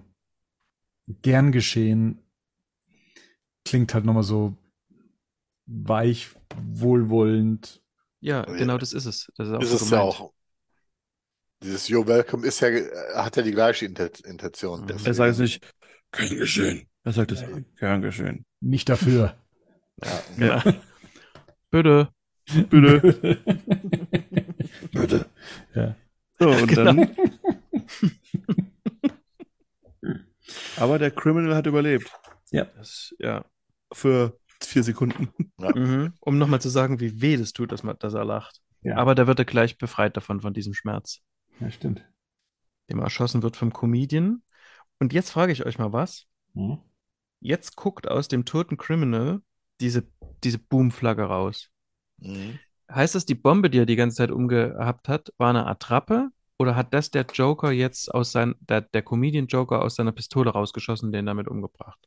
[1.22, 2.23] gern geschehen.
[3.65, 4.55] Klingt halt nochmal so
[5.65, 7.84] weich, wohlwollend.
[8.22, 9.31] Ja, genau das ist es.
[9.35, 10.34] Das ist, auch ist so es ja auch.
[11.61, 12.69] Dieses You're welcome ist ja,
[13.15, 14.84] hat ja die gleiche Intention.
[14.84, 14.89] Mhm.
[15.03, 15.73] Er sagt es nicht,
[16.11, 16.88] gern geschehen.
[17.03, 17.43] Er sagt es,
[17.77, 18.45] gern geschehen.
[18.61, 19.38] Nicht dafür.
[20.38, 20.64] ja.
[20.64, 20.73] ja.
[21.69, 22.09] Bitte.
[22.69, 23.01] Bitte.
[24.91, 25.26] Bitte.
[25.76, 25.95] Ja.
[26.39, 26.49] So.
[26.51, 26.84] und genau.
[26.84, 27.15] dann.
[30.77, 32.11] Aber der Criminal hat überlebt.
[32.51, 32.65] Ja.
[32.65, 33.45] Das, ja.
[33.91, 35.30] Für vier Sekunden.
[35.59, 35.76] Ja.
[35.76, 36.14] Mhm.
[36.19, 38.61] Um nochmal zu sagen, wie weh das tut, dass, man, dass er lacht.
[38.81, 38.97] Ja.
[38.97, 41.22] Aber da wird er gleich befreit davon, von diesem Schmerz.
[41.59, 42.05] Ja, stimmt.
[42.89, 44.43] Dem er erschossen wird vom Comedian.
[44.99, 46.27] Und jetzt frage ich euch mal was.
[46.53, 46.80] Mhm.
[47.39, 49.41] Jetzt guckt aus dem toten Criminal
[49.80, 50.07] diese,
[50.43, 51.69] diese Boomflagge raus.
[52.18, 52.59] Mhm.
[52.91, 56.30] Heißt das, die Bombe, die er die ganze Zeit umgehabt hat, war eine Attrappe?
[56.59, 60.49] Oder hat das der Joker jetzt aus sein, der, der Comedian Joker aus seiner Pistole
[60.49, 61.99] rausgeschossen, den damit umgebracht?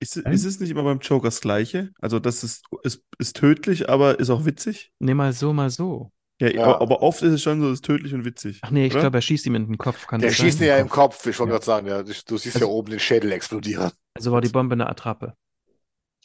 [0.00, 1.90] Ist, ist es nicht immer beim Joker das Gleiche?
[2.00, 4.92] Also, das ist, ist, ist tödlich, aber ist auch witzig?
[5.00, 6.12] Nee, mal so, mal so.
[6.40, 6.64] Ja, ja.
[6.64, 8.60] Aber, aber, oft ist es schon so, ist tödlich und witzig.
[8.62, 10.06] Ach nee, ich glaube, er schießt ihm in den Kopf.
[10.06, 11.58] Kann der schießt ihn ja im Kopf, ich wollte ja.
[11.58, 12.02] gerade sagen, ja.
[12.02, 13.90] Du siehst also, ja oben den Schädel explodieren.
[14.14, 15.34] Also war die Bombe eine Attrappe.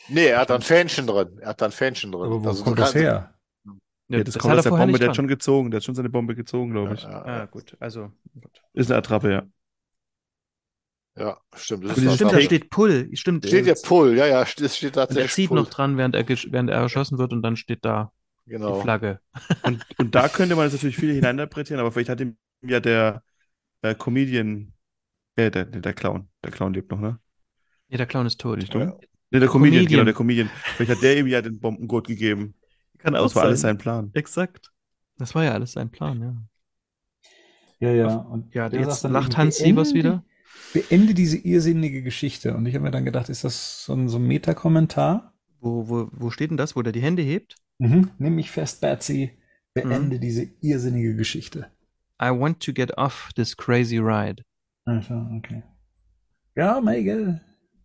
[0.08, 1.40] Nee, er hat da ein Fähnchen drin.
[1.40, 2.26] Er hat da ein Fähnchen drin.
[2.26, 3.34] Aber wo also, kommt das her?
[4.14, 6.10] Ja, das, das kommt aus der Bombe, der hat schon gezogen, der hat schon seine
[6.10, 7.02] Bombe gezogen, glaube ich.
[7.02, 8.12] Ja, ja, gut, also.
[8.40, 8.62] Gut.
[8.74, 9.44] Ist eine Attrappe, ja.
[11.16, 11.86] Ja, stimmt.
[11.86, 13.10] Das ist stimmt, da steht Pull.
[13.14, 13.46] Stimmt.
[13.46, 15.24] Steht ja Pull, ja, ja, es steht tatsächlich.
[15.24, 15.60] Und er zieht Pull.
[15.60, 18.12] noch dran, während er, während er erschossen wird und dann steht da
[18.46, 18.76] genau.
[18.76, 19.20] die Flagge.
[19.64, 23.24] Und, und da könnte man jetzt natürlich viele hineininterpretieren, aber vielleicht hat ihm ja der
[23.82, 24.74] äh, Comedian,
[25.36, 27.20] äh, der, der Clown, der Clown lebt noch, ne?
[27.88, 28.60] Nee, der Clown ist tot.
[28.60, 28.96] Nicht, ja.
[29.32, 30.50] Nee, der Comedian, Comedian, genau, der Comedian.
[30.76, 32.54] Vielleicht hat der ihm ja den Bombengurt gegeben.
[33.04, 33.48] Kann auch das war sein.
[33.50, 34.12] alles sein Plan.
[34.14, 34.72] Exakt.
[35.18, 36.36] Das war ja alles sein Plan, ja.
[37.80, 38.16] Ja, ja.
[38.16, 40.24] Und ja, jetzt lacht Hans Sievers wieder.
[40.74, 42.56] Beende diese irrsinnige Geschichte.
[42.56, 45.34] Und ich habe mir dann gedacht, ist das so ein, so ein Meta-Kommentar?
[45.60, 47.58] Wo, wo, wo steht denn das, wo der die Hände hebt?
[47.78, 48.12] Mhm.
[48.18, 49.38] Nimm mich fest, Betsy.
[49.74, 50.22] Beende mhm.
[50.22, 51.68] diese irrsinnige Geschichte.
[52.22, 54.44] I want to get off this crazy ride.
[54.86, 55.64] Also, okay.
[56.56, 57.42] Ja, Michael.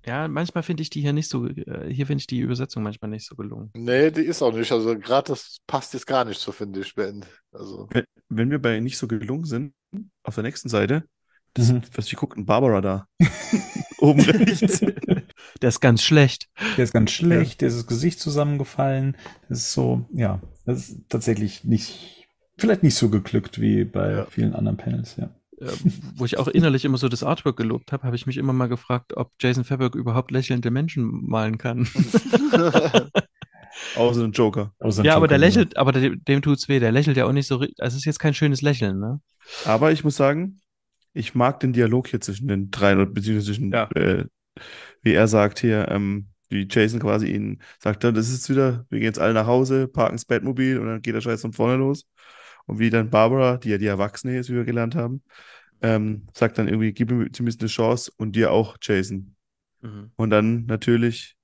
[0.08, 3.10] Ja, manchmal finde ich die hier nicht so, äh, hier finde ich die Übersetzung manchmal
[3.10, 3.70] nicht so gelungen.
[3.74, 4.72] Nee, die ist auch nicht.
[4.72, 7.26] Also gerade das passt jetzt gar nicht so, finde ich, Ben.
[7.52, 7.88] Also.
[7.90, 9.74] Wenn, wenn, wir bei nicht so gelungen sind,
[10.22, 11.04] auf der nächsten Seite,
[11.52, 11.82] das, mhm.
[11.94, 13.06] was ich gucke, Barbara da.
[13.98, 14.80] Oben rechts.
[15.62, 16.48] Der ist ganz schlecht.
[16.76, 17.58] Der ist ganz schlecht, ja.
[17.60, 19.16] der ist das Gesicht zusammengefallen.
[19.48, 24.26] Das ist so, ja, das ist tatsächlich nicht, vielleicht nicht so geglückt wie bei ja.
[24.26, 25.30] vielen anderen Panels, ja.
[25.60, 25.66] Äh,
[26.14, 28.68] wo ich auch innerlich immer so das Artwork gelobt habe, habe ich mich immer mal
[28.68, 31.88] gefragt, ob Jason Fairberg überhaupt lächelnde Menschen malen kann.
[33.96, 34.72] Außer ein Joker.
[34.80, 35.80] Außer ja, Joker, aber der lächelt, ja.
[35.80, 36.80] aber dem, dem tut's weh.
[36.80, 37.56] Der lächelt ja auch nicht so.
[37.58, 39.20] Also es ist jetzt kein schönes Lächeln, ne?
[39.64, 40.60] Aber ich muss sagen,
[41.12, 43.90] ich mag den Dialog hier zwischen den dreien, beziehungsweise zwischen, ja.
[43.92, 44.24] äh,
[45.02, 49.06] wie er sagt hier, ähm, wie Jason quasi ihn sagt, das ist wieder, wir gehen
[49.06, 52.06] jetzt alle nach Hause, parken das Bettmobil und dann geht der Scheiß von vorne los.
[52.68, 55.22] Und wie dann Barbara, die ja die Erwachsene ist, wie wir gelernt haben,
[55.80, 59.34] ähm, sagt dann irgendwie, gib mir zumindest eine Chance und dir auch, Jason.
[59.80, 60.12] Mhm.
[60.16, 61.36] Und dann natürlich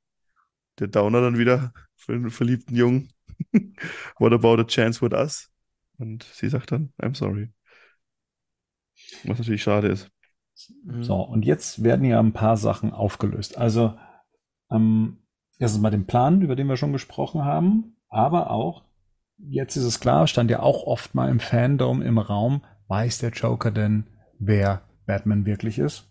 [0.79, 3.11] der Downer dann wieder für einen verliebten Jungen.
[4.19, 5.51] What about a chance with us?
[5.99, 7.51] Und sie sagt dann, I'm sorry.
[9.25, 10.11] Was natürlich schade ist.
[10.85, 11.03] Mhm.
[11.03, 13.57] So, und jetzt werden ja ein paar Sachen aufgelöst.
[13.57, 13.99] Also,
[14.71, 15.19] ähm,
[15.59, 18.85] erstens mal den Plan, über den wir schon gesprochen haben, aber auch
[19.39, 23.31] jetzt ist es klar, stand ja auch oft mal im Fandom im Raum, weiß der
[23.31, 24.07] Joker denn,
[24.39, 26.11] wer Batman wirklich ist?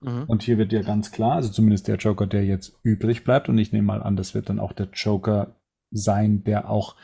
[0.00, 0.24] Mhm.
[0.26, 3.58] Und hier wird ja ganz klar, also zumindest der Joker, der jetzt übrig bleibt, und
[3.58, 5.56] ich nehme mal an, das wird dann auch der Joker
[5.90, 6.96] sein, der auch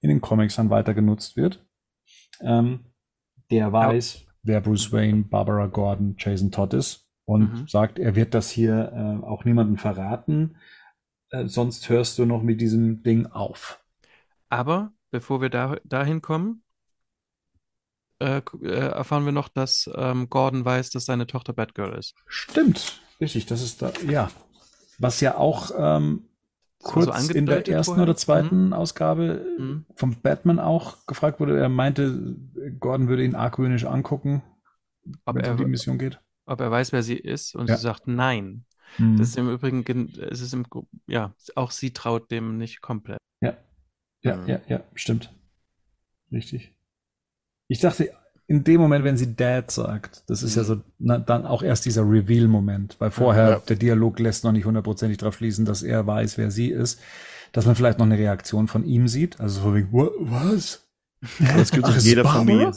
[0.00, 1.64] in den Comics dann weiter genutzt wird.
[2.40, 2.86] Ähm,
[3.50, 4.32] der weiß, ja.
[4.42, 7.68] wer Bruce Wayne, Barbara Gordon, Jason Todd ist und mhm.
[7.68, 10.56] sagt, er wird das hier äh, auch niemandem verraten,
[11.30, 13.81] äh, sonst hörst du noch mit diesem Ding auf.
[14.52, 16.62] Aber bevor wir da, dahin kommen,
[18.18, 22.14] äh, äh, erfahren wir noch, dass ähm, Gordon weiß, dass seine Tochter Batgirl ist.
[22.26, 24.30] Stimmt, richtig, das ist da, ja.
[24.98, 26.26] Was ja auch ähm,
[26.82, 28.02] kurz so in der ersten vorher?
[28.02, 28.72] oder zweiten mhm.
[28.74, 29.86] Ausgabe mhm.
[29.94, 31.58] vom Batman auch gefragt wurde.
[31.58, 32.36] Er meinte,
[32.78, 34.42] Gordon würde ihn argwöhnisch angucken,
[35.24, 36.20] ob er die Mission geht.
[36.44, 37.76] Ob er weiß, wer sie ist, und ja.
[37.76, 38.66] sie sagt nein.
[38.98, 39.16] Mhm.
[39.16, 40.66] Das ist im Übrigen, es ist im,
[41.06, 43.18] ja, auch sie traut dem nicht komplett.
[44.22, 44.32] Ja.
[44.32, 44.48] Ja, mhm.
[44.48, 45.32] ja, ja, stimmt.
[46.30, 46.74] Richtig.
[47.68, 48.10] Ich dachte,
[48.46, 50.60] in dem Moment, wenn sie Dad sagt, das ist mhm.
[50.60, 53.58] ja so na, dann auch erst dieser Reveal-Moment, weil vorher ja.
[53.60, 57.00] der Dialog lässt noch nicht hundertprozentig darauf schließen, dass er weiß, wer sie ist,
[57.52, 60.88] dass man vielleicht noch eine Reaktion von ihm sieht, also so wie, was?
[61.38, 62.72] Das gibt es in jeder Familie.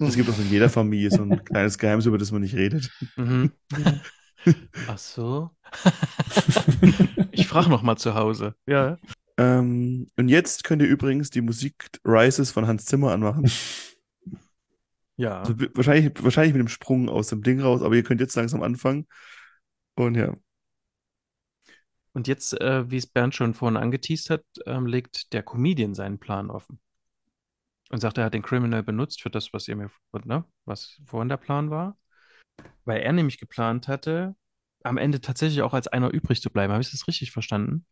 [0.00, 2.90] Es gibt auch in jeder Familie so ein kleines Geheimnis, über das man nicht redet.
[3.16, 3.50] Mhm.
[4.86, 5.50] Ach so.
[7.32, 8.54] ich frage noch mal zu Hause.
[8.66, 8.98] Ja.
[9.38, 13.50] Ähm, und jetzt könnt ihr übrigens die Musik Rises von Hans Zimmer anmachen.
[15.20, 15.40] Ja.
[15.40, 18.62] Also, wahrscheinlich, wahrscheinlich mit dem Sprung aus dem Ding raus, aber ihr könnt jetzt langsam
[18.62, 19.08] anfangen.
[19.96, 20.36] Und ja.
[22.12, 26.20] Und jetzt, äh, wie es Bernd schon vorhin angeteased hat, ähm, legt der Comedian seinen
[26.20, 26.78] Plan offen.
[27.90, 29.90] Und sagt, er hat den Criminal benutzt für das, was ihr mir,
[30.24, 31.98] ne, was vorhin der Plan war.
[32.84, 34.36] Weil er nämlich geplant hatte,
[34.84, 36.72] am Ende tatsächlich auch als einer übrig zu bleiben.
[36.72, 37.86] Habe ich das richtig verstanden?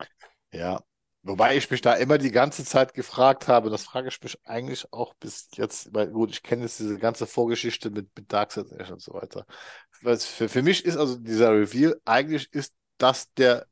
[0.53, 0.81] Ja.
[1.27, 4.93] Wobei ich mich da immer die ganze Zeit gefragt habe, das frage ich mich eigentlich
[4.93, 9.03] auch bis jetzt, weil gut, ich kenne jetzt diese ganze Vorgeschichte mit, mit Darkseid und
[9.03, 9.45] so weiter.
[9.91, 13.67] Für, für mich ist also dieser Reveal, eigentlich ist das der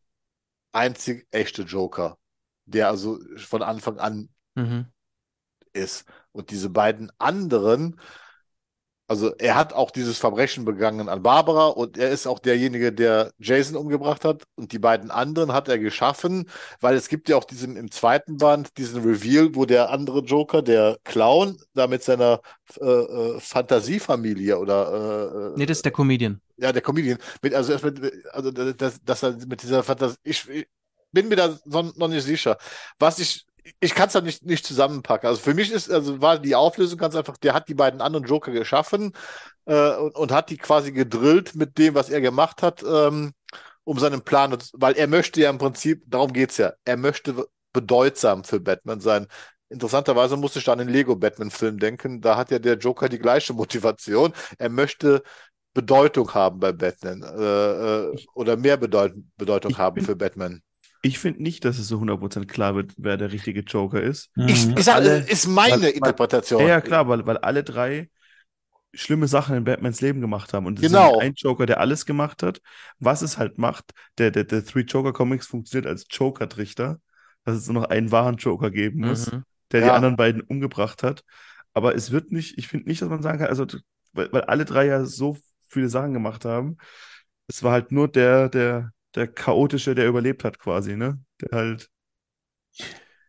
[0.73, 2.19] einzig echte Joker,
[2.65, 4.87] der also von Anfang an mhm.
[5.73, 6.07] ist.
[6.33, 8.01] Und diese beiden anderen,
[9.07, 13.33] also er hat auch dieses Verbrechen begangen an Barbara und er ist auch derjenige, der
[13.39, 14.45] Jason umgebracht hat.
[14.55, 16.49] Und die beiden anderen hat er geschaffen,
[16.81, 20.63] weil es gibt ja auch diesen im zweiten Band diesen Reveal, wo der andere Joker,
[20.63, 22.41] der Clown, da mit seiner
[22.81, 26.41] äh, äh, Fantasiefamilie oder äh, Nee, das ist der Comedian.
[26.57, 27.19] Ja, der Comedian.
[27.43, 30.17] Mit, also, mit, also dass, dass er mit dieser Fantasie.
[30.23, 30.67] Ich, ich
[31.13, 32.57] bin mir da noch nicht sicher.
[32.99, 33.45] Was ich
[33.81, 35.29] ich kann es da nicht, nicht zusammenpacken.
[35.29, 38.27] Also für mich ist, also war die Auflösung ganz einfach, der hat die beiden anderen
[38.27, 39.13] Joker geschaffen
[39.67, 43.33] äh, und, und hat die quasi gedrillt mit dem, was er gemacht hat, ähm,
[43.85, 48.45] um seinen Plan, weil er möchte ja im Prinzip, darum geht's ja, er möchte bedeutsam
[48.45, 49.27] für Batman sein.
[49.69, 52.21] Interessanterweise musste ich da an den Lego-Batman-Film denken.
[52.21, 54.33] Da hat ja der Joker die gleiche Motivation.
[54.59, 55.23] Er möchte
[55.75, 60.63] Bedeutung haben bei Batman äh, äh, oder mehr Bedeut Bedeutung haben für Batman.
[61.05, 64.31] Ich finde nicht, dass es so 100% klar wird, wer der richtige Joker ist.
[64.37, 66.67] Ich, ich sage, alle, ist meine weil, Interpretation.
[66.67, 68.09] Ja, klar, weil, weil alle drei
[68.95, 70.67] schlimme Sachen in Batmans Leben gemacht haben.
[70.67, 71.17] Und es genau.
[71.17, 72.61] ist ein Joker, der alles gemacht hat.
[72.99, 76.99] Was es halt macht, der, der, der Three Joker Comics funktioniert als Joker-Trichter,
[77.45, 79.43] dass es nur noch einen wahren Joker geben muss, mhm.
[79.73, 79.87] der ja.
[79.87, 81.23] die anderen beiden umgebracht hat.
[81.75, 83.67] Aber es wird nicht, ich finde nicht, dass man sagen kann, also,
[84.13, 85.37] weil, weil alle drei ja so
[85.69, 86.79] viele Sachen gemacht haben.
[87.47, 91.19] Es war halt nur der, der, der chaotische, der überlebt hat quasi, ne?
[91.41, 91.91] Der halt.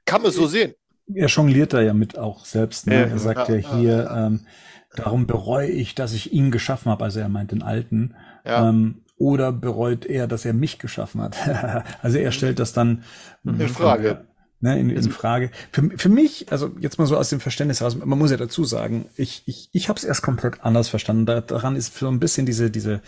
[0.06, 0.74] Kann man so sehen.
[1.14, 2.88] Er jongliert da ja mit auch selbst.
[2.88, 2.96] Ne?
[2.96, 4.48] Ja, er sagt ja, ja hier, ähm,
[4.96, 7.04] darum bereue ich, dass ich ihn geschaffen habe.
[7.04, 8.16] Also er meint den Alten.
[8.44, 8.70] Ja.
[8.70, 11.38] Ähm, oder bereut er, dass er mich geschaffen hat?
[12.02, 13.04] also er stellt das dann
[13.44, 14.26] in Frage.
[14.62, 15.52] Ne, in, in Frage.
[15.72, 18.64] Für, für mich, also jetzt mal so aus dem Verständnis heraus, man muss ja dazu
[18.64, 21.26] sagen, ich, ich, ich habe es erst komplett anders verstanden.
[21.26, 23.02] daran ist so ein bisschen diese, diese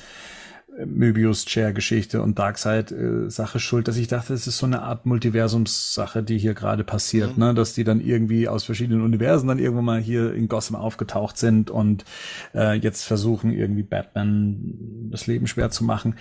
[0.85, 6.53] Möbius-Chair-Geschichte und Darkseid-Sache schuld, dass ich dachte, es ist so eine Art Multiversums-Sache, die hier
[6.53, 7.43] gerade passiert, mhm.
[7.43, 7.53] ne?
[7.53, 11.71] dass die dann irgendwie aus verschiedenen Universen dann irgendwann mal hier in Gotham aufgetaucht sind
[11.71, 12.05] und
[12.53, 16.15] äh, jetzt versuchen irgendwie Batman das Leben schwer zu machen.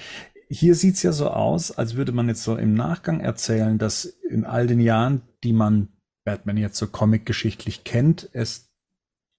[0.48, 4.44] Hier sieht's ja so aus, als würde man jetzt so im Nachgang erzählen, dass in
[4.44, 5.88] all den Jahren, die man
[6.24, 8.65] Batman jetzt so comic-geschichtlich kennt, es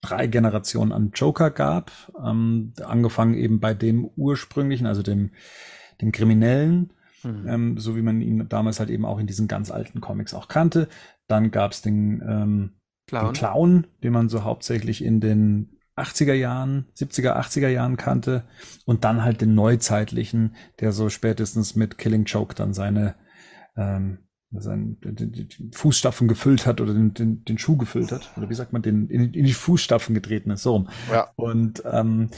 [0.01, 1.91] drei Generationen an Joker gab,
[2.23, 5.31] ähm, angefangen eben bei dem ursprünglichen, also dem,
[6.01, 6.93] dem Kriminellen,
[7.23, 7.47] mhm.
[7.47, 10.47] ähm, so wie man ihn damals halt eben auch in diesen ganz alten Comics auch
[10.47, 10.87] kannte.
[11.27, 12.71] Dann gab es den, ähm,
[13.07, 13.25] Clown.
[13.25, 18.43] den Clown, den man so hauptsächlich in den 80er Jahren, 70er, 80er Jahren kannte
[18.85, 23.15] und dann halt den neuzeitlichen, der so spätestens mit Killing Joke dann seine
[23.75, 24.19] ähm,
[24.51, 28.31] seinen den, den Fußstapfen gefüllt hat oder den, den, den Schuh gefüllt hat.
[28.37, 30.63] Oder wie sagt man, den in, in die Fußstapfen getreten ist.
[30.63, 30.89] So rum.
[31.11, 31.31] Ja.
[31.35, 32.29] Und, ähm,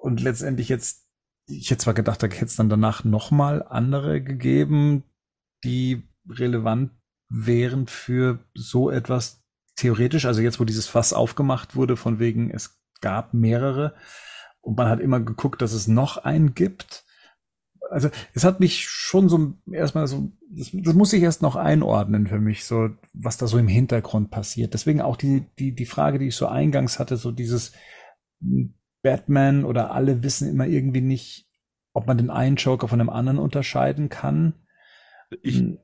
[0.00, 1.06] und letztendlich jetzt,
[1.46, 5.02] ich hätte zwar gedacht, da hätte es dann danach nochmal andere gegeben,
[5.64, 6.92] die relevant
[7.28, 9.42] wären für so etwas
[9.76, 10.26] theoretisch.
[10.26, 13.94] Also jetzt, wo dieses Fass aufgemacht wurde, von wegen, es gab mehrere.
[14.60, 17.03] Und man hat immer geguckt, dass es noch einen gibt
[17.94, 22.26] also es hat mich schon so erstmal so, das, das, muss ich erst noch einordnen
[22.26, 24.74] für mich, so was da so im Hintergrund passiert.
[24.74, 27.72] Deswegen auch die, die, die Frage, die ich so eingangs hatte, so dieses
[29.02, 31.46] Batman oder alle wissen immer irgendwie nicht,
[31.92, 34.54] ob man den einen Joker von dem anderen unterscheiden kann.
[35.42, 35.78] Ich, hm.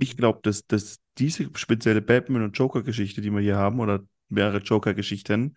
[0.00, 4.00] ich glaube, dass, dass diese spezielle Batman- und Joker-Geschichte, die wir hier haben, oder
[4.32, 5.56] mehrere Joker-Geschichten,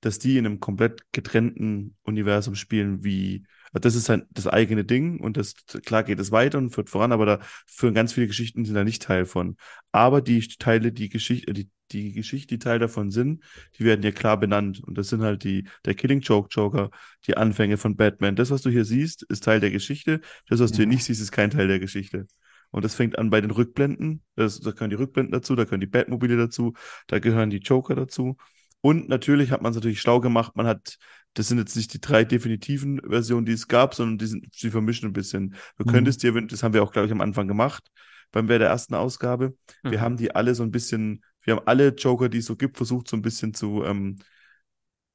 [0.00, 3.44] dass die in einem komplett getrennten Universum spielen, wie
[3.80, 5.54] das ist halt das eigene Ding und das,
[5.84, 8.84] klar geht es weiter und führt voran, aber da führen ganz viele Geschichten sind da
[8.84, 9.56] nicht Teil von.
[9.92, 13.42] Aber die Teile, die Geschichte, die, die Geschichte, die Teil davon sind,
[13.78, 14.82] die werden ja klar benannt.
[14.84, 16.90] Und das sind halt die, der Killing Joke Joker,
[17.26, 18.36] die Anfänge von Batman.
[18.36, 20.20] Das, was du hier siehst, ist Teil der Geschichte.
[20.48, 20.76] Das, was ja.
[20.76, 22.26] du hier nicht siehst, ist kein Teil der Geschichte.
[22.72, 24.22] Und das fängt an bei den Rückblenden.
[24.34, 26.72] Das, da gehören die Rückblenden dazu, da gehören die Batmobile dazu,
[27.06, 28.36] da gehören die Joker dazu.
[28.80, 30.56] Und natürlich hat man es natürlich schlau gemacht.
[30.56, 30.98] Man hat
[31.34, 34.70] das sind jetzt nicht die drei definitiven Versionen, die es gab, sondern die sind, sie
[34.70, 35.54] vermischen ein bisschen.
[35.78, 35.92] Du mhm.
[35.92, 37.90] könntest dir, das haben wir auch, glaube ich, am Anfang gemacht,
[38.32, 39.56] beim bei der ersten Ausgabe.
[39.82, 39.90] Mhm.
[39.90, 42.76] Wir haben die alle so ein bisschen, wir haben alle Joker, die es so gibt,
[42.76, 44.18] versucht, so ein bisschen zu ähm,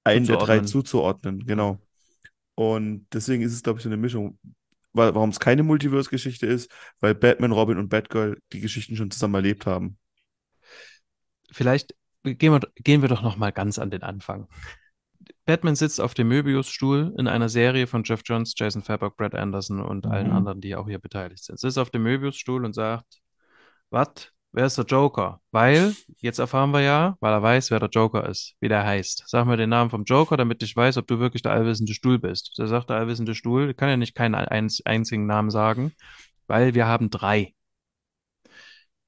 [0.03, 1.79] einen der drei zuzuordnen, genau.
[2.55, 4.39] Und deswegen ist es, glaube ich, so eine Mischung.
[4.97, 9.65] Warum es keine Multiverse-Geschichte ist, weil Batman, Robin und Batgirl die Geschichten schon zusammen erlebt
[9.65, 9.97] haben.
[11.51, 11.93] Vielleicht
[12.23, 14.47] gehen wir, gehen wir doch noch mal ganz an den Anfang.
[15.45, 19.81] Batman sitzt auf dem Möbiusstuhl in einer Serie von Jeff Johns, Jason Fabok, Brad Anderson
[19.81, 20.11] und mhm.
[20.11, 21.59] allen anderen, die auch hier beteiligt sind.
[21.59, 23.19] Sitzt auf dem Möbiusstuhl und sagt,
[23.89, 24.31] was?
[24.57, 25.39] Wer ist der Joker?
[25.51, 29.25] Weil, jetzt erfahren wir ja, weil er weiß, wer der Joker ist, wie der heißt.
[29.27, 32.17] Sag mir den Namen vom Joker, damit ich weiß, ob du wirklich der allwissende Stuhl
[32.17, 32.55] bist.
[32.57, 35.93] Da sagt der allwissende Stuhl, kann ja nicht keinen einzigen Namen sagen,
[36.47, 37.53] weil wir haben drei.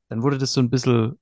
[0.09, 1.19] Dann wurde das so ein bisschen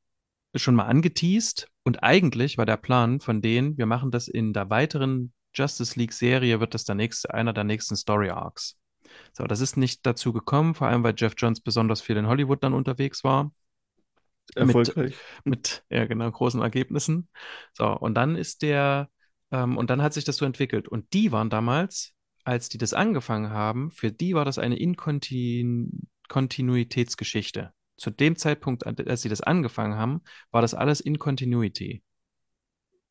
[0.56, 4.70] schon mal angeteased und eigentlich war der Plan von denen, wir machen das in der
[4.70, 8.78] weiteren Justice League Serie, wird das der nächste, einer der nächsten Story Arcs.
[9.32, 12.62] So, das ist nicht dazu gekommen, vor allem weil Jeff Johns besonders viel in Hollywood
[12.62, 13.54] dann unterwegs war.
[14.56, 15.16] Erfolgreich.
[15.44, 17.28] Mit, mit ja, genau, großen Ergebnissen.
[17.74, 19.10] So, und dann ist der,
[19.52, 20.88] ähm, und dann hat sich das so entwickelt.
[20.88, 22.14] Und die waren damals,
[22.44, 29.22] als die das angefangen haben, für die war das eine Inkontinuitätsgeschichte zu dem Zeitpunkt, als
[29.22, 30.22] sie das angefangen haben,
[30.52, 32.04] war das alles in Continuity.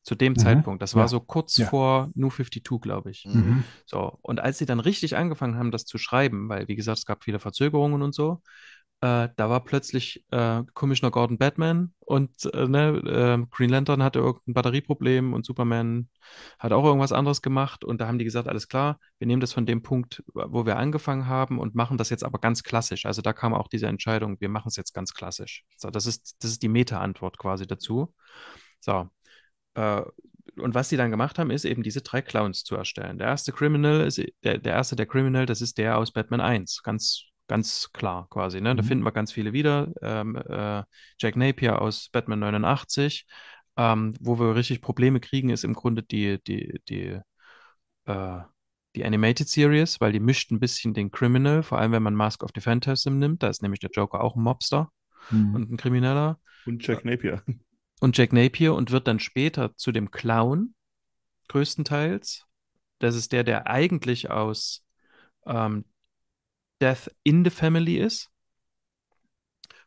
[0.01, 0.37] Zu dem mhm.
[0.37, 0.81] Zeitpunkt.
[0.81, 1.07] Das war ja.
[1.09, 1.67] so kurz ja.
[1.67, 3.25] vor New 52, glaube ich.
[3.25, 3.65] Mhm.
[3.85, 4.17] So.
[4.21, 7.25] Und als sie dann richtig angefangen haben, das zu schreiben, weil, wie gesagt, es gab
[7.25, 8.41] viele Verzögerungen und so,
[9.01, 14.19] äh, da war plötzlich äh, Commissioner Gordon Batman und äh, ne, ähm, Green Lantern hatte
[14.19, 16.09] irgendein Batterieproblem und Superman
[16.57, 19.53] hat auch irgendwas anderes gemacht und da haben die gesagt, alles klar, wir nehmen das
[19.53, 23.05] von dem Punkt, wo wir angefangen haben und machen das jetzt aber ganz klassisch.
[23.05, 25.63] Also da kam auch diese Entscheidung, wir machen es jetzt ganz klassisch.
[25.77, 28.13] So, das ist, das ist die Meta-Antwort quasi dazu.
[28.79, 29.09] So.
[29.75, 30.01] Äh,
[30.57, 33.19] und was sie dann gemacht haben, ist eben diese drei Clowns zu erstellen.
[33.19, 36.81] Der erste Criminal ist, der, der erste der Criminal, das ist der aus Batman 1.
[36.83, 38.59] Ganz Ganz klar quasi.
[38.59, 38.75] Ne?
[38.75, 38.87] Da mhm.
[38.87, 39.91] finden wir ganz viele wieder.
[40.01, 40.83] Ähm, äh,
[41.19, 43.25] Jack Napier aus Batman 89.
[43.77, 47.19] Ähm, wo wir richtig Probleme kriegen, ist im Grunde die, die, die,
[48.05, 48.39] äh,
[48.95, 52.43] die Animated Series, weil die mischt ein bisschen den Criminal, vor allem wenn man Mask
[52.43, 53.43] of the Phantasm nimmt.
[53.43, 54.91] Da ist nämlich der Joker auch ein Mobster
[55.29, 55.55] mhm.
[55.55, 56.39] und ein Krimineller.
[56.65, 57.43] Und Jack Napier.
[57.99, 60.75] Und Jack Napier und wird dann später zu dem Clown,
[61.47, 62.45] größtenteils.
[62.99, 64.85] Das ist der, der eigentlich aus
[65.47, 65.83] ähm,
[66.81, 68.29] Death in the Family ist,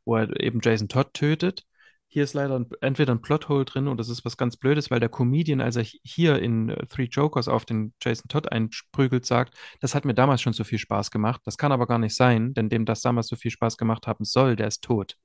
[0.05, 1.65] wo er eben Jason Todd tötet.
[2.13, 4.99] Hier ist leider ein, entweder ein Plothole drin und das ist was ganz Blödes, weil
[4.99, 9.55] der Comedian, als er hier in uh, Three Jokers auf den Jason Todd einsprügelt, sagt,
[9.81, 11.41] das hat mir damals schon so viel Spaß gemacht.
[11.45, 14.25] Das kann aber gar nicht sein, denn dem das damals so viel Spaß gemacht haben
[14.25, 15.17] soll, der ist tot.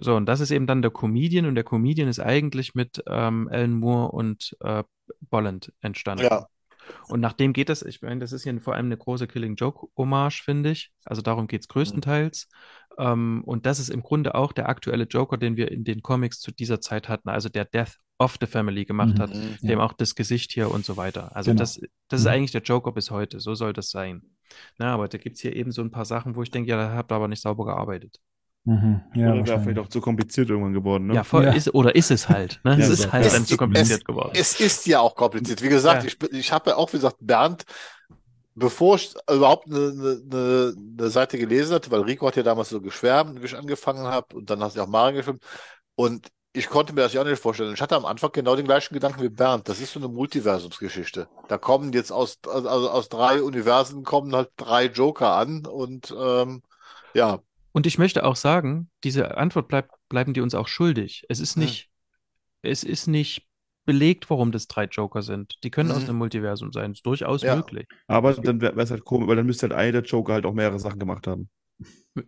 [0.00, 3.48] So, und das ist eben dann der Comedian und der Comedian ist eigentlich mit ähm,
[3.50, 4.82] Alan Moore und äh,
[5.20, 6.24] Bolland entstanden.
[6.24, 6.46] Ja.
[7.08, 10.42] Und nachdem geht es, ich meine, das ist hier vor allem eine große Killing Joke-Hommage,
[10.42, 10.92] finde ich.
[11.04, 12.48] Also darum geht es größtenteils.
[12.98, 13.04] Mhm.
[13.04, 16.40] Ähm, und das ist im Grunde auch der aktuelle Joker, den wir in den Comics
[16.40, 19.22] zu dieser Zeit hatten, also der Death of the Family gemacht mhm.
[19.22, 19.68] hat, ja.
[19.68, 21.34] dem auch das Gesicht hier und so weiter.
[21.34, 21.60] Also genau.
[21.60, 22.32] das, das ist mhm.
[22.32, 23.40] eigentlich der Joker bis heute.
[23.40, 24.22] So soll das sein.
[24.78, 26.76] Na, aber da gibt es hier eben so ein paar Sachen, wo ich denke, ja,
[26.76, 28.20] da habt ihr aber nicht sauber gearbeitet.
[28.66, 29.02] Mhm.
[29.14, 31.08] Ja, oder wäre vielleicht auch zu kompliziert irgendwann geworden.
[31.08, 31.14] Ne?
[31.14, 31.52] Ja, voll, ja.
[31.52, 32.60] Ist, oder ist es halt.
[32.64, 32.72] Ne?
[32.72, 34.32] Ja, es ist halt dann zu kompliziert es, geworden.
[34.34, 35.60] Es ist ja auch kompliziert.
[35.62, 36.08] Wie gesagt, ja.
[36.08, 37.64] ich, ich habe ja auch, wie gesagt, Bernd,
[38.54, 42.80] bevor ich überhaupt eine, eine, eine, Seite gelesen hatte, weil Rico hat ja damals so
[42.80, 45.42] geschwärmt, wie ich angefangen habe, und dann hast du auch Mario geschwärmt.
[45.94, 47.74] Und ich konnte mir das ja auch nicht vorstellen.
[47.74, 49.68] Ich hatte am Anfang genau den gleichen Gedanken wie Bernd.
[49.68, 51.28] Das ist so eine Multiversumsgeschichte.
[51.48, 56.62] Da kommen jetzt aus, also aus drei Universen kommen halt drei Joker an und ähm,
[57.12, 57.40] ja,
[57.74, 61.24] und ich möchte auch sagen, diese Antwort bleibt, bleiben die uns auch schuldig.
[61.28, 61.90] Es ist nicht,
[62.62, 62.70] hm.
[62.70, 63.48] es ist nicht
[63.84, 65.58] belegt, warum das drei Joker sind.
[65.64, 65.96] Die können hm.
[65.96, 66.10] aus mhm.
[66.10, 66.92] einem Multiversum sein.
[66.92, 67.56] Das ist durchaus ja.
[67.56, 67.88] möglich.
[68.06, 70.54] Aber dann wäre es halt komisch, weil dann müsste halt einer der Joker halt auch
[70.54, 71.50] mehrere Sachen gemacht haben.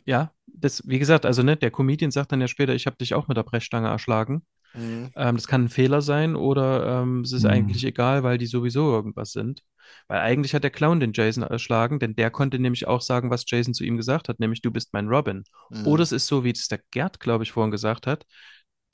[0.05, 3.15] Ja, das, wie gesagt, also ne, der Comedian sagt dann ja später, ich habe dich
[3.15, 4.43] auch mit der Brechstange erschlagen.
[4.75, 5.11] Mhm.
[5.15, 7.51] Ähm, das kann ein Fehler sein oder ähm, es ist mhm.
[7.51, 9.63] eigentlich egal, weil die sowieso irgendwas sind.
[10.09, 13.45] Weil eigentlich hat der Clown den Jason erschlagen, denn der konnte nämlich auch sagen, was
[13.47, 15.45] Jason zu ihm gesagt hat, nämlich du bist mein Robin.
[15.71, 15.87] Mhm.
[15.87, 18.25] Oder es ist so, wie es der Gerd, glaube ich, vorhin gesagt hat.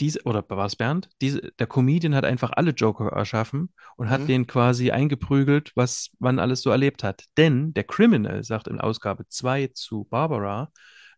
[0.01, 1.10] Diese, oder war es Bernd?
[1.20, 4.10] Diese, der Comedian hat einfach alle Joker erschaffen und mhm.
[4.10, 7.24] hat den quasi eingeprügelt, was man alles so erlebt hat.
[7.36, 10.73] Denn der Criminal sagt in Ausgabe 2 zu Barbara,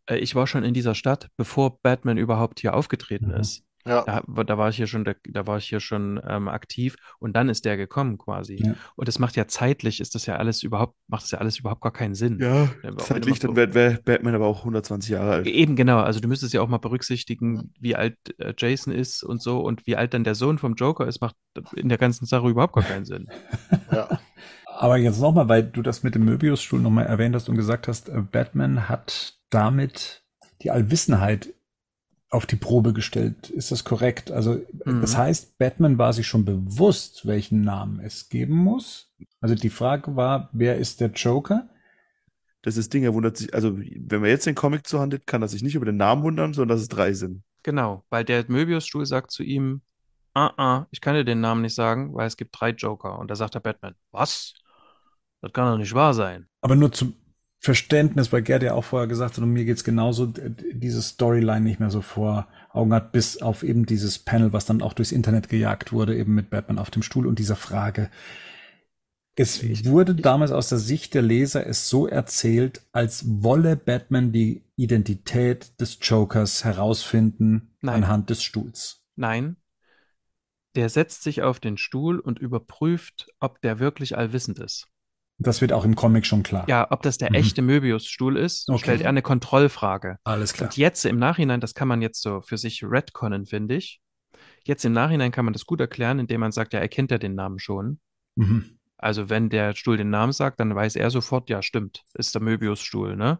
[0.07, 3.41] äh, ich war schon in dieser Stadt, bevor Batman überhaupt hier aufgetreten mhm.
[3.41, 3.65] ist.
[3.87, 4.03] Ja.
[4.05, 7.51] Da, da, war ich hier schon, da war ich hier schon ähm, aktiv und dann
[7.51, 8.63] ist der gekommen quasi.
[8.65, 8.75] Ja.
[8.97, 11.83] Und das macht ja zeitlich, ist das ja alles überhaupt, macht das ja alles überhaupt
[11.83, 12.39] gar keinen Sinn.
[12.41, 15.47] Ja, zeitlich, dann wäre wär Batman aber auch 120 Jahre alt.
[15.47, 19.43] Eben genau, also du müsstest ja auch mal berücksichtigen, wie alt äh, Jason ist und
[19.43, 21.37] so und wie alt dann der Sohn vom Joker ist, macht
[21.77, 23.29] in der ganzen Sache überhaupt gar keinen Sinn.
[23.93, 24.19] ja.
[24.67, 28.09] Aber jetzt nochmal, weil du das mit dem Möbiusstuhl nochmal erwähnt hast und gesagt hast,
[28.09, 30.25] äh, Batman hat damit
[30.63, 31.55] die Allwissenheit
[32.35, 33.49] auf die Probe gestellt.
[33.49, 34.33] Ist das korrekt?
[34.33, 35.01] Also mhm.
[35.01, 39.13] das heißt, Batman war sich schon bewusst, welchen Namen es geben muss.
[39.41, 41.69] Also die Frage war, wer ist der Joker?
[42.63, 45.49] Das ist Ding, er wundert sich, also wenn man jetzt den Comic zuhandelt, kann er
[45.49, 47.45] sich nicht über den Namen wundern, sondern dass es drei sind.
[47.63, 49.83] Genau, weil der Möbiusstuhl sagt zu ihm,
[50.35, 53.19] ah, ah, ich kann dir den Namen nicht sagen, weil es gibt drei Joker.
[53.19, 54.55] Und da sagt der Batman, was?
[55.41, 56.49] Das kann doch nicht wahr sein.
[56.63, 57.15] Aber nur zum
[57.65, 61.81] Verständnis, weil Gerd ja auch vorher gesagt hat, und mir geht's genauso, diese Storyline nicht
[61.81, 65.49] mehr so vor Augen hat, bis auf eben dieses Panel, was dann auch durchs Internet
[65.49, 68.11] gejagt wurde, eben mit Batman auf dem Stuhl und dieser Frage.
[69.35, 74.63] Es wurde damals aus der Sicht der Leser es so erzählt, als wolle Batman die
[74.77, 78.05] Identität des Jokers herausfinden Nein.
[78.05, 79.03] anhand des Stuhls.
[79.17, 79.57] Nein.
[80.77, 84.89] Der setzt sich auf den Stuhl und überprüft, ob der wirklich allwissend ist.
[85.39, 86.65] Das wird auch im Comic schon klar.
[86.69, 87.37] Ja, ob das der mhm.
[87.37, 88.79] echte Möbius-Stuhl ist, okay.
[88.79, 90.19] stellt er eine Kontrollfrage.
[90.25, 90.69] Alles klar.
[90.69, 94.01] Und jetzt im Nachhinein, das kann man jetzt so für sich retconnen, finde ich.
[94.65, 97.19] Jetzt im Nachhinein kann man das gut erklären, indem man sagt, ja, er kennt ja
[97.19, 98.01] den Namen schon.
[98.37, 98.79] Mhm.
[98.97, 102.43] Also wenn der Stuhl den Namen sagt, dann weiß er sofort, ja, stimmt, ist der
[102.43, 103.39] Möbius-Stuhl, ne?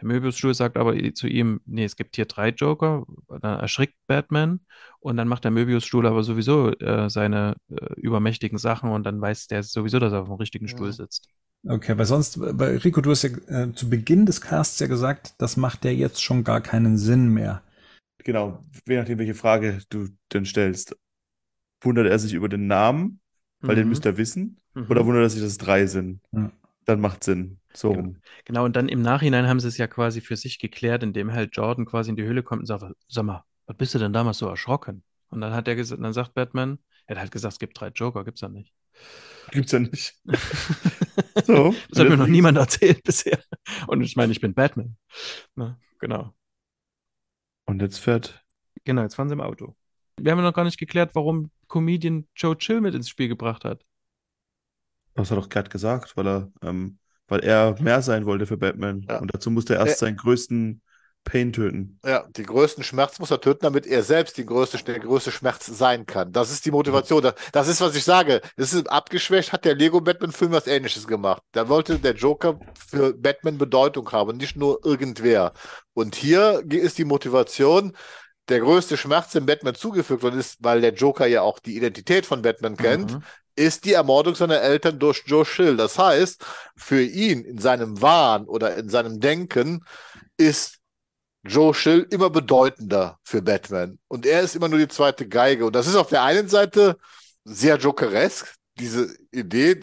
[0.00, 3.04] Der Möbius-Stuhl sagt aber zu ihm, nee, es gibt hier drei Joker.
[3.28, 4.60] Dann erschrickt Batman
[5.00, 9.46] und dann macht der Möbius-Stuhl aber sowieso äh, seine äh, übermächtigen Sachen und dann weiß
[9.46, 11.28] der sowieso, dass er auf dem richtigen Stuhl sitzt.
[11.66, 15.34] Okay, weil sonst, weil Rico, du hast ja äh, zu Beginn des Casts ja gesagt,
[15.38, 17.62] das macht der jetzt schon gar keinen Sinn mehr.
[18.18, 20.96] Genau, je nachdem, welche Frage du denn stellst.
[21.80, 23.20] Wundert er sich über den Namen,
[23.60, 23.80] weil mhm.
[23.80, 24.86] den müsste er wissen, mhm.
[24.88, 26.20] oder wundert er sich, dass es drei sind?
[26.32, 26.50] Ja.
[26.84, 27.60] Dann macht Sinn.
[27.76, 28.14] So genau.
[28.44, 31.56] genau, und dann im Nachhinein haben sie es ja quasi für sich geklärt, indem halt
[31.56, 34.38] Jordan quasi in die Höhle kommt und sagt, sag mal, was bist du denn damals
[34.38, 35.02] so erschrocken?
[35.30, 37.88] Und dann hat er gesagt, dann sagt Batman, er hat halt gesagt, es gibt drei
[37.88, 38.72] Joker, gibt's ja nicht.
[39.50, 40.14] Gibt's ja nicht.
[41.44, 43.42] so, das hat mir noch niemand erzählt bisher.
[43.88, 44.96] Und ich meine, ich bin Batman.
[45.54, 46.32] Na, genau.
[47.66, 48.44] Und jetzt fährt.
[48.84, 49.74] Genau, jetzt fahren sie im Auto.
[50.20, 53.64] Wir haben ja noch gar nicht geklärt, warum Comedian Joe Chill mit ins Spiel gebracht
[53.64, 53.84] hat.
[55.14, 56.98] Das hat doch gerade gesagt, weil er ähm,
[57.28, 59.06] weil er mehr sein wollte für Batman.
[59.08, 59.18] Ja.
[59.18, 60.82] Und dazu musste er erst seinen größten
[61.24, 61.98] Pain töten.
[62.04, 65.66] Ja, den größten Schmerz muss er töten, damit er selbst die größte, der größte Schmerz
[65.66, 66.32] sein kann.
[66.32, 67.22] Das ist die Motivation.
[67.22, 68.42] Das, das ist, was ich sage.
[68.56, 71.42] Das ist abgeschwächt, hat der Lego-Batman-Film was ähnliches gemacht.
[71.52, 75.54] Da wollte der Joker für Batman Bedeutung haben, nicht nur irgendwer.
[75.94, 77.96] Und hier ist die Motivation,
[78.50, 82.26] der größte Schmerz, dem Batman zugefügt worden ist, weil der Joker ja auch die Identität
[82.26, 83.22] von Batman kennt, mhm
[83.56, 85.76] ist die Ermordung seiner Eltern durch Joe Schill.
[85.76, 86.44] Das heißt,
[86.76, 89.84] für ihn in seinem Wahn oder in seinem Denken
[90.36, 90.78] ist
[91.44, 93.98] Joe Schill immer bedeutender für Batman.
[94.08, 95.66] Und er ist immer nur die zweite Geige.
[95.66, 96.96] Und das ist auf der einen Seite
[97.44, 99.80] sehr jokeresk, diese Idee,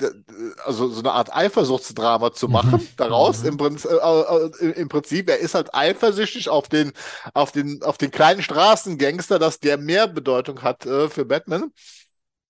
[0.66, 2.88] also so eine Art Eifersuchtsdrama zu machen, mhm.
[2.98, 3.50] daraus mhm.
[3.50, 6.92] Im, Prinzip, äh, äh, im Prinzip, er ist halt eifersüchtig auf den,
[7.34, 11.72] auf den, auf den kleinen Straßengangster, dass der mehr Bedeutung hat äh, für Batman.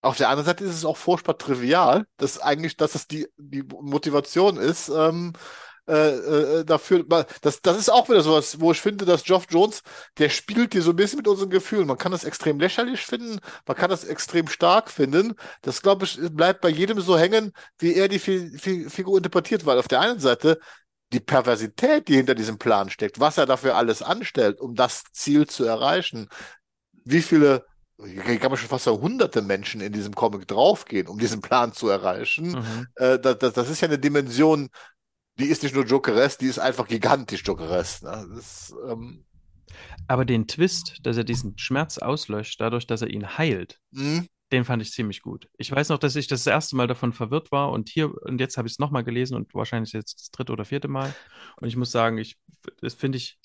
[0.01, 3.63] Auf der anderen Seite ist es auch furchtbar trivial, dass eigentlich, dass es die, die
[3.63, 5.33] Motivation ist, ähm,
[5.87, 7.03] äh, äh, dafür,
[7.41, 9.81] das, das ist auch wieder sowas, wo ich finde, dass Geoff Jones,
[10.19, 11.87] der spielt hier so ein bisschen mit unseren Gefühlen.
[11.87, 15.33] Man kann das extrem lächerlich finden, man kann das extrem stark finden.
[15.63, 19.87] Das, glaube ich, bleibt bei jedem so hängen, wie er die Figur interpretiert, weil auf
[19.87, 20.59] der einen Seite
[21.13, 25.47] die Perversität, die hinter diesem Plan steckt, was er dafür alles anstellt, um das Ziel
[25.47, 26.29] zu erreichen,
[27.03, 27.65] wie viele
[28.05, 31.89] hier kann man schon fast hunderte Menschen in diesem Comic draufgehen, um diesen Plan zu
[31.89, 32.51] erreichen.
[32.51, 32.87] Mhm.
[32.95, 34.69] Äh, das, das, das, ist ja eine Dimension,
[35.39, 38.01] die ist nicht nur Jokeres, die ist einfach gigantisch Jokeres.
[38.01, 38.27] Ne?
[38.35, 39.25] Das, ähm...
[40.07, 44.27] Aber den Twist, dass er diesen Schmerz auslöscht, dadurch, dass er ihn heilt, mhm.
[44.51, 45.47] den fand ich ziemlich gut.
[45.57, 48.57] Ich weiß noch, dass ich das erste Mal davon verwirrt war und hier und jetzt
[48.57, 51.15] habe ich es nochmal gelesen und wahrscheinlich jetzt das dritte oder vierte Mal.
[51.57, 52.37] Und ich muss sagen, ich,
[52.81, 53.39] das finde ich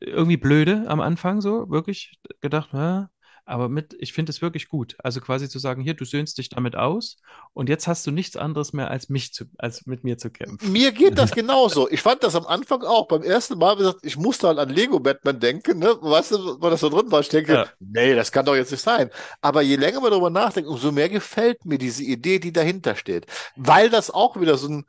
[0.00, 3.06] irgendwie blöde am Anfang so, wirklich gedacht, hä?
[3.46, 4.96] Aber mit, ich finde es wirklich gut.
[5.02, 7.18] Also quasi zu sagen, hier, du söhnst dich damit aus
[7.52, 10.72] und jetzt hast du nichts anderes mehr, als mich zu, als mit mir zu kämpfen.
[10.72, 11.90] Mir geht das genauso.
[11.90, 13.06] Ich fand das am Anfang auch.
[13.06, 15.94] Beim ersten Mal gesagt, ich musste halt an Lego Batman denken, ne?
[16.00, 17.20] Weißt du, weil das so drin war?
[17.20, 17.66] Ich denke, ja.
[17.80, 19.10] nee, das kann doch jetzt nicht sein.
[19.42, 23.26] Aber je länger man darüber nachdenkt, umso mehr gefällt mir diese Idee, die dahinter steht.
[23.56, 24.86] Weil das auch wieder so ein,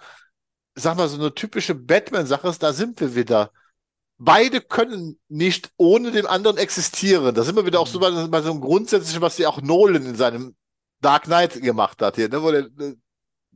[0.76, 3.52] sag mal, so eine typische Batman-Sache ist, da sind wir wieder
[4.18, 7.36] beide können nicht ohne den anderen existieren.
[7.36, 10.06] Das ist immer wieder auch so bei, bei so einem grundsätzlichen, was ja auch Nolan
[10.06, 10.56] in seinem
[11.02, 12.68] Dark Knight gemacht hat hier, ne, wo der,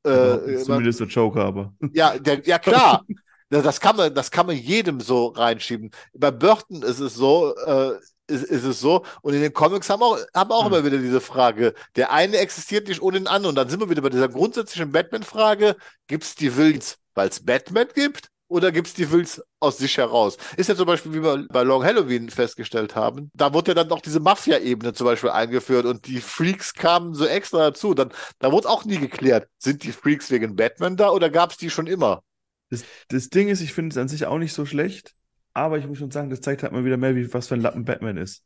[0.05, 1.73] äh, ja, zumindest der Joker, aber.
[1.93, 3.05] Ja, der, ja klar.
[3.49, 5.91] das kann man, das kann man jedem so reinschieben.
[6.13, 7.95] Bei Burton ist es so, äh,
[8.27, 9.03] ist, ist es so.
[9.21, 10.73] Und in den Comics haben auch, haben auch hm.
[10.73, 11.73] immer wieder diese Frage.
[11.95, 13.51] Der eine existiert nicht ohne den anderen.
[13.51, 15.75] Und dann sind wir wieder bei dieser grundsätzlichen Batman-Frage.
[16.07, 18.29] Gibt es die Wills, weil es Batman gibt?
[18.49, 20.37] Oder gibt es die Wills aus sich heraus?
[20.57, 23.87] Ist ja zum Beispiel, wie wir bei Long Halloween festgestellt haben, da wurde ja dann
[23.87, 27.93] noch diese Mafia-Ebene zum Beispiel eingeführt und die Freaks kamen so extra dazu.
[27.93, 28.09] Dann,
[28.39, 31.69] da wurde auch nie geklärt, sind die Freaks wegen Batman da oder gab es die
[31.69, 32.23] schon immer?
[32.69, 35.13] Das, das Ding ist, ich finde es an sich auch nicht so schlecht,
[35.53, 37.61] aber ich muss schon sagen, das zeigt halt mal wieder mehr, wie was für ein
[37.61, 38.43] Lappen Batman ist.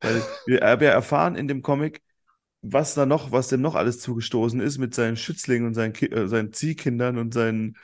[0.00, 2.02] Weil wir, wir erfahren in dem Comic,
[2.60, 6.28] was da noch, was dem noch alles zugestoßen ist mit seinen Schützlingen und seinen, äh,
[6.28, 7.76] seinen Ziehkindern und seinen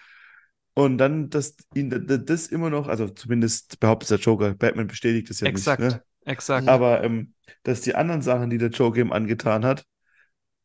[0.74, 5.40] und dann, dass ihn das immer noch, also zumindest behauptet der Joker, Batman bestätigt das
[5.40, 5.96] ja exakt, nicht.
[5.96, 6.02] Ne?
[6.24, 6.68] Exakt.
[6.68, 9.84] Aber ähm, dass die anderen Sachen, die der Joker ihm angetan hat,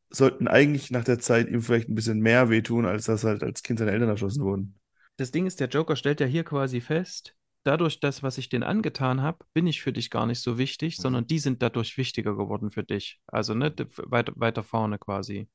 [0.10, 3.64] sollten eigentlich nach der Zeit ihm vielleicht ein bisschen mehr wehtun, als dass halt als
[3.64, 4.80] Kind seine Eltern erschossen wurden.
[5.18, 8.64] Das Ding ist, der Joker stellt ja hier quasi fest, dadurch, das, was ich denen
[8.64, 11.02] angetan habe, bin ich für dich gar nicht so wichtig, mhm.
[11.02, 13.20] sondern die sind dadurch wichtiger geworden für dich.
[13.28, 15.50] Also ne, weiter, weiter vorne quasi.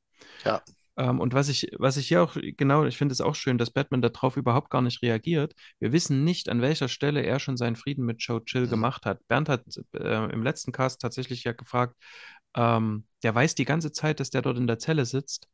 [0.44, 0.62] Ja.
[0.96, 3.70] Ähm, und was ich, was ich hier auch, genau, ich finde es auch schön, dass
[3.70, 5.54] Batman darauf überhaupt gar nicht reagiert.
[5.78, 9.26] Wir wissen nicht, an welcher Stelle er schon seinen Frieden mit Joe Chill gemacht hat.
[9.28, 9.64] Bernd hat
[9.94, 11.96] äh, im letzten Cast tatsächlich ja gefragt,
[12.54, 15.48] ähm, der weiß die ganze Zeit, dass der dort in der Zelle sitzt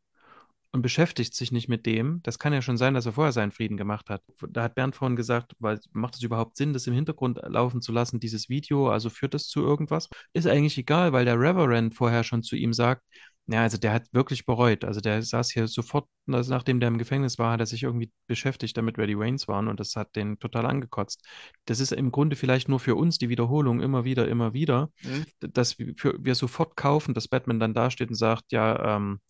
[0.72, 2.20] und beschäftigt sich nicht mit dem.
[2.24, 4.22] Das kann ja schon sein, dass er vorher seinen Frieden gemacht hat.
[4.50, 7.92] Da hat Bernd vorhin gesagt, weil macht es überhaupt Sinn, das im Hintergrund laufen zu
[7.92, 8.90] lassen, dieses Video?
[8.90, 10.08] Also führt das zu irgendwas?
[10.34, 13.02] Ist eigentlich egal, weil der Reverend vorher schon zu ihm sagt,
[13.48, 14.84] ja, also der hat wirklich bereut.
[14.84, 18.12] Also der saß hier sofort, also nachdem der im Gefängnis war, hat er sich irgendwie
[18.26, 21.24] beschäftigt damit, wer die Waynes waren und das hat den total angekotzt.
[21.64, 25.24] Das ist im Grunde vielleicht nur für uns die Wiederholung immer wieder, immer wieder, mhm.
[25.40, 29.20] dass wir, für, wir sofort kaufen, dass Batman dann dasteht und sagt, ja, ähm,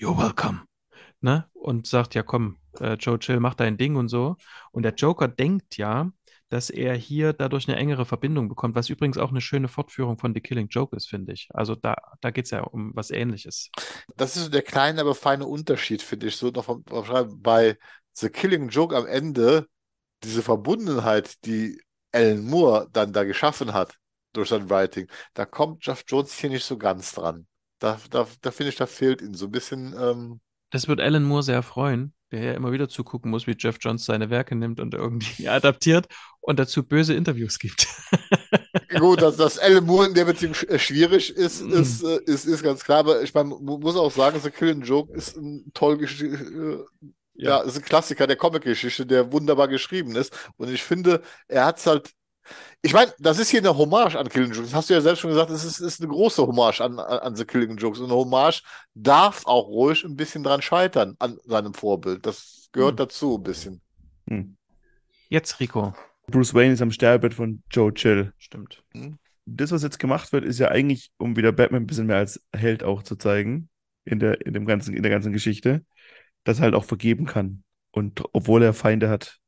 [0.00, 0.62] you're welcome
[1.20, 1.48] ne?
[1.52, 4.36] Und sagt, ja komm, äh, Joe Chill, mach dein Ding und so.
[4.72, 6.10] Und der Joker denkt ja,
[6.48, 10.34] dass er hier dadurch eine engere Verbindung bekommt, was übrigens auch eine schöne Fortführung von
[10.34, 11.48] The Killing Joke ist, finde ich.
[11.52, 13.70] Also da, da geht es ja um was ähnliches.
[14.16, 16.36] Das ist so der kleine, aber feine Unterschied, finde ich.
[16.36, 17.76] So noch vom, vom bei
[18.12, 19.66] The Killing Joke am Ende,
[20.22, 21.80] diese Verbundenheit, die
[22.12, 23.96] Alan Moore dann da geschaffen hat
[24.32, 27.46] durch sein Writing, da kommt Jeff Jones hier nicht so ganz dran.
[27.78, 30.40] Da, da, da finde ich, da fehlt ihm so ein bisschen ähm,
[30.70, 34.04] das wird Alan Moore sehr freuen, der ja immer wieder zugucken muss, wie Jeff Johns
[34.04, 36.06] seine Werke nimmt und irgendwie adaptiert
[36.40, 37.86] und dazu böse Interviews gibt.
[38.98, 41.72] Gut, dass, dass Alan Moore in der Beziehung äh, schwierig ist, mm.
[41.72, 43.00] ist, äh, ist, ist ganz klar.
[43.00, 46.78] Aber ich meine, muss auch sagen, The Killing Joke ist ein toll äh,
[47.34, 47.58] ja.
[47.58, 50.34] ja, ist ein Klassiker der Comic-Geschichte, der wunderbar geschrieben ist.
[50.56, 52.12] Und ich finde, er hat es halt
[52.82, 54.70] ich meine, das ist hier eine Hommage an Killing Jokes.
[54.70, 57.34] Das hast du ja selbst schon gesagt, es ist, ist, eine große Hommage an, an
[57.34, 57.98] The Killing Jokes.
[57.98, 58.62] Und eine Hommage
[58.94, 62.24] darf auch ruhig ein bisschen dran scheitern, an seinem Vorbild.
[62.26, 62.96] Das gehört hm.
[62.96, 63.80] dazu ein bisschen.
[64.28, 64.56] Hm.
[65.28, 65.94] Jetzt, Rico.
[66.28, 68.32] Bruce Wayne ist am Sterbebett von Joe Chill.
[68.38, 68.82] Stimmt.
[68.92, 69.18] Hm.
[69.46, 72.44] Das, was jetzt gemacht wird, ist ja eigentlich, um wieder Batman ein bisschen mehr als
[72.52, 73.68] Held auch zu zeigen,
[74.04, 75.84] in der, in dem ganzen, in der ganzen Geschichte,
[76.44, 77.62] dass er halt auch vergeben kann.
[77.92, 79.38] Und obwohl er Feinde hat,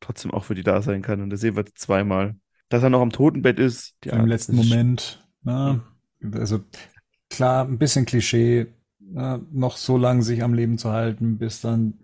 [0.00, 1.22] trotzdem auch für die da sein kann.
[1.22, 2.36] Und das sehen wir zweimal.
[2.68, 3.94] Dass er noch am Totenbett ist.
[4.04, 5.26] Ja, Im letzten Moment.
[5.42, 5.82] Na,
[6.20, 6.40] ne?
[6.40, 6.60] also
[7.30, 8.66] klar, ein bisschen Klischee,
[8.98, 9.46] na, ne?
[9.52, 11.94] noch so lange sich am Leben zu halten, bis dann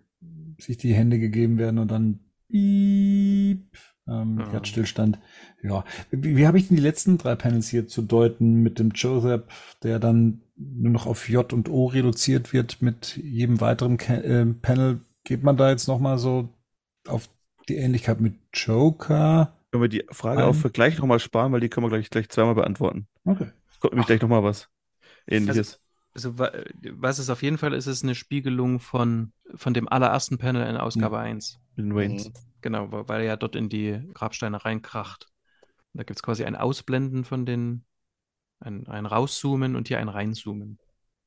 [0.59, 3.66] sich die Hände gegeben werden und dann piep,
[4.07, 4.53] ähm, ja.
[4.53, 5.19] Herzstillstand.
[5.62, 8.91] Ja, wie, wie habe ich denn die letzten drei Panels hier zu deuten mit dem
[8.91, 9.45] Joseph,
[9.82, 15.01] der dann nur noch auf J und O reduziert wird mit jedem weiteren äh, Panel?
[15.24, 16.49] Geht man da jetzt noch mal so
[17.07, 17.28] auf
[17.69, 19.55] die Ähnlichkeit mit Joker.
[19.70, 22.28] Können wir die Frage auch für gleich nochmal sparen, weil die können wir gleich, gleich
[22.28, 23.06] zweimal beantworten.
[23.24, 23.51] Okay.
[23.70, 24.68] Es kommt nämlich gleich nochmal was
[25.26, 25.80] Ähnliches.
[26.12, 26.38] Also, also,
[26.92, 30.76] was es auf jeden Fall ist, ist eine Spiegelung von, von dem allerersten Panel in
[30.76, 31.24] Ausgabe mhm.
[31.24, 31.60] 1.
[31.76, 32.28] Mit den Waynes.
[32.28, 32.32] Mhm.
[32.62, 35.28] Genau, weil er ja dort in die Grabsteine reinkracht.
[35.92, 37.84] Da gibt es quasi ein Ausblenden von den,
[38.59, 40.78] ein, ein Rauszoomen und hier ein Reinzoomen.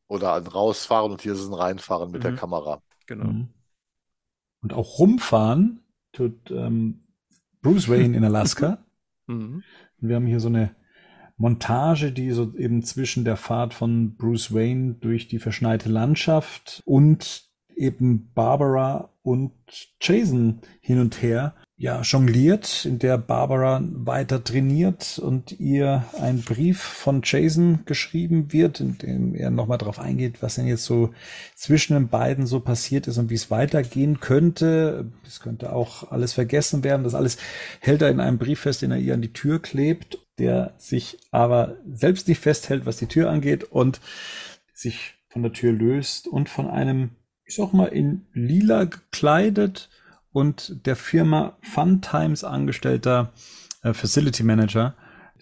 [0.08, 2.24] Oder ein Rausfahren und hier ist ein Reinfahren mit mhm.
[2.24, 2.82] der Kamera.
[3.08, 3.26] Genau.
[3.26, 3.50] Mhm.
[4.62, 7.03] Und auch rumfahren tut ähm,
[7.64, 8.86] Bruce Wayne in Alaska.
[9.28, 9.64] mhm.
[9.98, 10.76] Wir haben hier so eine
[11.38, 17.50] Montage, die so eben zwischen der Fahrt von Bruce Wayne durch die verschneite Landschaft und
[17.76, 19.54] eben Barbara und
[20.00, 26.80] Jason hin und her ja, jongliert, in der Barbara weiter trainiert und ihr ein Brief
[26.80, 31.14] von Jason geschrieben wird, in dem er nochmal darauf eingeht, was denn jetzt so
[31.56, 35.12] zwischen den beiden so passiert ist und wie es weitergehen könnte.
[35.28, 37.04] Es könnte auch alles vergessen werden.
[37.04, 37.36] Das alles
[37.82, 41.18] hält er in einem Brief fest, den er ihr an die Tür klebt, der sich
[41.32, 44.00] aber selbst nicht festhält, was die Tür angeht und
[44.74, 47.10] sich von der Tür löst und von einem,
[47.44, 49.90] ich sag mal, in lila gekleidet,
[50.34, 53.32] und der Firma Fun Times angestellter
[53.84, 54.96] äh, Facility Manager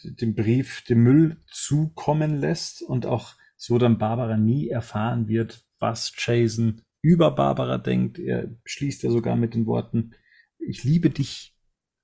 [0.04, 6.12] den Brief dem Müll zukommen lässt und auch so dann Barbara nie erfahren wird, was
[6.18, 8.20] Jason über Barbara denkt.
[8.20, 10.12] Er schließt ja sogar mit den Worten,
[10.60, 11.56] ich liebe dich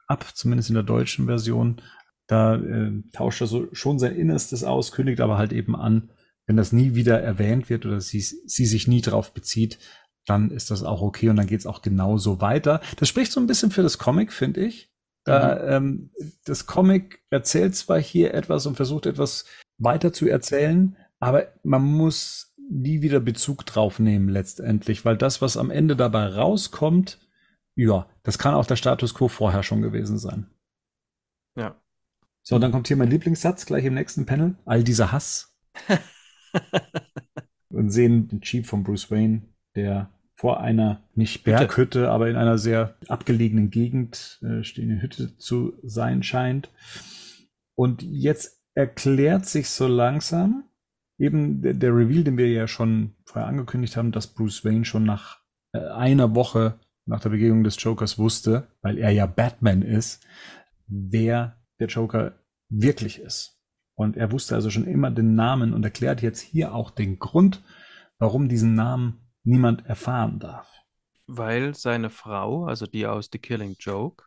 [0.07, 1.81] ab, zumindest in der deutschen Version.
[2.27, 6.11] Da äh, tauscht er so schon sein Innerstes aus, kündigt aber halt eben an,
[6.45, 9.79] wenn das nie wieder erwähnt wird oder sie, sie sich nie drauf bezieht,
[10.27, 12.81] dann ist das auch okay und dann geht's auch genauso weiter.
[12.97, 14.91] Das spricht so ein bisschen für das Comic, finde ich.
[15.23, 15.71] Da, mhm.
[15.71, 16.11] ähm,
[16.45, 19.45] das Comic erzählt zwar hier etwas und versucht etwas
[19.77, 25.57] weiter zu erzählen, aber man muss nie wieder Bezug drauf nehmen letztendlich, weil das, was
[25.57, 27.19] am Ende dabei rauskommt,
[27.75, 30.47] ja, das kann auch der Status quo vorher schon gewesen sein.
[31.55, 31.79] Ja.
[32.43, 34.55] So, dann kommt hier mein Lieblingssatz gleich im nächsten Panel.
[34.65, 35.57] All dieser Hass.
[37.69, 39.41] und sehen den Jeep von Bruce Wayne,
[39.75, 45.73] der vor einer nicht Berghütte, aber in einer sehr abgelegenen Gegend äh, stehende Hütte zu
[45.83, 46.69] sein scheint.
[47.75, 50.63] Und jetzt erklärt sich so langsam
[51.17, 55.05] eben der, der Reveal, den wir ja schon vorher angekündigt haben, dass Bruce Wayne schon
[55.05, 55.39] nach
[55.73, 60.23] äh, einer Woche nach der Begegnung des Jokers wusste, weil er ja Batman ist,
[60.87, 62.39] wer der Joker
[62.69, 63.59] wirklich ist.
[63.95, 67.63] Und er wusste also schon immer den Namen und erklärt jetzt hier auch den Grund,
[68.19, 70.69] warum diesen Namen niemand erfahren darf.
[71.25, 74.25] Weil seine Frau, also die aus The Killing Joke,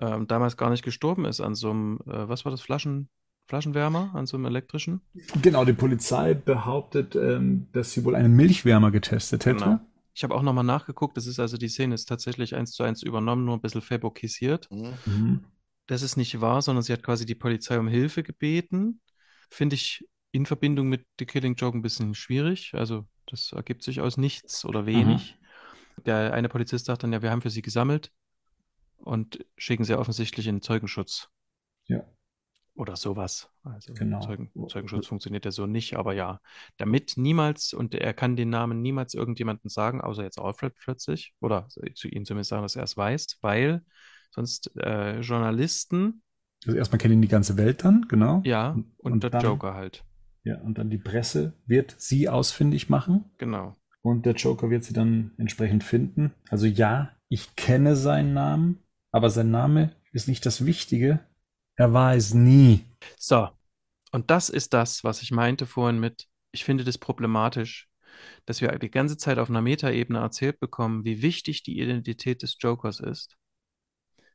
[0.00, 3.08] ähm, damals gar nicht gestorben ist an so einem, äh, was war das, Flaschen,
[3.46, 5.00] Flaschenwärmer, an so einem elektrischen?
[5.42, 9.64] Genau, die Polizei behauptet, ähm, dass sie wohl einen Milchwärmer getestet hätte.
[9.64, 9.80] Genau.
[10.14, 13.02] Ich habe auch nochmal nachgeguckt, das ist also die Szene ist tatsächlich eins zu eins
[13.02, 14.68] übernommen, nur ein bisschen fabokisiert.
[14.70, 15.44] Mhm.
[15.86, 19.00] Das ist nicht wahr, sondern sie hat quasi die Polizei um Hilfe gebeten.
[19.50, 22.72] Finde ich in Verbindung mit The Killing Joke ein bisschen schwierig.
[22.74, 25.36] Also das ergibt sich aus nichts oder wenig.
[25.98, 26.02] Mhm.
[26.04, 28.12] Der eine Polizist sagt dann, ja, wir haben für sie gesammelt
[28.96, 31.28] und schicken sie offensichtlich in Zeugenschutz.
[31.86, 32.04] Ja.
[32.74, 33.48] Oder sowas.
[33.62, 34.20] Also genau.
[34.20, 36.40] Zeugen, Zeugenschutz funktioniert ja so nicht, aber ja.
[36.76, 41.68] Damit niemals, und er kann den Namen niemals irgendjemandem sagen, außer jetzt Alfred plötzlich, oder
[41.94, 43.84] zu ihm zumindest sagen, dass er es weiß, weil
[44.32, 46.22] sonst äh, Journalisten.
[46.66, 48.42] Also erstmal kennen ihn die ganze Welt dann, genau.
[48.44, 50.04] Ja, und, und der dann, Joker halt.
[50.44, 53.24] Ja, und dann die Presse wird sie ausfindig machen.
[53.38, 53.74] Genau.
[54.02, 56.34] Und der Joker wird sie dann entsprechend finden.
[56.50, 61.20] Also ja, ich kenne seinen Namen, aber sein Name ist nicht das Wichtige.
[61.76, 62.84] Er war es nie.
[63.18, 63.48] So,
[64.12, 67.88] und das ist das, was ich meinte vorhin mit, ich finde das problematisch,
[68.44, 72.56] dass wir die ganze Zeit auf einer Metaebene erzählt bekommen, wie wichtig die Identität des
[72.60, 73.36] Jokers ist.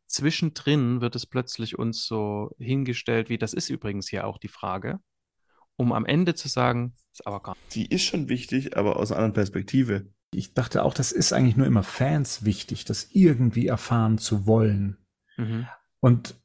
[0.07, 4.99] Zwischendrin wird es plötzlich uns so hingestellt, wie das ist übrigens hier auch die Frage,
[5.80, 7.76] um am Ende zu sagen, ist aber gar nicht.
[7.76, 10.14] Die ist schon wichtig, aber aus einer anderen Perspektive.
[10.31, 14.97] Ich dachte auch, das ist eigentlich nur immer Fans wichtig, das irgendwie erfahren zu wollen.
[15.38, 15.68] Mhm.
[16.01, 16.35] Und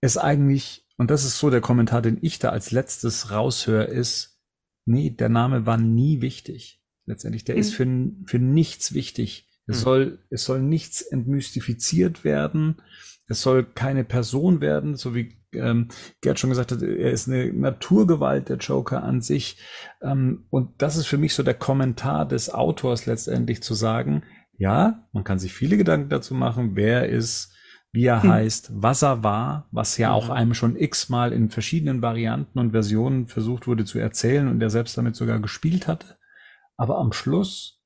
[0.00, 4.40] es eigentlich, und das ist so der Kommentar, den ich da als letztes raushöre, ist,
[4.84, 6.82] nee, der Name war nie wichtig.
[7.06, 7.60] Letztendlich, der mhm.
[7.60, 7.86] ist für,
[8.26, 9.48] für nichts wichtig.
[9.66, 9.82] Es mhm.
[9.82, 12.82] soll, es soll nichts entmystifiziert werden.
[13.28, 15.88] Es soll keine Person werden, so wie ähm,
[16.20, 19.58] Gerd schon gesagt hat, er ist eine Naturgewalt, der Joker an sich.
[20.00, 24.22] Ähm, und das ist für mich so der Kommentar des Autors letztendlich zu sagen,
[24.58, 27.52] ja, man kann sich viele Gedanken dazu machen, wer ist
[27.92, 28.30] wie er hm.
[28.30, 33.26] heißt, was er war, was ja auch einem schon x-mal in verschiedenen Varianten und Versionen
[33.26, 36.16] versucht wurde zu erzählen und er selbst damit sogar gespielt hatte.
[36.78, 37.82] Aber am Schluss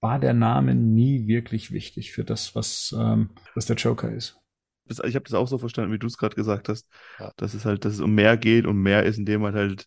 [0.00, 4.38] war der Name nie wirklich wichtig für das, was, ähm, was der Joker ist.
[4.90, 6.88] Ich habe das auch so verstanden, wie du es gerade gesagt hast,
[7.18, 7.32] ja.
[7.36, 9.86] dass es halt, dass es um mehr geht und mehr ist, indem man halt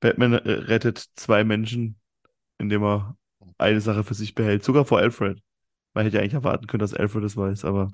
[0.00, 1.98] Batman äh, rettet zwei Menschen,
[2.58, 3.16] indem er
[3.58, 5.40] eine Sache für sich behält, sogar vor Alfred.
[5.94, 7.90] Man hätte ja eigentlich erwarten können, dass Alfred es weiß, aber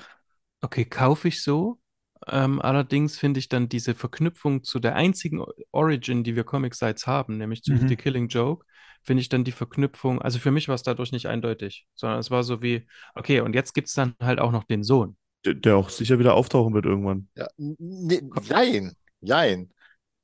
[0.61, 1.79] Okay, kaufe ich so.
[2.27, 7.37] Ähm, allerdings finde ich dann diese Verknüpfung zu der einzigen Origin, die wir Comic-Sites haben,
[7.37, 7.87] nämlich zu mhm.
[7.87, 8.65] The Killing Joke,
[9.03, 12.31] finde ich dann die Verknüpfung, also für mich war es dadurch nicht eindeutig, sondern es
[12.31, 15.17] war so wie, okay, und jetzt gibt es dann halt auch noch den Sohn.
[15.45, 17.29] Der, der, auch sicher wieder auftauchen wird irgendwann.
[17.37, 19.71] Ja, ne, nein, nein.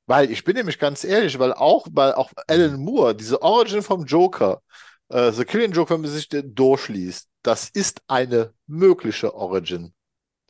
[0.07, 4.05] Weil ich bin nämlich ganz ehrlich, weil auch, weil auch Alan Moore, diese Origin vom
[4.05, 4.61] Joker,
[5.09, 9.93] äh, The Killing Joke, wenn man sich durchliest, das ist eine mögliche Origin.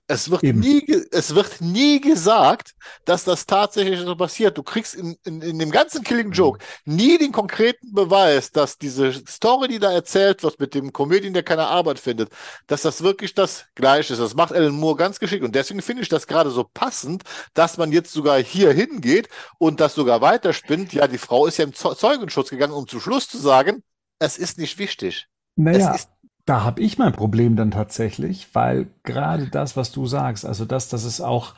[0.08, 2.74] Es wird, nie, es wird nie gesagt,
[3.06, 4.58] dass das tatsächlich so passiert.
[4.58, 6.34] Du kriegst in, in, in dem ganzen Killing mhm.
[6.34, 11.34] Joke nie den konkreten Beweis, dass diese Story, die da erzählt wird mit dem Comedian,
[11.34, 12.30] der keine Arbeit findet,
[12.68, 14.20] dass das wirklich das Gleiche ist.
[14.20, 15.46] Das macht Alan Moore ganz geschickt.
[15.46, 17.24] Und deswegen finde ich das gerade so passend,
[17.54, 19.30] dass man jetzt sogar hier hingeht
[19.60, 20.92] und das sogar weiterspinnt.
[20.92, 23.82] Ja, die Frau ist ja im Zeugenschutz gegangen, um zum Schluss zu sagen,
[24.20, 25.28] es ist nicht wichtig.
[25.56, 25.94] Naja.
[25.94, 26.10] Es ist
[26.52, 30.90] da habe ich mein Problem dann tatsächlich, weil gerade das, was du sagst, also das,
[30.90, 31.56] dass es auch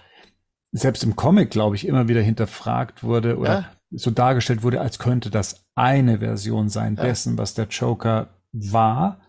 [0.72, 3.65] selbst im Comic, glaube ich, immer wieder hinterfragt wurde oder ja.
[3.90, 7.06] so dargestellt wurde, als könnte das eine Version sein ja.
[7.06, 9.20] dessen, was der Joker war,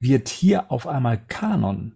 [0.00, 1.94] wird hier auf einmal Kanon.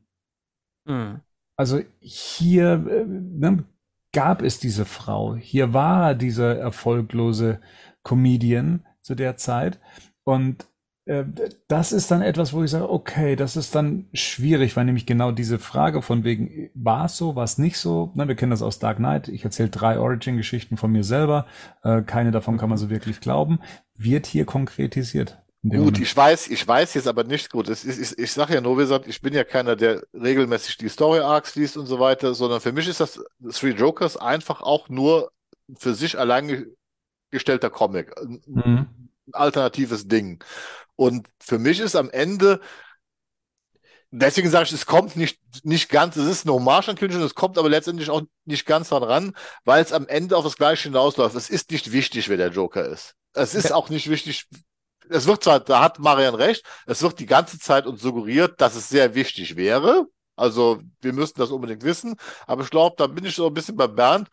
[0.84, 1.18] Mhm.
[1.56, 3.64] Also hier äh, ne,
[4.12, 7.60] gab es diese Frau, hier war dieser erfolglose
[8.04, 9.80] Comedian zu der Zeit
[10.22, 10.69] und
[11.68, 15.32] das ist dann etwas, wo ich sage, okay, das ist dann schwierig, weil nämlich genau
[15.32, 18.12] diese Frage von wegen, war es so, war es nicht so?
[18.14, 19.28] Na, wir kennen das aus Dark Knight.
[19.28, 21.46] Ich erzähle drei Origin-Geschichten von mir selber.
[21.82, 23.60] Äh, keine davon kann man so wirklich glauben.
[23.96, 25.38] Wird hier konkretisiert.
[25.62, 26.00] Gut, Moment.
[26.00, 27.68] ich weiß, ich weiß jetzt aber nicht gut.
[27.68, 30.88] Ist, ich, ich sage ja nur, wie gesagt, ich bin ja keiner, der regelmäßig die
[30.88, 34.88] Story Arcs liest und so weiter, sondern für mich ist das Three Jokers einfach auch
[34.88, 35.30] nur
[35.76, 36.66] für sich allein
[37.30, 38.14] gestellter Comic.
[38.46, 38.86] Mhm.
[39.26, 40.42] Ein alternatives Ding.
[41.00, 42.60] Und für mich ist am Ende,
[44.10, 47.34] deswegen sage ich, es kommt nicht, nicht ganz, es ist eine Hommage an Künstler, es
[47.34, 51.34] kommt aber letztendlich auch nicht ganz daran, weil es am Ende auf das Gleiche hinausläuft.
[51.34, 53.14] Es ist nicht wichtig, wer der Joker ist.
[53.32, 54.46] Es ist auch nicht wichtig,
[55.08, 58.74] es wird zwar, da hat Marian recht, es wird die ganze Zeit uns suggeriert, dass
[58.74, 60.04] es sehr wichtig wäre.
[60.36, 62.16] Also wir müssten das unbedingt wissen.
[62.46, 64.28] Aber ich glaube, da bin ich so ein bisschen bei Bernd.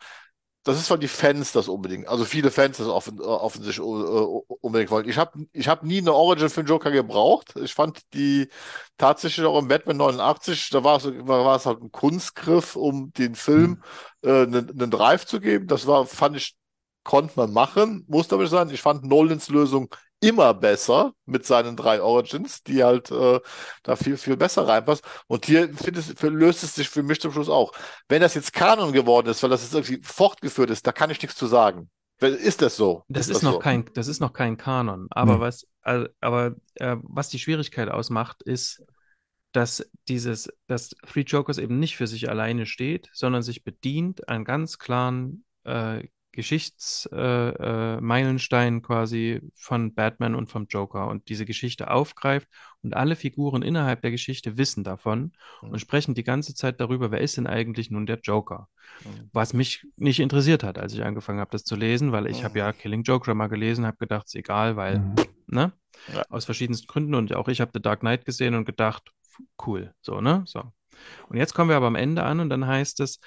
[0.64, 2.08] Das ist von die Fans das unbedingt.
[2.08, 5.08] Also viele Fans das offen, offensichtlich uh, unbedingt wollen.
[5.08, 7.54] Ich habe ich hab nie eine Origin für den Joker gebraucht.
[7.56, 8.48] Ich fand die
[8.98, 13.34] tatsächlich auch im Batman 89, da war es, war es halt ein Kunstgriff, um den
[13.34, 13.82] Film
[14.22, 14.28] mhm.
[14.28, 15.68] äh, einen, einen Drive zu geben.
[15.68, 16.56] Das war, fand ich,
[17.04, 18.68] konnte man machen, muss aber sein.
[18.70, 19.88] Ich fand Nolans Lösung
[20.20, 23.40] immer besser mit seinen drei Origins, die halt äh,
[23.82, 25.04] da viel, viel besser reinpasst.
[25.26, 27.72] Und hier es, löst es sich für mich zum Schluss auch.
[28.08, 31.22] Wenn das jetzt Kanon geworden ist, weil das jetzt irgendwie fortgeführt ist, da kann ich
[31.22, 31.90] nichts zu sagen.
[32.20, 33.04] Ist das so?
[33.08, 33.58] Das ist, ist das noch so?
[33.60, 35.06] kein, das ist noch kein Kanon.
[35.10, 35.40] Aber hm.
[35.40, 38.82] was, aber äh, was die Schwierigkeit ausmacht, ist,
[39.52, 44.44] dass dieses, dass Three Jokers eben nicht für sich alleine steht, sondern sich bedient an
[44.44, 51.90] ganz klaren äh, Geschichtsmeilenstein äh, äh, quasi von Batman und vom Joker und diese Geschichte
[51.90, 52.48] aufgreift
[52.82, 55.32] und alle Figuren innerhalb der Geschichte wissen davon
[55.62, 55.70] mhm.
[55.70, 58.68] und sprechen die ganze Zeit darüber, wer ist denn eigentlich nun der Joker?
[59.04, 59.30] Mhm.
[59.32, 62.44] Was mich nicht interessiert hat, als ich angefangen habe, das zu lesen, weil ich mhm.
[62.44, 65.14] habe ja Killing Joker mal gelesen, habe gedacht, es ist egal, weil, mhm.
[65.46, 65.72] ne?
[66.14, 66.22] Ja.
[66.28, 69.10] Aus verschiedensten Gründen und auch ich habe The Dark Knight gesehen und gedacht,
[69.66, 70.44] cool, so, ne?
[70.46, 70.72] So.
[71.28, 73.20] Und jetzt kommen wir aber am Ende an und dann heißt es,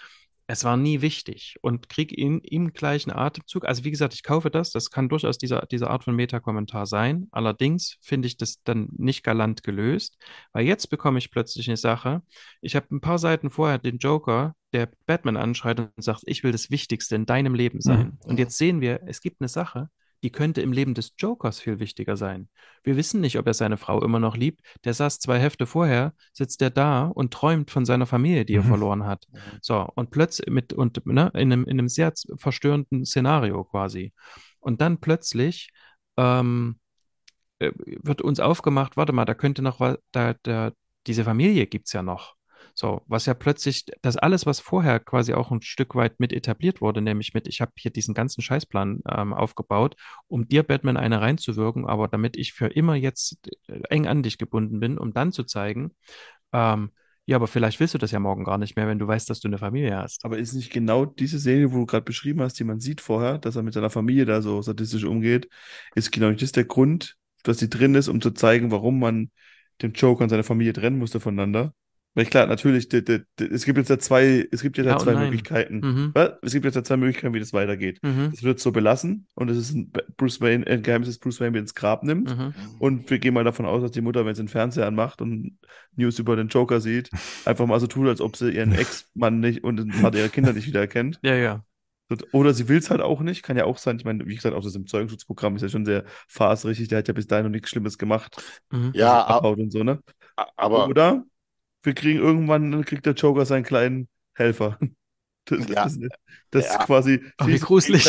[0.52, 3.64] es war nie wichtig und krieg ihn im gleichen Atemzug.
[3.64, 4.72] Also wie gesagt, ich kaufe das.
[4.72, 7.30] Das kann durchaus diese, diese Art von Meta-Kommentar sein.
[7.32, 10.18] Allerdings finde ich das dann nicht galant gelöst,
[10.52, 12.22] weil jetzt bekomme ich plötzlich eine Sache.
[12.60, 16.52] Ich habe ein paar Seiten vorher den Joker, der Batman anschreit und sagt, ich will
[16.52, 18.18] das Wichtigste in deinem Leben sein.
[18.22, 18.30] Mhm.
[18.32, 19.90] Und jetzt sehen wir, es gibt eine Sache,
[20.23, 22.49] die könnte im Leben des Jokers viel wichtiger sein.
[22.84, 24.61] Wir wissen nicht, ob er seine Frau immer noch liebt.
[24.84, 28.64] Der saß zwei Hefte vorher, sitzt er da und träumt von seiner Familie, die er
[28.64, 28.68] mhm.
[28.68, 29.27] verloren hat.
[29.61, 34.14] So, und plötzlich mit, und ne, in einem, in einem sehr verstörenden Szenario quasi.
[34.60, 35.72] Und dann plötzlich
[36.18, 36.80] ähm,
[37.60, 40.72] äh, wird uns aufgemacht, warte mal, da könnte noch was, da, da,
[41.07, 42.35] diese Familie gibt es ja noch.
[42.73, 46.81] So, was ja plötzlich, das alles, was vorher quasi auch ein Stück weit mit etabliert
[46.81, 49.95] wurde, nämlich mit, ich habe hier diesen ganzen Scheißplan ähm, aufgebaut,
[50.27, 53.38] um dir, Batman, eine reinzuwirken, aber damit ich für immer jetzt
[53.68, 55.91] äh, eng an dich gebunden bin, um dann zu zeigen,
[56.53, 56.91] ähm,
[57.26, 59.39] ja, aber vielleicht willst du das ja morgen gar nicht mehr, wenn du weißt, dass
[59.39, 60.26] du eine Familie hast.
[60.26, 63.38] Aber ist nicht genau diese Szene, wo du gerade beschrieben hast, die man sieht vorher,
[63.38, 65.48] dass er mit seiner Familie da so statistisch umgeht,
[65.95, 69.31] ist genau nicht das der Grund, dass sie drin ist, um zu zeigen, warum man
[69.81, 71.73] den Joker und seine Familie trennen musste voneinander.
[72.13, 74.93] Weil klar, natürlich, de, de, de, es gibt jetzt ja zwei, es gibt jetzt ja,
[74.93, 75.79] ja zwei Möglichkeiten.
[75.79, 76.13] Mhm.
[76.41, 77.99] Es gibt jetzt ja zwei Möglichkeiten, wie das weitergeht.
[78.01, 78.31] Mhm.
[78.33, 81.57] Es wird so belassen und es ist ein Bruce Wayne, ein Geheimnis, das Bruce Wayne
[81.57, 82.35] ins Grab nimmt.
[82.38, 82.53] Mhm.
[82.79, 85.57] Und wir gehen mal davon aus, dass die Mutter, wenn sie den Fernseher anmacht und
[85.95, 87.09] News über den Joker sieht,
[87.45, 90.51] einfach mal so tut, als ob sie ihren Ex-Mann nicht und den Vater ihrer Kinder
[90.51, 91.19] nicht wieder erkennt.
[91.23, 91.63] Ja, ja.
[92.33, 93.95] Oder sie will es halt auch nicht, kann ja auch sein.
[93.95, 96.85] Ich meine, wie gesagt, auch das im Zeugenschutzprogramm ist ja schon sehr fasrig.
[96.89, 98.43] Der hat ja bis dahin noch nichts Schlimmes gemacht.
[98.69, 98.91] Mhm.
[98.93, 99.99] Ja, aber, und so, ne?
[100.57, 100.89] aber.
[100.89, 101.23] Oder
[101.83, 104.77] wir kriegen irgendwann, kriegt der Joker seinen kleinen Helfer.
[105.45, 105.83] Das, ja.
[105.83, 105.97] das,
[106.51, 106.79] das ja.
[106.79, 107.21] ist quasi.
[107.37, 108.05] Ach, wie gruselig.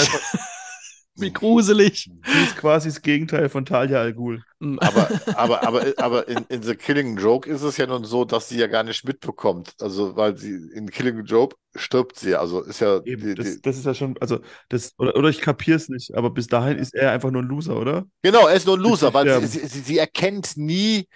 [1.14, 2.10] wie gruselig.
[2.10, 4.42] Die ist quasi das Gegenteil von Talia Al Ghul.
[4.78, 8.48] Aber, aber, aber, aber in, in The Killing Joke ist es ja nun so, dass
[8.48, 9.74] sie ja gar nicht mitbekommt.
[9.80, 12.34] Also, weil sie in Killing Joke stirbt sie.
[12.34, 13.02] Also ist ja.
[13.04, 16.14] Eben, die, das, das, ist ja schon, also das, oder, oder ich kapiere es nicht,
[16.14, 18.04] aber bis dahin ist er einfach nur ein Loser, oder?
[18.22, 21.06] Genau, er ist nur ein Loser, weil sie, sie, sie, erkennt nie,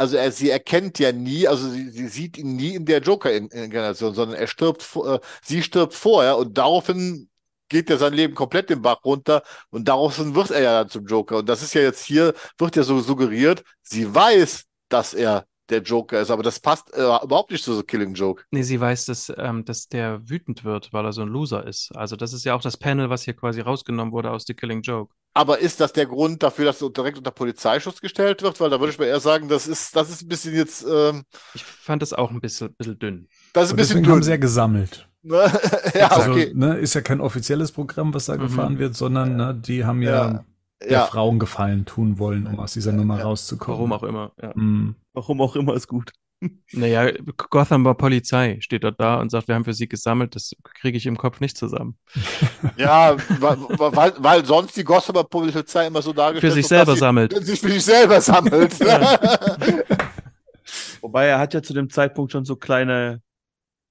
[0.00, 4.14] also er, sie erkennt ja nie, also sie, sie sieht ihn nie in der Joker-Inkarnation,
[4.14, 7.28] sondern er stirbt, äh, sie stirbt vorher und daraufhin
[7.68, 11.06] geht ja sein Leben komplett den Bach runter und daraufhin wird er ja dann zum
[11.06, 11.38] Joker.
[11.38, 15.82] Und das ist ja jetzt hier, wird ja so suggeriert, sie weiß, dass er der
[15.82, 18.44] Joker ist, aber das passt äh, überhaupt nicht zu so Killing Joke.
[18.50, 21.90] Nee, sie weiß, dass, ähm, dass der wütend wird, weil er so ein Loser ist.
[21.96, 24.82] Also das ist ja auch das Panel, was hier quasi rausgenommen wurde aus The Killing
[24.82, 25.14] Joke.
[25.32, 28.60] Aber ist das der Grund dafür, dass er direkt unter Polizeischutz gestellt wird?
[28.60, 30.84] Weil da würde ich mir eher sagen, das ist, das ist ein bisschen jetzt.
[30.90, 31.22] Ähm,
[31.54, 33.28] ich fand das auch ein bisschen, bisschen dünn.
[33.52, 34.12] Das ist ein bisschen dünn.
[34.12, 35.08] haben sie ja gesammelt.
[35.22, 36.50] ja, also, okay.
[36.54, 38.40] ne, ist ja kein offizielles Programm, was da mhm.
[38.40, 40.44] gefahren wird, sondern ne, die haben ja, ja
[40.82, 41.06] der ja.
[41.06, 43.24] Frauen gefallen tun wollen, um aus dieser Nummer ja.
[43.24, 43.78] rauszukommen.
[43.78, 44.32] Warum auch immer.
[44.40, 44.52] Ja.
[44.54, 44.96] Mhm.
[45.12, 46.12] Warum auch immer ist gut.
[46.72, 47.10] Naja,
[47.50, 50.96] Gotham war Polizei, steht dort da und sagt, wir haben für sie gesammelt, das kriege
[50.96, 51.96] ich im Kopf nicht zusammen.
[52.76, 57.00] Ja, weil, weil, weil sonst die Gothamer Polizei immer so dargestellt Für sich selber sie,
[57.00, 57.44] sammelt.
[57.44, 58.78] Sich für sich selber sammelt.
[61.00, 63.20] Wobei er hat ja zu dem Zeitpunkt schon so kleine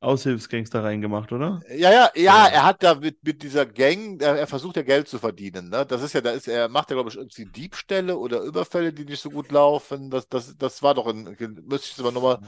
[0.01, 1.61] Aushilfsgangster reingemacht, oder?
[1.75, 5.09] Ja, ja, ja, er hat da mit, mit dieser Gang, er, er versucht ja Geld
[5.09, 5.69] zu verdienen.
[5.69, 5.85] Ne?
[5.85, 9.03] Das ist ja, da ist er macht ja, glaube ich, irgendwie Diebstähle oder Überfälle, die
[9.03, 10.09] nicht so gut laufen.
[10.09, 11.35] Das, das, das war doch ein,
[11.67, 12.39] müsste ich es aber nochmal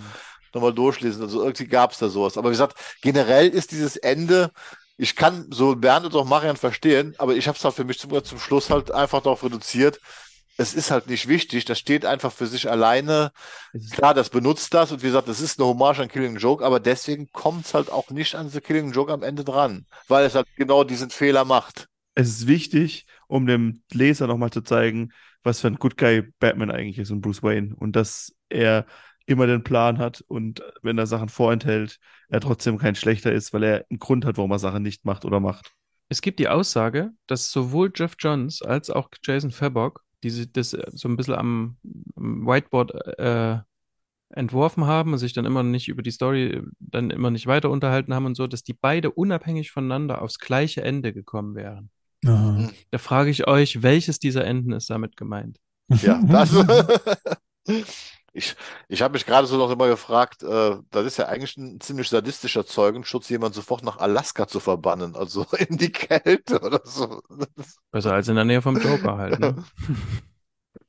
[0.54, 1.24] noch mal durchlesen.
[1.24, 2.38] Also irgendwie gab es da sowas.
[2.38, 4.52] Aber wie gesagt, generell ist dieses Ende,
[4.98, 8.00] ich kann so Bernd und auch Marian verstehen, aber ich habe es halt für mich
[8.00, 10.00] zum, zum Schluss halt einfach darauf reduziert,
[10.58, 13.32] es ist halt nicht wichtig, das steht einfach für sich alleine.
[13.92, 16.80] Klar, das benutzt das und wie gesagt, das ist eine Hommage an Killing Joke, aber
[16.80, 20.36] deswegen kommt es halt auch nicht an The Killing Joke am Ende dran, weil es
[20.36, 21.88] halt genau diesen Fehler macht.
[22.16, 25.12] Es ist wichtig, um dem Leser nochmal zu zeigen,
[25.44, 28.86] was für ein Good Guy Batman eigentlich ist und Bruce Wayne und dass er
[29.26, 32.00] immer den Plan hat und wenn er Sachen vorenthält,
[32.30, 35.26] er trotzdem kein schlechter ist, weil er einen Grund hat, warum er Sachen nicht macht
[35.26, 35.74] oder macht.
[36.10, 40.74] Es gibt die Aussage, dass sowohl Jeff Johns als auch Jason Fabok die sich das
[40.74, 41.78] äh, so ein bisschen am,
[42.16, 43.60] Whiteboard äh,
[44.30, 48.14] entworfen haben und sich dann immer nicht über die Story dann immer nicht weiter unterhalten
[48.14, 51.90] haben und so, dass die beide unabhängig voneinander aufs gleiche Ende gekommen wären.
[52.26, 52.70] Aha.
[52.92, 55.60] Da frage ich euch, welches dieser Enden ist damit gemeint?
[55.90, 56.52] Ja, das,
[58.34, 58.56] Ich,
[58.88, 62.08] ich habe mich gerade so noch immer gefragt, äh, das ist ja eigentlich ein ziemlich
[62.08, 67.22] sadistischer Zeugenschutz, jemanden sofort nach Alaska zu verbannen, also in die Kälte oder so.
[67.92, 69.64] Besser als in der Nähe vom Joker halt, ne?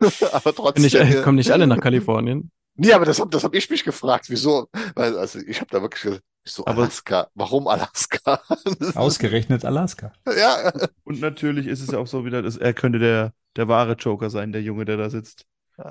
[0.33, 0.85] aber trotzdem.
[0.85, 2.53] Nicht, äh, kommen nicht alle nach Kalifornien.
[2.75, 4.69] Nee, aber das habe das hab ich mich gefragt, wieso?
[4.95, 8.41] Weil, also ich habe da wirklich gesagt, so Alaska, warum Alaska?
[8.95, 10.13] Ausgerechnet Alaska.
[10.27, 10.73] Ja.
[11.05, 14.31] Und natürlich ist es ja auch so wieder, dass er könnte der, der wahre Joker
[14.31, 15.45] sein, der Junge, der da sitzt.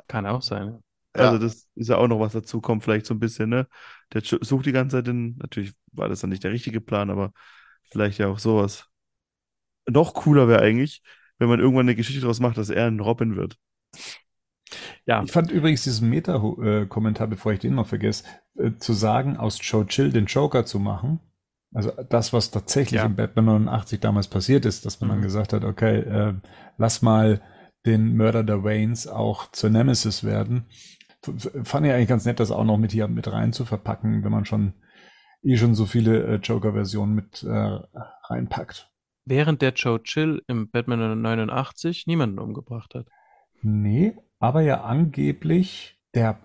[0.07, 0.81] Kann auch sein.
[1.13, 3.67] Also das ist ja auch noch was dazu kommt, vielleicht so ein bisschen, ne?
[4.13, 7.33] Der sucht die ganze Zeit den, natürlich war das dann nicht der richtige Plan, aber
[7.89, 8.87] vielleicht ja auch sowas.
[9.89, 11.01] Noch cooler wäre eigentlich,
[11.37, 13.57] wenn man irgendwann eine Geschichte daraus macht, dass er ein Robin wird.
[15.05, 15.23] Ja.
[15.23, 18.23] Ich fand übrigens diesen Meta-Kommentar, bevor ich den noch vergesse,
[18.57, 21.19] äh, zu sagen, aus Joe Chill den Joker zu machen.
[21.73, 23.05] Also das, was tatsächlich ja.
[23.05, 25.13] in Batman 89 damals passiert ist, dass man mhm.
[25.13, 26.33] dann gesagt hat, okay, äh,
[26.77, 27.41] lass mal
[27.85, 30.67] den Mörder der Waynes auch zur Nemesis werden
[31.63, 34.31] fand ich eigentlich ganz nett, das auch noch mit hier mit rein zu verpacken, wenn
[34.31, 34.73] man schon
[35.43, 37.79] eh schon so viele äh, Joker-Versionen mit äh,
[38.29, 38.89] reinpackt.
[39.25, 43.07] Während der Joe Chill im Batman 89 niemanden umgebracht hat.
[43.61, 46.39] Nee, aber ja angeblich der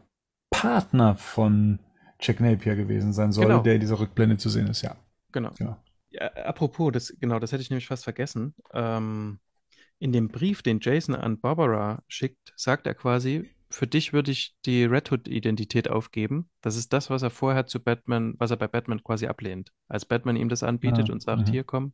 [0.51, 1.79] Partner von
[2.21, 3.63] Jack Napier gewesen sein soll, genau.
[3.63, 4.97] der in dieser Rückblende zu sehen ist, ja.
[5.33, 5.51] Genau.
[5.59, 5.77] genau.
[6.11, 8.55] Ja, apropos, das, genau, das hätte ich nämlich fast vergessen.
[8.73, 9.39] Ähm,
[9.99, 14.55] in dem Brief, den Jason an Barbara schickt, sagt er quasi, für dich würde ich
[14.65, 16.49] die Red Hood-Identität aufgeben.
[16.61, 19.73] Das ist das, was er vorher zu Batman, was er bei Batman quasi ablehnt.
[19.89, 21.53] Als Batman ihm das anbietet ja, und sagt, ja.
[21.53, 21.93] hier komm,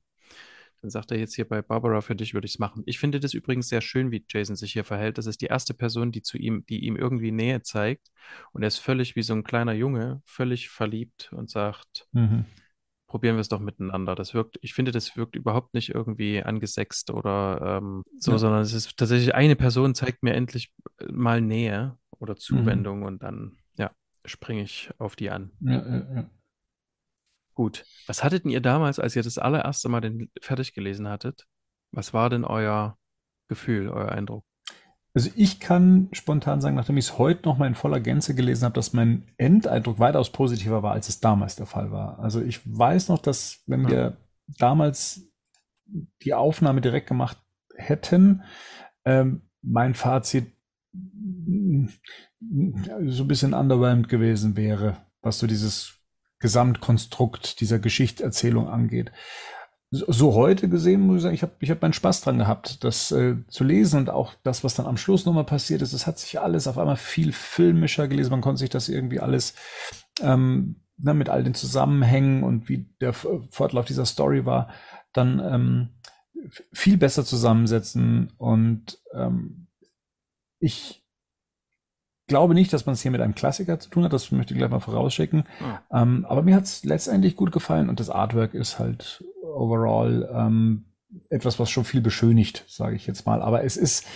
[0.83, 2.83] dann sagt er jetzt hier bei Barbara, für dich würde ich es machen.
[2.87, 5.17] Ich finde das übrigens sehr schön, wie Jason sich hier verhält.
[5.17, 8.11] Das ist die erste Person, die zu ihm, die ihm irgendwie Nähe zeigt.
[8.53, 12.45] Und er ist völlig wie so ein kleiner Junge, völlig verliebt und sagt, mhm
[13.13, 14.15] probieren wir es doch miteinander.
[14.15, 18.39] Das wirkt, ich finde, das wirkt überhaupt nicht irgendwie angesext oder ähm, so, ja.
[18.39, 23.05] sondern es ist tatsächlich eine Person zeigt mir endlich äh, mal Nähe oder Zuwendung mhm.
[23.05, 23.91] und dann, ja,
[24.25, 25.53] springe ich auf die an.
[25.61, 26.31] Ja, ja, ja.
[27.53, 27.85] Gut.
[28.07, 31.47] Was hattet ihr damals, als ihr das allererste Mal den fertig gelesen hattet?
[31.91, 32.97] Was war denn euer
[33.49, 34.47] Gefühl, euer Eindruck?
[35.15, 38.65] Also ich kann spontan sagen, nachdem ich es heute noch mal in voller Gänze gelesen
[38.65, 42.19] habe, dass mein Endeindruck weitaus positiver war, als es damals der Fall war.
[42.19, 44.17] Also ich weiß noch, dass wenn wir
[44.47, 45.29] damals
[46.23, 47.37] die Aufnahme direkt gemacht
[47.77, 48.43] hätten,
[49.05, 50.53] ähm, mein Fazit
[50.93, 51.87] mm,
[53.07, 55.99] so ein bisschen underwhelmed gewesen wäre, was so dieses
[56.39, 59.13] Gesamtkonstrukt dieser Geschichtserzählung angeht
[59.95, 63.13] so heute gesehen, muss ich sagen, ich habe ich hab meinen Spaß dran gehabt, das
[63.13, 66.19] äh, zu lesen und auch das, was dann am Schluss nochmal passiert ist, es hat
[66.19, 68.31] sich alles auf einmal viel filmischer gelesen.
[68.31, 69.55] Man konnte sich das irgendwie alles
[70.23, 74.69] ähm, ne, mit all den Zusammenhängen und wie der Fortlauf dieser Story war,
[75.13, 75.89] dann ähm,
[76.73, 78.33] viel besser zusammensetzen.
[78.39, 79.67] Und ähm,
[80.59, 81.05] ich
[82.29, 84.59] glaube nicht, dass man es hier mit einem Klassiker zu tun hat, das möchte ich
[84.59, 85.45] gleich mal vorausschicken.
[85.61, 85.83] Ja.
[86.03, 90.85] Ähm, aber mir hat es letztendlich gut gefallen und das Artwork ist halt overall ähm,
[91.29, 93.43] etwas, was schon viel beschönigt, sage ich jetzt mal.
[93.43, 94.07] Aber es ist,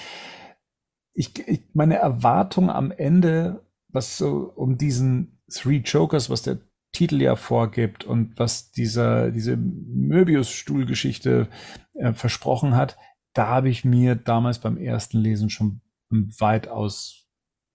[1.14, 6.58] ich, ich meine Erwartung am Ende, was so um diesen Three Jokers, was der
[6.92, 11.48] Titel ja vorgibt und was dieser, diese Möbius-Stuhlgeschichte
[11.94, 12.96] äh, versprochen hat,
[13.34, 17.28] da habe ich mir damals beim ersten Lesen schon ein weitaus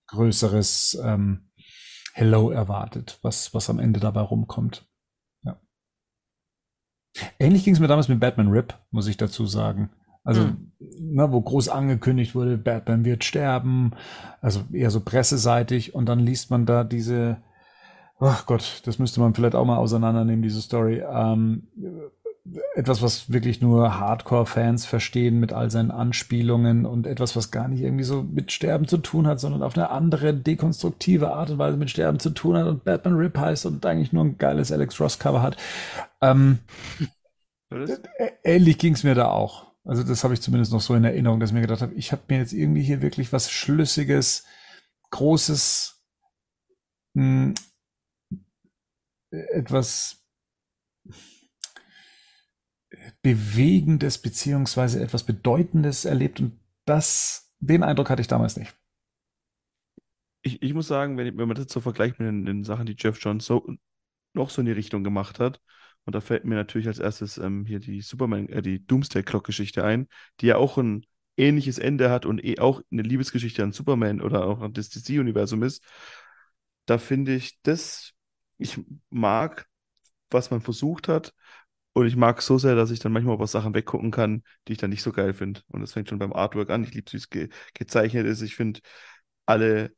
[0.07, 1.51] größeres ähm,
[2.13, 4.90] Hello erwartet, was, was am Ende dabei rumkommt.
[7.39, 9.89] Ähnlich ging es mir damals mit Batman Rip, muss ich dazu sagen.
[10.23, 10.71] Also, mhm.
[10.99, 13.91] ne, wo groß angekündigt wurde, Batman wird sterben,
[14.39, 17.38] also eher so presseseitig und dann liest man da diese,
[18.19, 21.01] ach Gott, das müsste man vielleicht auch mal auseinandernehmen, diese Story.
[21.01, 21.67] Ähm,
[22.76, 27.82] etwas, was wirklich nur Hardcore-Fans verstehen mit all seinen Anspielungen und etwas, was gar nicht
[27.82, 31.78] irgendwie so mit Sterben zu tun hat, sondern auf eine andere dekonstruktive Art und Weise
[31.78, 34.99] mit Sterben zu tun hat und Batman Rip heißt und eigentlich nur ein geiles Alex
[34.99, 35.57] Ross Cover hat.
[36.22, 36.60] Ähm,
[38.44, 39.72] ähnlich ging es mir da auch.
[39.84, 42.11] Also das habe ich zumindest noch so in Erinnerung, dass ich mir gedacht habe, ich
[42.11, 44.45] habe mir jetzt irgendwie hier wirklich was Schlüssiges,
[45.10, 46.02] Großes,
[47.15, 47.53] mh,
[48.32, 48.40] hm,
[49.32, 50.20] etwas
[53.22, 58.76] Bewegendes beziehungsweise etwas Bedeutendes erlebt und das, den Eindruck hatte ich damals nicht.
[60.41, 62.95] Ich, ich muss sagen, wenn, wenn man das so vergleicht mit den, den, Sachen, die
[62.98, 63.68] Jeff Johns so
[64.34, 65.61] noch so in die Richtung gemacht hat,
[66.06, 69.45] und da fällt mir natürlich als erstes ähm, hier die Superman, äh, die Doomsday Clock
[69.45, 70.07] Geschichte ein,
[70.39, 71.06] die ja auch ein
[71.38, 75.64] ähnliches Ende hat und eh auch eine Liebesgeschichte an Superman oder auch an das DC-Universum
[75.64, 75.84] ist.
[76.85, 78.14] Da finde ich das,
[78.57, 78.80] ich
[79.10, 79.68] mag,
[80.30, 81.34] was man versucht hat,
[81.93, 84.73] und ich mag es so sehr, dass ich dann manchmal auch Sachen weggucken kann, die
[84.73, 85.61] ich dann nicht so geil finde.
[85.69, 86.84] Und das fängt schon beim Artwork an.
[86.84, 88.41] Ich liebe, wie es ge gezeichnet ist.
[88.41, 88.80] Ich finde,
[89.45, 89.93] alle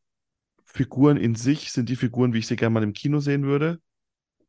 [0.65, 3.79] Figuren in sich sind die Figuren, wie ich sie gerne mal im Kino sehen würde.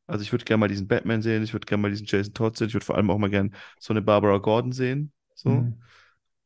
[0.06, 2.56] Also ich würde gerne mal diesen Batman sehen, ich würde gerne mal diesen Jason Todd
[2.56, 3.50] sehen, ich würde vor allem auch mal gerne
[3.80, 5.12] so eine Barbara Gordon sehen.
[5.34, 5.50] So.
[5.50, 5.80] Mhm.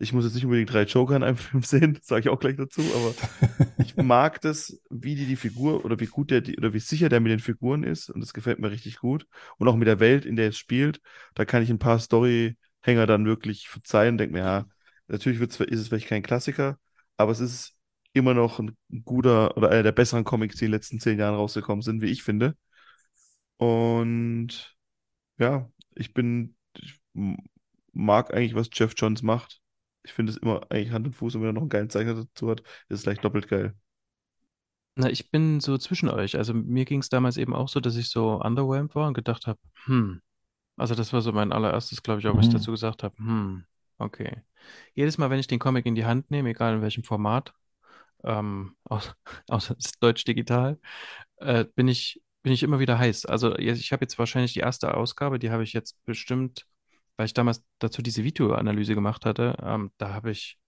[0.00, 2.56] Ich muss jetzt nicht unbedingt drei Joker in einem Film sehen, sage ich auch gleich
[2.56, 3.14] dazu, aber
[3.78, 7.20] ich mag das, wie die die Figur oder wie gut der oder wie sicher der
[7.20, 9.26] mit den Figuren ist und das gefällt mir richtig gut
[9.58, 11.00] und auch mit der Welt, in der es spielt,
[11.34, 14.66] da kann ich ein paar Storyhänger dann wirklich verzeihen, und denke mir, ja,
[15.08, 16.78] natürlich wird's, ist es vielleicht kein Klassiker,
[17.16, 17.74] aber es ist
[18.12, 21.34] immer noch ein guter oder einer der besseren Comics, die in den letzten zehn Jahren
[21.34, 22.56] rausgekommen sind, wie ich finde.
[23.56, 24.76] Und
[25.38, 27.00] ja, ich bin, ich
[27.92, 29.60] mag eigentlich, was Jeff Johns macht
[30.08, 32.14] ich finde es immer eigentlich Hand und Fuß und wenn er noch einen geilen Zeichner
[32.14, 33.74] dazu hat, ist es gleich doppelt geil.
[34.96, 36.36] Na, ich bin so zwischen euch.
[36.36, 39.46] Also mir ging es damals eben auch so, dass ich so underwhelmed war und gedacht
[39.46, 40.22] habe, hm,
[40.76, 42.56] also das war so mein allererstes, glaube ich, auch, was ich mhm.
[42.56, 43.64] dazu gesagt habe, hm,
[43.98, 44.42] okay.
[44.94, 47.52] Jedes Mal, wenn ich den Comic in die Hand nehme, egal in welchem Format,
[48.24, 49.14] ähm, außer,
[49.48, 50.80] außer Deutsch digital,
[51.36, 53.26] äh, bin ich, bin ich immer wieder heiß.
[53.26, 56.66] Also ich habe jetzt wahrscheinlich die erste Ausgabe, die habe ich jetzt bestimmt
[57.18, 60.58] weil ich damals dazu diese Videoanalyse gemacht hatte, ähm, da habe ich,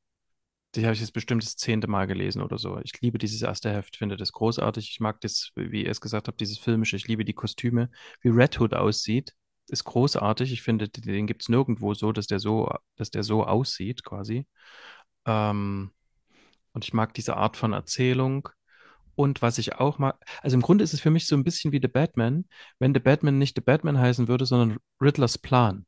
[0.75, 2.79] die habe ich jetzt bestimmt das zehnte Mal gelesen oder so.
[2.83, 4.91] Ich liebe dieses erste Heft, finde das großartig.
[4.91, 6.97] Ich mag das, wie ihr es gesagt habt, dieses Filmische.
[6.97, 7.89] Ich liebe die Kostüme.
[8.21, 9.33] Wie Red Hood aussieht,
[9.69, 10.53] ist großartig.
[10.53, 14.47] Ich finde, den gibt es nirgendwo so, dass der so, dass der so aussieht, quasi.
[15.27, 15.93] Ähm,
[16.73, 18.49] und ich mag diese Art von Erzählung.
[19.15, 21.71] Und was ich auch mag, also im Grunde ist es für mich so ein bisschen
[21.73, 22.47] wie The Batman,
[22.81, 25.87] wenn The Batman nicht The Batman heißen würde, sondern Riddlers Plan.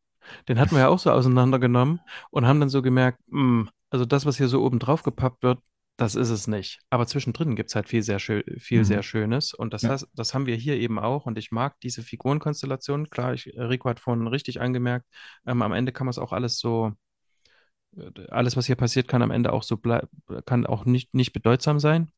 [0.48, 2.00] Den hatten wir ja auch so auseinandergenommen
[2.30, 5.42] und haben dann so gemerkt, mh, hm, also das, was hier so oben drauf gepappt
[5.42, 5.58] wird,
[5.96, 6.80] das ist es nicht.
[6.90, 8.84] Aber zwischendrin gibt es halt viel sehr schön, viel mhm.
[8.84, 9.52] sehr Schönes.
[9.52, 9.90] Und das, ja.
[9.90, 11.26] heißt, das haben wir hier eben auch.
[11.26, 13.10] Und ich mag diese Figurenkonstellation.
[13.10, 15.06] Klar, ich, Rico hat vorhin richtig angemerkt,
[15.46, 16.92] ähm, am Ende kann man es auch alles so,
[17.96, 20.08] äh, alles, was hier passiert, kann am Ende auch so bleiben,
[20.46, 22.10] kann auch nicht, nicht bedeutsam sein.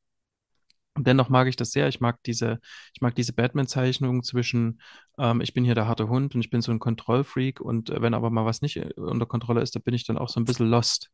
[0.96, 1.88] Und dennoch mag ich das sehr.
[1.88, 2.60] Ich mag diese,
[2.94, 4.80] ich mag diese Batman-Zeichnung zwischen,
[5.18, 8.00] ähm, ich bin hier der harte Hund und ich bin so ein Kontrollfreak und äh,
[8.00, 10.38] wenn aber mal was nicht äh, unter Kontrolle ist, da bin ich dann auch so
[10.38, 11.10] ein bisschen lost.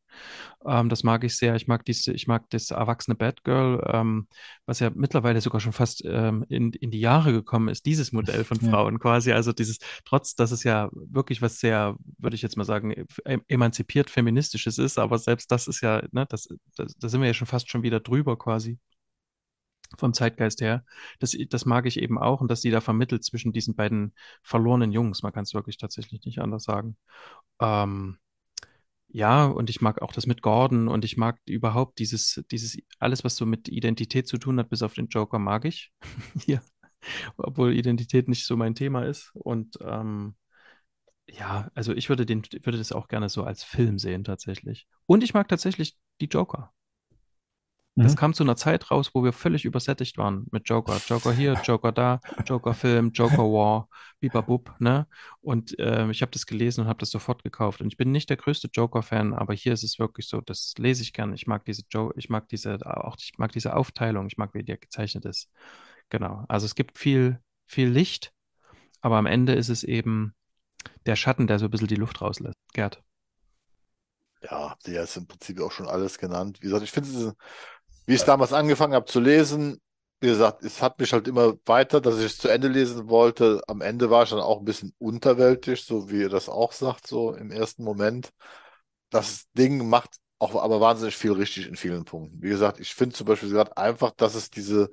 [0.66, 1.54] Ähm, das mag ich sehr.
[1.56, 4.28] Ich mag diese, ich mag das erwachsene Batgirl, ähm,
[4.66, 8.44] was ja mittlerweile sogar schon fast ähm, in, in die Jahre gekommen ist, dieses Modell
[8.44, 8.98] von Frauen ja.
[8.98, 9.32] quasi.
[9.32, 13.38] Also dieses, trotz, dass es ja wirklich was sehr, würde ich jetzt mal sagen, e
[13.48, 17.34] emanzipiert feministisches ist, aber selbst das ist ja, ne, das, das, da sind wir ja
[17.34, 18.78] schon fast schon wieder drüber quasi
[19.98, 20.84] vom Zeitgeist her.
[21.18, 24.92] Das, das mag ich eben auch und dass sie da vermittelt zwischen diesen beiden verlorenen
[24.92, 25.22] Jungs.
[25.22, 26.96] Man kann es wirklich tatsächlich nicht anders sagen.
[27.60, 28.18] Ähm,
[29.12, 33.24] ja, und ich mag auch das mit Gordon und ich mag überhaupt dieses, dieses, alles,
[33.24, 35.92] was so mit Identität zu tun hat, bis auf den Joker, mag ich.
[36.44, 36.62] Hier.
[37.36, 39.32] Obwohl Identität nicht so mein Thema ist.
[39.34, 40.36] Und ähm,
[41.28, 44.86] ja, also ich würde den, würde das auch gerne so als Film sehen, tatsächlich.
[45.06, 46.72] Und ich mag tatsächlich die Joker.
[48.02, 48.16] Das mhm.
[48.16, 51.00] kam zu einer Zeit raus, wo wir völlig übersättigt waren mit Joker.
[51.06, 53.88] Joker hier, Joker da, Joker-Film, Joker War,
[54.20, 55.06] Bibabub, ne?
[55.40, 57.80] Und äh, ich habe das gelesen und habe das sofort gekauft.
[57.80, 61.02] Und ich bin nicht der größte Joker-Fan, aber hier ist es wirklich so, das lese
[61.02, 61.34] ich gern.
[61.34, 64.62] Ich mag diese Joe, ich mag diese, auch ich mag diese Aufteilung, ich mag, wie
[64.62, 65.50] der gezeichnet ist.
[66.08, 66.44] Genau.
[66.48, 68.32] Also es gibt viel, viel Licht,
[69.00, 70.34] aber am Ende ist es eben
[71.06, 72.58] der Schatten, der so ein bisschen die Luft rauslässt.
[72.72, 73.02] Gerd.
[74.42, 76.58] Ja, die ist im Prinzip auch schon alles genannt.
[76.60, 77.34] Wie gesagt, ich finde es,
[78.06, 79.80] wie ich es damals angefangen habe zu lesen,
[80.20, 83.62] wie gesagt, es hat mich halt immer weiter, dass ich es zu Ende lesen wollte.
[83.68, 87.06] Am Ende war ich dann auch ein bisschen unterwältigt, so wie ihr das auch sagt,
[87.06, 88.30] so im ersten Moment.
[89.10, 92.42] Das Ding macht auch aber wahnsinnig viel richtig in vielen Punkten.
[92.42, 94.90] Wie gesagt, ich finde zum Beispiel gerade einfach, dass es diese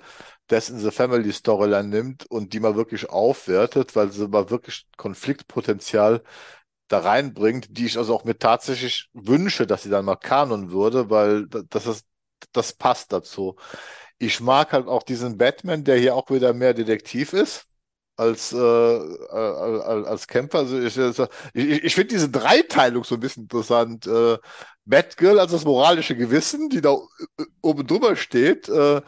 [0.50, 4.88] Death in the Family Storyline nimmt und die mal wirklich aufwertet, weil sie mal wirklich
[4.98, 6.24] Konfliktpotenzial
[6.90, 11.10] da reinbringt, die ich also auch mir tatsächlich wünsche, dass sie dann mal Kanon würde,
[11.10, 12.06] weil das ist,
[12.54, 13.56] das passt dazu.
[14.20, 17.66] Ich mag halt auch diesen Batman, der hier auch wieder mehr Detektiv ist
[18.18, 20.60] als, äh, äh, als Kämpfer.
[20.60, 20.98] Also ich,
[21.54, 24.08] ich, ich finde diese Dreiteilung so ein bisschen interessant.
[24.08, 24.38] Äh,
[24.86, 26.94] Batgirl als das moralische Gewissen, die da
[27.38, 28.70] äh, oben drüber steht.
[28.70, 29.02] Äh,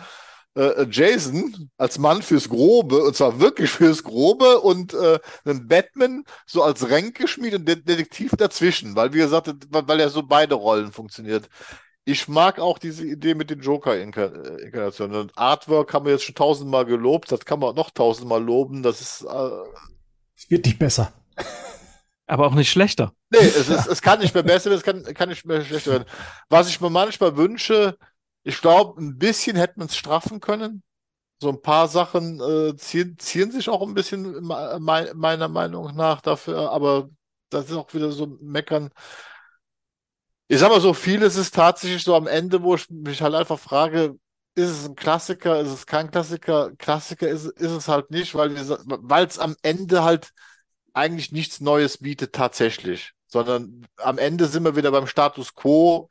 [0.56, 6.24] äh, Jason als Mann fürs Grobe, und zwar wirklich fürs Grobe, und äh, einen Batman
[6.46, 11.50] so als Ränkeschmied und Detektiv dazwischen, weil, wie gesagt, weil er so beide Rollen funktioniert.
[12.10, 15.32] Ich mag auch diese Idee mit den Joker-Inkarnationen.
[15.36, 18.82] Artwork haben wir jetzt schon tausendmal gelobt, das kann man noch tausendmal loben.
[18.82, 19.22] Das ist.
[19.22, 19.50] Äh,
[20.36, 21.14] es wird nicht besser.
[22.26, 23.14] Aber auch nicht schlechter.
[23.30, 25.92] Nee, es, ist, es kann nicht mehr besser werden, es kann, kann nicht mehr schlechter
[25.92, 26.06] werden.
[26.50, 27.96] Was ich mir manchmal wünsche,
[28.44, 30.82] ich glaube, ein bisschen hätte man es straffen können.
[31.40, 36.22] So ein paar Sachen äh, ziehen, ziehen sich auch ein bisschen me meiner Meinung nach
[36.22, 37.10] dafür, aber
[37.50, 38.90] das ist auch wieder so meckern.
[40.52, 43.60] Ich sag mal so, vieles ist tatsächlich so am Ende, wo ich mich halt einfach
[43.60, 44.16] frage,
[44.56, 46.72] ist es ein Klassiker, ist es kein Klassiker?
[46.78, 50.32] Klassiker ist, ist es halt nicht, weil es am Ende halt
[50.94, 56.10] eigentlich nichts Neues bietet tatsächlich, sondern am Ende sind wir wieder beim Status quo.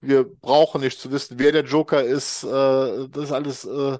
[0.00, 2.44] Wir brauchen nicht zu wissen, wer der Joker ist.
[2.44, 3.98] Äh, das ist alles äh,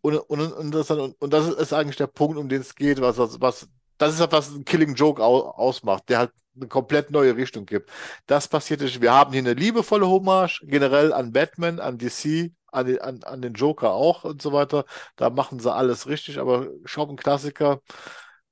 [0.00, 3.18] und, und, und, das, und das ist eigentlich der Punkt, um den es geht, was,
[3.18, 7.66] was das ist was ein Killing Joke au ausmacht, der halt eine komplett neue Richtung
[7.66, 7.90] gibt.
[8.26, 9.00] Das passiert nicht.
[9.00, 13.42] Wir haben hier eine liebevolle Hommage generell an Batman, an DC, an den, an, an
[13.42, 14.84] den Joker auch und so weiter.
[15.16, 17.80] Da machen sie alles richtig, aber Shoppen-Klassiker,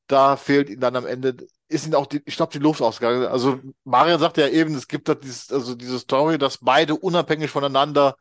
[0.06, 1.36] da fehlt ihnen dann am Ende,
[1.68, 3.26] ist ihnen auch die, ich glaube, die Luft ausgegangen.
[3.26, 7.50] Also Marian sagt ja eben, es gibt da dieses, also diese Story, dass beide unabhängig
[7.50, 8.16] voneinander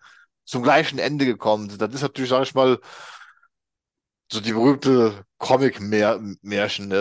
[0.45, 1.81] zum gleichen Ende gekommen sind.
[1.81, 2.79] Das ist natürlich, sag ich mal,
[4.33, 6.87] so die berühmte Comic-Märchen.
[6.87, 6.97] Ne?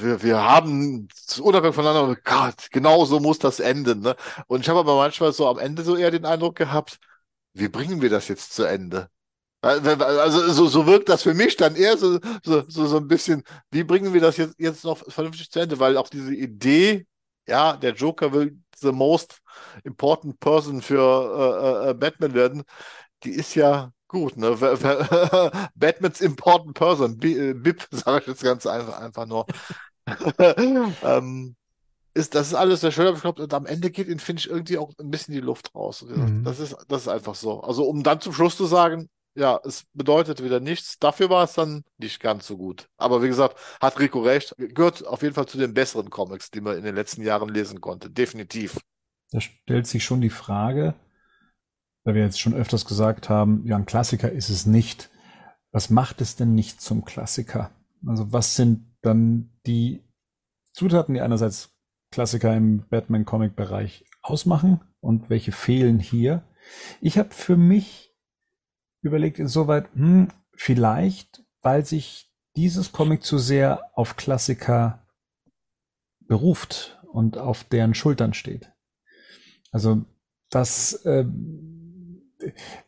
[0.00, 1.08] Wir, wir haben
[1.40, 4.00] unabhängig voneinander, oh Gott, genau so muss das enden.
[4.00, 4.16] Ne?
[4.46, 6.98] Und ich habe aber manchmal so am Ende so eher den Eindruck gehabt,
[7.54, 9.08] wie bringen wir das jetzt zu Ende?
[9.62, 13.42] Also so, so wirkt das für mich dann eher so, so, so, so ein bisschen,
[13.70, 15.78] wie bringen wir das jetzt, jetzt noch vernünftig zu Ende?
[15.80, 17.06] Weil auch diese Idee,
[17.46, 19.40] ja, der Joker will the most
[19.84, 22.62] important person für äh, äh, Batman werden,
[23.24, 24.50] die ist ja gut, ne?
[25.74, 29.46] Batmans important person, BIP, sage ich jetzt ganz einfach, einfach nur.
[31.02, 31.54] ähm,
[32.12, 34.50] ist, das ist alles sehr schön, aber ich glaube, am Ende geht ihnen, finde ich,
[34.50, 36.02] irgendwie auch ein bisschen die Luft raus.
[36.02, 36.42] Mhm.
[36.42, 37.60] Das, ist, das ist einfach so.
[37.60, 40.98] Also, um dann zum Schluss zu sagen, ja, es bedeutet wieder nichts.
[40.98, 42.88] Dafür war es dann nicht ganz so gut.
[42.96, 44.56] Aber wie gesagt, hat Rico recht.
[44.58, 47.80] Gehört auf jeden Fall zu den besseren Comics, die man in den letzten Jahren lesen
[47.80, 48.10] konnte.
[48.10, 48.80] Definitiv.
[49.30, 50.94] Da stellt sich schon die Frage,
[52.04, 55.10] weil wir jetzt schon öfters gesagt haben, ja, ein Klassiker ist es nicht.
[55.72, 57.70] Was macht es denn nicht zum Klassiker?
[58.06, 60.02] Also was sind dann die
[60.72, 61.76] Zutaten, die einerseits
[62.10, 66.42] Klassiker im Batman-Comic-Bereich ausmachen und welche fehlen hier?
[67.00, 68.14] Ich habe für mich
[69.02, 75.06] überlegt insoweit, hm, vielleicht, weil sich dieses Comic zu sehr auf Klassiker
[76.20, 78.72] beruft und auf deren Schultern steht.
[79.72, 80.04] Also
[80.50, 81.24] das äh,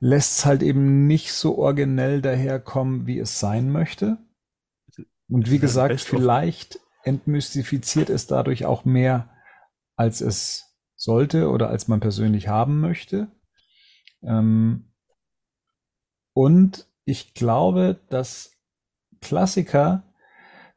[0.00, 4.18] lässt es halt eben nicht so originell daherkommen, wie es sein möchte.
[5.28, 9.30] Und wie gesagt, vielleicht entmystifiziert es dadurch auch mehr,
[9.96, 13.28] als es sollte oder als man persönlich haben möchte.
[14.22, 14.92] Ähm,
[16.32, 18.52] und ich glaube, dass
[19.20, 20.04] Klassiker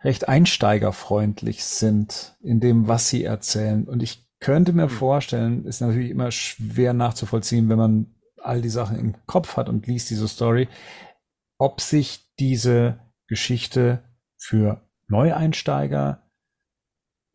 [0.01, 3.85] recht einsteigerfreundlich sind in dem, was sie erzählen.
[3.85, 4.89] Und ich könnte mir hm.
[4.89, 8.14] vorstellen, ist natürlich immer schwer nachzuvollziehen, wenn man
[8.45, 10.67] all die Sachen im Kopf hat und liest diese Story,
[11.57, 14.03] ob sich diese Geschichte
[14.37, 16.21] für Neueinsteiger,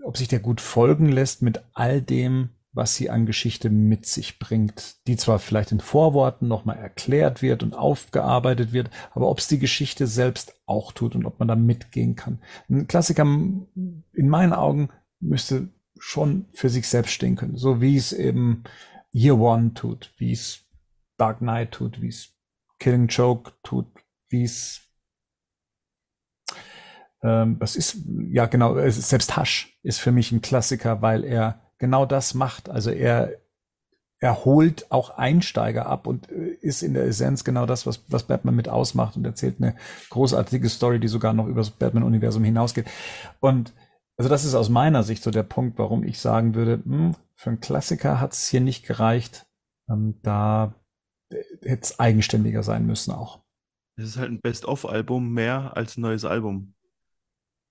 [0.02, 4.38] ob sich der gut folgen lässt mit all dem, was sie an Geschichte mit sich
[4.38, 9.48] bringt, die zwar vielleicht in Vorworten nochmal erklärt wird und aufgearbeitet wird, aber ob es
[9.48, 12.40] die Geschichte selbst auch tut und ob man da mitgehen kann.
[12.68, 15.68] Ein Klassiker in meinen Augen müsste
[15.98, 18.62] schon für sich selbst stehen können, so wie es eben
[19.12, 20.69] Year One tut, wie es
[21.20, 22.34] Dark Knight tut, wie es
[22.78, 23.86] Killing Joke tut,
[24.28, 24.80] wie es
[27.22, 27.98] ähm, was ist,
[28.30, 32.70] ja genau, selbst Hush ist für mich ein Klassiker, weil er genau das macht.
[32.70, 33.40] Also er
[34.22, 38.24] er holt auch Einsteiger ab und äh, ist in der Essenz genau das, was, was
[38.24, 39.74] Batman mit ausmacht und erzählt eine
[40.10, 42.86] großartige Story, die sogar noch über das Batman-Universum hinausgeht.
[43.40, 43.72] Und
[44.18, 47.48] also das ist aus meiner Sicht so der Punkt, warum ich sagen würde, hm, für
[47.48, 49.46] einen Klassiker hat es hier nicht gereicht.
[49.88, 50.74] Ähm, da
[51.62, 53.40] hätte es eigenständiger sein müssen auch.
[53.96, 56.74] Es ist halt ein Best-of-Album mehr als ein neues Album.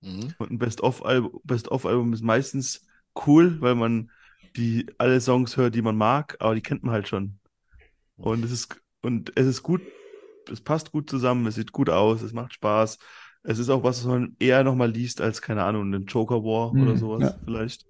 [0.00, 0.34] Mhm.
[0.38, 2.86] Und ein Best-of-Album Best ist meistens
[3.26, 4.10] cool, weil man
[4.56, 7.38] die alle Songs hört, die man mag, aber die kennt man halt schon.
[8.16, 9.82] Und es ist, und es ist gut,
[10.50, 12.98] es passt gut zusammen, es sieht gut aus, es macht Spaß.
[13.42, 16.74] Es ist auch was, was man eher nochmal liest als, keine Ahnung, einen Joker War
[16.74, 17.38] mhm, oder sowas ja.
[17.44, 17.86] vielleicht.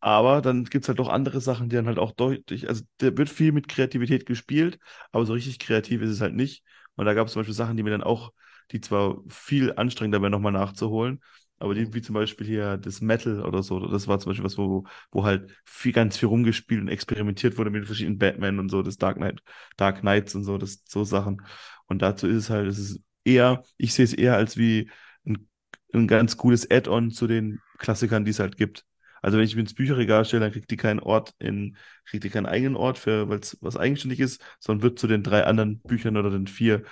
[0.00, 3.16] Aber dann gibt es halt doch andere Sachen, die dann halt auch deutlich, also da
[3.16, 4.78] wird viel mit Kreativität gespielt,
[5.12, 6.64] aber so richtig kreativ ist es halt nicht.
[6.96, 8.32] Und da gab es zum Beispiel Sachen, die mir dann auch,
[8.72, 11.20] die zwar viel anstrengender wären, nochmal nachzuholen,
[11.58, 14.56] aber die, wie zum Beispiel hier das Metal oder so, das war zum Beispiel was,
[14.58, 18.82] wo, wo halt viel, ganz viel rumgespielt und experimentiert wurde mit verschiedenen Batman und so,
[18.82, 19.40] das Dark Knight,
[19.76, 21.42] Dark Knights und so, das, so Sachen.
[21.86, 24.90] Und dazu ist es halt, es ist eher, ich sehe es eher als wie
[25.26, 25.48] ein,
[25.94, 28.84] ein ganz cooles Add-on zu den Klassikern, die es halt gibt.
[29.22, 32.30] Also wenn ich mir ins Bücherregal stelle, dann kriegt die keinen Ort in, kriegt die
[32.30, 35.80] keinen eigenen Ort für, weil es was eigenständig ist, sondern wird zu den drei anderen
[35.80, 36.82] Büchern oder den vier,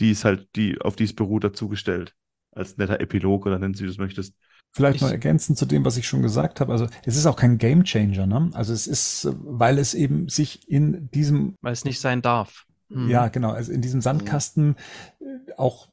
[0.00, 2.14] die es halt, die, auf die es beruht, dazugestellt.
[2.52, 4.34] Als netter Epilog oder nennen Sie das möchtest.
[4.72, 6.72] Vielleicht ich, noch ergänzend zu dem, was ich schon gesagt habe.
[6.72, 8.50] Also es ist auch kein Game Changer, ne?
[8.54, 11.54] Also es ist, weil es eben sich in diesem.
[11.60, 12.64] Weil es nicht sein darf.
[12.90, 13.08] Hm.
[13.08, 13.50] Ja, genau.
[13.50, 14.76] Also in diesem Sandkasten
[15.20, 15.88] äh, auch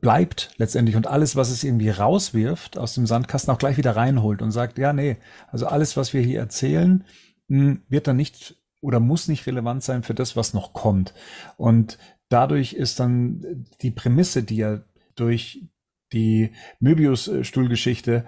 [0.00, 4.42] bleibt letztendlich und alles, was es irgendwie rauswirft aus dem Sandkasten, auch gleich wieder reinholt
[4.42, 5.16] und sagt, ja, nee,
[5.48, 7.04] also alles, was wir hier erzählen,
[7.48, 11.14] hm, wird dann nicht oder muss nicht relevant sein für das, was noch kommt.
[11.56, 11.98] Und
[12.28, 14.80] dadurch ist dann die Prämisse, die ja
[15.16, 15.62] durch
[16.12, 18.24] die Möbius-Stuhlgeschichte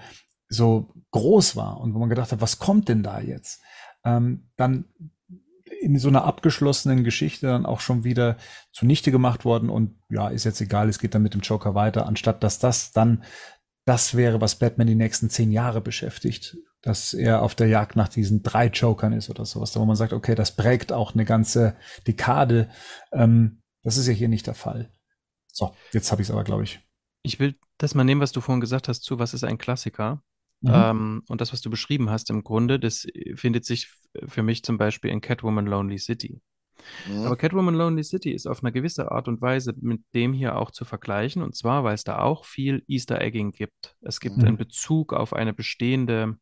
[0.49, 3.63] so groß war und wo man gedacht hat, was kommt denn da jetzt?
[4.05, 4.85] Ähm, dann
[5.83, 8.37] in so einer abgeschlossenen Geschichte dann auch schon wieder
[8.73, 12.07] zunichte gemacht worden und ja, ist jetzt egal, es geht dann mit dem Joker weiter,
[12.07, 13.25] anstatt dass das dann
[13.85, 18.09] das wäre, was Batman die nächsten zehn Jahre beschäftigt, dass er auf der Jagd nach
[18.09, 21.25] diesen drei Jokern ist oder sowas, da wo man sagt, okay, das prägt auch eine
[21.25, 21.77] ganze
[22.07, 22.69] Dekade.
[23.13, 24.93] Ähm, das ist ja hier nicht der Fall.
[25.53, 26.81] So, jetzt habe ich es aber, glaube ich.
[27.23, 30.23] Ich will das mal nehmen, was du vorhin gesagt hast, zu was ist ein Klassiker.
[30.63, 30.71] Mhm.
[30.73, 33.89] Ähm, und das, was du beschrieben hast im Grunde, das äh, findet sich
[34.27, 36.41] für mich zum Beispiel in Catwoman Lonely City.
[37.09, 37.27] Mhm.
[37.27, 40.71] Aber Catwoman Lonely City ist auf eine gewisse Art und Weise mit dem hier auch
[40.71, 41.43] zu vergleichen.
[41.43, 43.97] Und zwar, weil es da auch viel Easter Egging gibt.
[44.01, 44.45] Es gibt mhm.
[44.45, 46.37] einen Bezug auf eine bestehende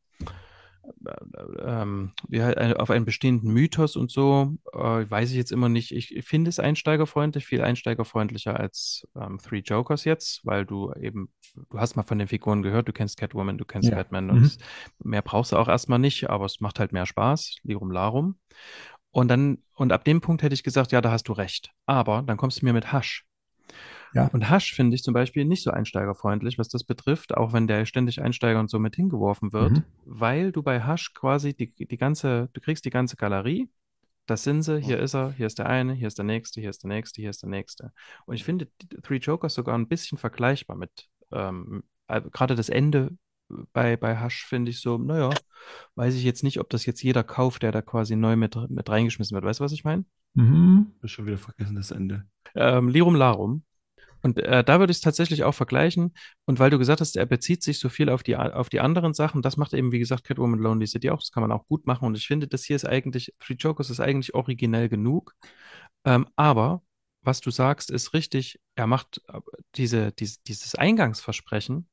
[1.61, 5.93] ähm, halt auf einen bestehenden Mythos und so, äh, weiß ich jetzt immer nicht.
[5.93, 11.32] Ich finde es einsteigerfreundlich, viel einsteigerfreundlicher als ähm, Three Jokers jetzt, weil du eben,
[11.70, 13.97] du hast mal von den Figuren gehört, du kennst Catwoman, du kennst ja.
[13.97, 14.31] Batman mhm.
[14.31, 14.59] und
[14.98, 18.39] mehr brauchst du auch erstmal nicht, aber es macht halt mehr Spaß, Lirum Larum.
[19.12, 21.73] Und dann, und ab dem Punkt hätte ich gesagt, ja, da hast du recht.
[21.86, 23.27] Aber dann kommst du mir mit Hasch.
[24.12, 24.28] Ja.
[24.32, 27.86] Und Hasch finde ich zum Beispiel nicht so einsteigerfreundlich, was das betrifft, auch wenn der
[27.86, 29.84] ständig Einsteiger und so mit hingeworfen wird, mhm.
[30.04, 33.68] weil du bei Hasch quasi die, die ganze, du kriegst die ganze Galerie,
[34.26, 36.70] das sind sie, hier ist er, hier ist der eine, hier ist der nächste, hier
[36.70, 37.92] ist der nächste, hier ist der nächste.
[38.26, 38.68] Und ich finde
[39.02, 43.16] Three Jokers sogar ein bisschen vergleichbar mit, ähm, gerade das Ende
[43.72, 45.30] bei, bei Hasch finde ich so, naja,
[45.96, 48.88] weiß ich jetzt nicht, ob das jetzt jeder kauft, der da quasi neu mit, mit
[48.88, 49.44] reingeschmissen wird.
[49.44, 50.04] Weißt du, was ich meine?
[50.34, 50.92] Mhm.
[51.02, 52.24] Ich schon wieder vergessen, das Ende.
[52.54, 53.64] Ähm, Lirum Larum
[54.22, 56.14] und äh, da würde ich es tatsächlich auch vergleichen.
[56.47, 59.14] Und weil du gesagt hast, er bezieht sich so viel auf die, auf die anderen
[59.14, 61.20] Sachen, das macht eben, wie gesagt, Catwoman Lonely City auch.
[61.20, 62.06] Das kann man auch gut machen.
[62.06, 65.34] Und ich finde, das hier ist eigentlich, Three Jokers ist eigentlich originell genug.
[66.05, 66.82] Ähm, aber
[67.22, 68.60] was du sagst, ist richtig.
[68.74, 69.40] Er macht äh,
[69.76, 71.88] diese, diese, dieses Eingangsversprechen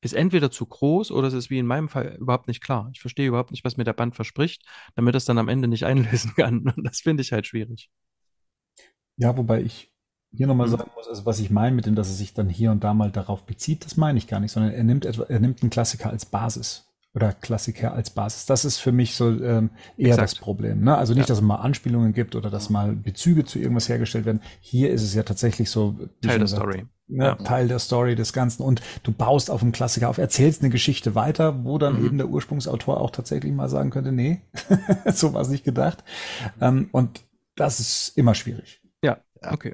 [0.00, 2.88] ist entweder zu groß oder es ist wie in meinem Fall überhaupt nicht klar.
[2.92, 4.64] Ich verstehe überhaupt nicht, was mir der Band verspricht,
[4.94, 6.72] damit es dann am Ende nicht einlösen kann.
[6.76, 7.90] Und das finde ich halt schwierig.
[9.16, 9.90] Ja, wobei ich
[10.32, 10.72] hier nochmal mhm.
[10.72, 12.94] sagen muss, also was ich meine mit dem, dass er sich dann hier und da
[12.94, 15.70] mal darauf bezieht, das meine ich gar nicht, sondern er nimmt etwa, er nimmt einen
[15.70, 18.46] Klassiker als Basis oder Klassiker als Basis.
[18.46, 20.22] Das ist für mich so ähm, eher Exakt.
[20.22, 20.84] das Problem.
[20.84, 20.96] Ne?
[20.96, 21.28] Also nicht, ja.
[21.28, 24.40] dass es mal Anspielungen gibt oder dass mal Bezüge zu irgendwas hergestellt werden.
[24.60, 26.86] Hier ist es ja tatsächlich so Teil der Story.
[27.10, 27.34] Ne, ja.
[27.36, 31.14] Teil der Story des Ganzen und du baust auf einen Klassiker auf, erzählst eine Geschichte
[31.14, 32.06] weiter, wo dann mhm.
[32.06, 34.42] eben der Ursprungsautor auch tatsächlich mal sagen könnte, nee,
[35.14, 36.04] so war es nicht gedacht.
[36.60, 37.22] Ähm, und
[37.56, 38.82] das ist immer schwierig.
[39.02, 39.72] Ja, okay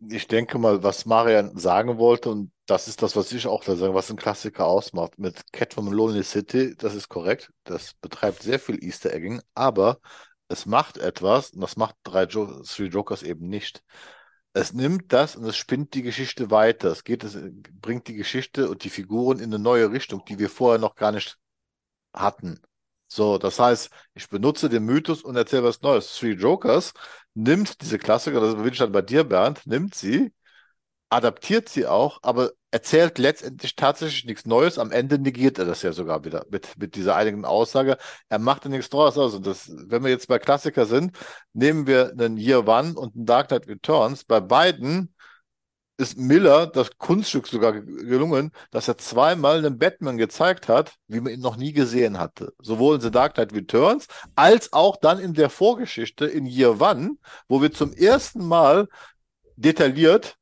[0.00, 3.76] ich denke mal, was Marian sagen wollte, und das ist das, was ich auch da
[3.76, 5.18] sage, was ein Klassiker ausmacht.
[5.18, 7.52] Mit Catwoman Lonely City, das ist korrekt.
[7.64, 10.00] Das betreibt sehr viel Easter Egging, aber
[10.48, 13.82] es macht etwas, und das macht drei jo Three Jokers eben nicht.
[14.52, 16.90] Es nimmt das und es spinnt die Geschichte weiter.
[16.90, 17.36] Es geht, es
[17.72, 21.12] bringt die Geschichte und die Figuren in eine neue Richtung, die wir vorher noch gar
[21.12, 21.38] nicht
[22.14, 22.60] hatten.
[23.14, 26.16] So, das heißt, ich benutze den Mythos und erzähle was Neues.
[26.16, 26.94] Three Jokers
[27.34, 30.32] nimmt diese Klassiker, das bin ich dann bei dir, Bernd, nimmt sie,
[31.10, 34.78] adaptiert sie auch, aber erzählt letztendlich tatsächlich nichts Neues.
[34.80, 37.98] Am Ende negiert er das ja sogar wieder mit, mit dieser einigen Aussage.
[38.28, 39.34] Er macht ja nichts draus aus.
[39.34, 41.16] Und das, wenn wir jetzt bei Klassiker sind,
[41.52, 44.24] nehmen wir einen Year One und einen Dark Knight Returns.
[44.24, 45.13] Bei beiden
[45.96, 51.32] ist Miller das Kunststück sogar gelungen, dass er zweimal einen Batman gezeigt hat, wie man
[51.32, 52.52] ihn noch nie gesehen hatte.
[52.60, 57.16] Sowohl in The Dark Knight Returns als auch dann in der Vorgeschichte in Year One,
[57.48, 58.88] wo wir zum ersten Mal
[59.56, 60.36] detailliert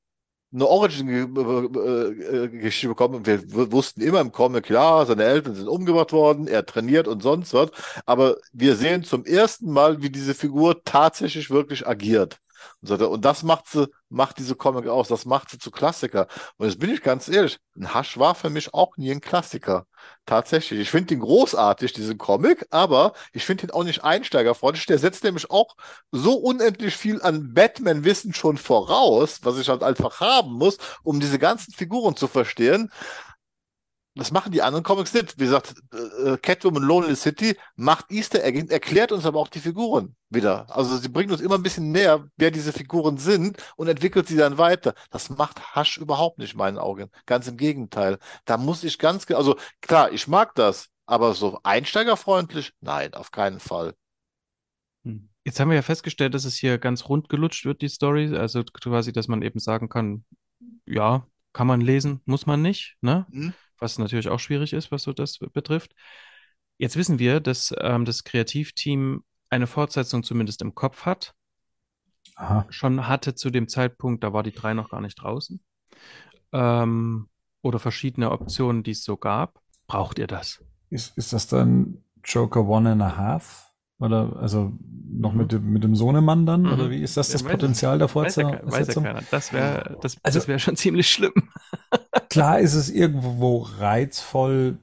[0.55, 3.27] eine Origin-Geschichte bekommen.
[3.27, 7.55] Wir wussten immer im Comic, klar, seine Eltern sind umgebracht worden, er trainiert und sonst
[7.55, 7.71] was.
[8.05, 12.39] Aber wir sehen zum ersten Mal, wie diese Figur tatsächlich wirklich agiert.
[12.81, 16.27] Und, so, und das macht sie, macht diese Comic aus, das macht sie zu Klassiker.
[16.57, 19.87] Und jetzt bin ich ganz ehrlich, ein Hasch war für mich auch nie ein Klassiker.
[20.27, 20.81] Tatsächlich.
[20.81, 24.87] Ich finde ihn großartig, diesen Comic, aber ich finde ihn auch nicht einsteigerfreundlich.
[24.87, 25.77] Der setzt nämlich auch
[26.11, 31.39] so unendlich viel an Batman-Wissen schon voraus, was ich halt einfach haben muss, um diese
[31.39, 32.91] ganzen Figuren zu verstehen.
[34.15, 35.39] Das machen die anderen Comics nicht.
[35.39, 40.15] Wie gesagt, äh, Catwoman Lonely City macht Easter Egg, erklärt uns aber auch die Figuren
[40.29, 40.67] wieder.
[40.69, 44.37] Also sie bringt uns immer ein bisschen näher, wer diese Figuren sind und entwickelt sie
[44.37, 44.95] dann weiter.
[45.11, 47.11] Das macht Hasch überhaupt nicht in meinen Augen.
[47.25, 48.19] Ganz im Gegenteil.
[48.45, 52.73] Da muss ich ganz, also klar, ich mag das, aber so einsteigerfreundlich?
[52.81, 53.95] Nein, auf keinen Fall.
[55.05, 55.31] Hm.
[55.45, 58.37] Jetzt haben wir ja festgestellt, dass es hier ganz rund gelutscht wird, die Story.
[58.37, 60.25] Also quasi, dass man eben sagen kann,
[60.85, 63.27] ja, kann man lesen, muss man nicht, ne?
[63.31, 65.95] Mhm was natürlich auch schwierig ist, was so das betrifft.
[66.79, 71.35] Jetzt wissen wir, dass ähm, das Kreativteam eine Fortsetzung zumindest im Kopf hat.
[72.37, 72.67] Aha.
[72.71, 75.61] Schon hatte zu dem Zeitpunkt, da war die drei noch gar nicht draußen.
[76.53, 77.29] Ähm,
[77.61, 79.61] oder verschiedene Optionen, die es so gab.
[79.87, 80.65] Braucht ihr das?
[80.91, 83.73] Ist, ist das dann Joker One and a Half?
[83.99, 84.73] Oder also
[85.13, 85.39] noch mhm.
[85.39, 86.63] mit, dem, mit dem Sohnemann dann?
[86.63, 86.73] Mhm.
[86.73, 88.53] Oder wie ist das das Potenzial der Fortsetzung?
[88.53, 89.23] Weiß, ja, weiß ja keiner.
[89.31, 91.33] Das wäre das, also, das wär schon ziemlich schlimm.
[92.29, 94.79] Klar ist es irgendwo reizvoll,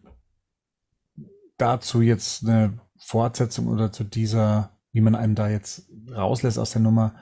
[1.58, 6.82] dazu jetzt eine Fortsetzung oder zu dieser, wie man einem da jetzt rauslässt aus der
[6.82, 7.16] Nummer,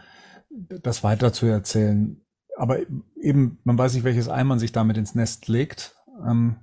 [0.49, 2.21] das weiter zu erzählen.
[2.57, 2.79] Aber
[3.21, 5.95] eben, man weiß nicht, welches Ei man sich damit ins Nest legt.
[6.27, 6.57] Ähm,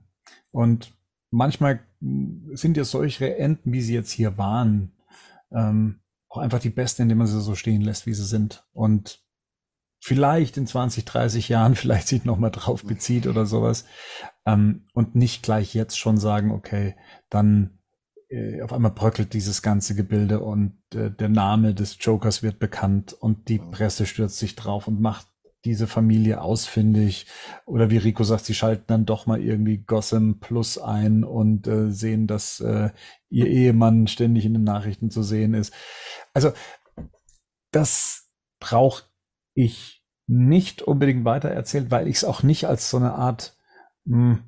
[0.51, 0.95] und
[1.31, 4.93] manchmal sind ja solche Enden, wie sie jetzt hier waren,
[5.53, 8.67] ähm, auch einfach die besten, indem man sie so stehen lässt, wie sie sind.
[8.73, 9.24] Und
[10.05, 13.87] vielleicht in 20, 30 Jahren vielleicht sich nochmal drauf bezieht oder sowas.
[14.45, 16.95] Ähm, und nicht gleich jetzt schon sagen, okay,
[17.31, 17.79] dann
[18.29, 23.15] äh, auf einmal bröckelt dieses ganze Gebilde und äh, der Name des Jokers wird bekannt
[23.15, 25.27] und die Presse stürzt sich drauf und macht
[25.65, 27.27] diese Familie ausfindig.
[27.65, 31.91] Oder wie Rico sagt, sie schalten dann doch mal irgendwie Gotham Plus ein und äh,
[31.91, 32.91] sehen, dass äh,
[33.31, 35.73] ihr Ehemann ständig in den Nachrichten zu sehen ist.
[36.35, 36.53] Also
[37.71, 38.29] das
[38.61, 39.05] brauche
[39.55, 43.57] ich nicht unbedingt weitererzählt, weil ich es auch nicht als so eine Art
[44.05, 44.45] mh, hm,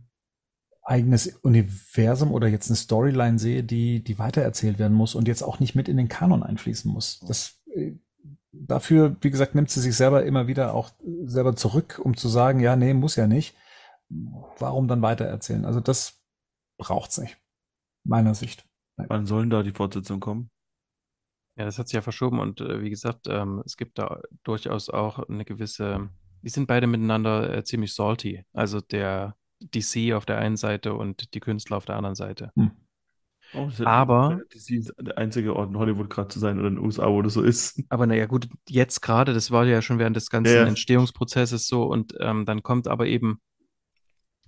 [0.82, 5.58] eigenes Universum oder jetzt eine Storyline sehe, die, die weitererzählt werden muss und jetzt auch
[5.58, 7.20] nicht mit in den Kanon einfließen muss.
[7.26, 7.92] Das äh,
[8.52, 10.90] dafür, wie gesagt, nimmt sie sich selber immer wieder auch
[11.24, 13.56] selber zurück, um zu sagen, ja, nee, muss ja nicht.
[14.08, 15.64] Warum dann weitererzählen?
[15.64, 16.22] Also das
[16.78, 17.36] braucht's nicht.
[18.04, 18.64] Meiner Sicht.
[18.96, 19.08] Nein.
[19.10, 20.50] Wann sollen da die Fortsetzungen kommen?
[21.56, 24.90] Ja, das hat sich ja verschoben und äh, wie gesagt, ähm, es gibt da durchaus
[24.90, 26.10] auch eine gewisse,
[26.42, 28.44] die sind beide miteinander äh, ziemlich salty.
[28.52, 32.52] Also der DC auf der einen Seite und die Künstler auf der anderen Seite.
[32.56, 32.72] Hm.
[33.54, 36.84] Oh, aber DC ist der einzige Ort in Hollywood gerade zu sein oder in den
[36.84, 37.80] USA, wo das so ist.
[37.88, 40.66] Aber naja, gut, jetzt gerade, das war ja schon während des ganzen ja.
[40.66, 43.40] Entstehungsprozesses so und ähm, dann kommt aber eben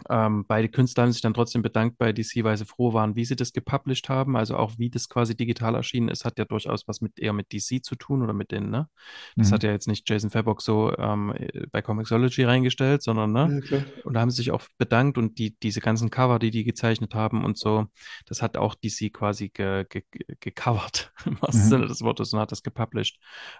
[0.08, 3.24] ähm, beide Künstler haben sich dann trotzdem bedankt bei DC, weil sie froh waren, wie
[3.24, 4.36] sie das gepublished haben.
[4.36, 7.52] Also auch wie das quasi digital erschienen ist, hat ja durchaus was mit eher mit
[7.52, 8.88] DC zu tun oder mit denen, ne?
[9.36, 9.54] Das mhm.
[9.54, 11.34] hat ja jetzt nicht Jason Fabok so ähm,
[11.72, 13.60] bei Comixology reingestellt, sondern, ne?
[13.70, 16.64] Ja, und da haben sie sich auch bedankt und die, diese ganzen Cover, die die
[16.64, 17.86] gezeichnet haben und so,
[18.26, 20.02] das hat auch DC quasi ge, ge,
[20.40, 21.68] gecovert, im wahrsten mhm.
[21.68, 23.18] Sinne des Wortes, und hat das gepublished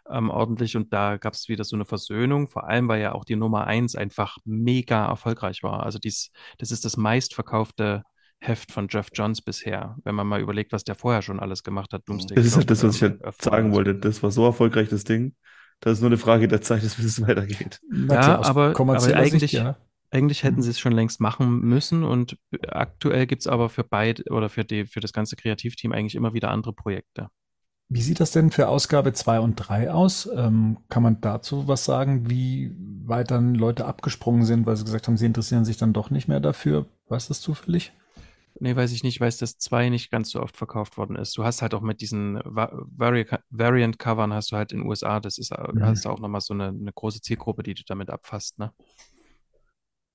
[0.09, 0.77] ähm, ordentlich.
[0.77, 3.67] Und da gab es wieder so eine Versöhnung, vor allem, weil ja auch die Nummer
[3.67, 5.83] eins einfach mega erfolgreich war.
[5.83, 6.28] Also dies
[6.59, 8.03] das ist das meistverkaufte
[8.41, 11.93] Heft von Jeff Johns bisher, wenn man mal überlegt, was der vorher schon alles gemacht
[11.93, 12.09] hat.
[12.09, 13.97] Doomsday das ist halt das, was ich halt sagen wollte.
[13.97, 15.35] Das war so erfolgreich, das Ding.
[15.81, 17.81] Das ist nur eine Frage der Zeit, bis es weitergeht.
[17.93, 19.77] Ja, aber, aber eigentlich, Sicht, ja.
[20.11, 20.63] eigentlich hätten mhm.
[20.63, 22.39] sie es schon längst machen müssen und
[22.69, 26.33] aktuell gibt es aber für beide oder für, die, für das ganze Kreativteam eigentlich immer
[26.33, 27.29] wieder andere Projekte.
[27.91, 30.29] Wie sieht das denn für Ausgabe 2 und 3 aus?
[30.35, 32.75] Ähm, kann man dazu was sagen, wie
[33.05, 36.29] weit dann Leute abgesprungen sind, weil sie gesagt haben, sie interessieren sich dann doch nicht
[36.29, 36.87] mehr dafür?
[37.09, 37.93] Weißt du das zufällig?
[38.61, 41.37] Nee, weiß ich nicht, weiß, dass zwei nicht ganz so oft verkauft worden ist.
[41.39, 45.39] Du hast halt auch mit diesen Vari Variant-Covern hast du halt in den USA, das
[45.39, 45.83] ist, mhm.
[45.83, 48.73] hast du auch nochmal so eine, eine große Zielgruppe, die du damit abfasst, ne?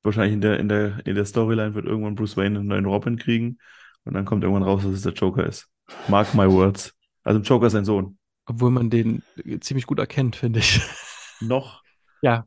[0.03, 3.17] Wahrscheinlich in der, in der, in der Storyline wird irgendwann Bruce Wayne einen neuen Robin
[3.17, 3.57] kriegen
[4.03, 5.69] und dann kommt irgendwann raus, dass es der Joker ist.
[6.09, 6.93] Mark my words.
[7.23, 8.17] Also Joker ist sein Sohn.
[8.45, 9.23] Obwohl man den
[9.61, 10.81] ziemlich gut erkennt, finde ich.
[11.39, 11.81] Noch?
[12.21, 12.45] Ja,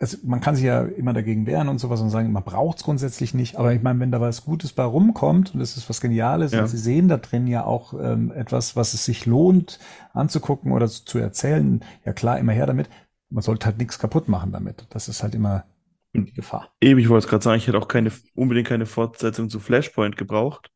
[0.00, 2.84] also man kann sich ja immer dagegen wehren und sowas und sagen, man braucht es
[2.84, 3.56] grundsätzlich nicht.
[3.56, 6.62] Aber ich meine, wenn da was Gutes bei rumkommt und das ist was Geniales ja.
[6.62, 9.78] und Sie sehen da drin ja auch ähm, etwas, was es sich lohnt
[10.12, 12.88] anzugucken oder zu, zu, erzählen, ja klar, immer her damit.
[13.30, 14.86] Man sollte halt nichts kaputt machen damit.
[14.90, 15.64] Das ist halt immer
[16.12, 16.72] die Gefahr.
[16.80, 20.16] Eben, ich wollte es gerade sagen, ich hätte auch keine, unbedingt keine Fortsetzung zu Flashpoint
[20.16, 20.70] gebraucht.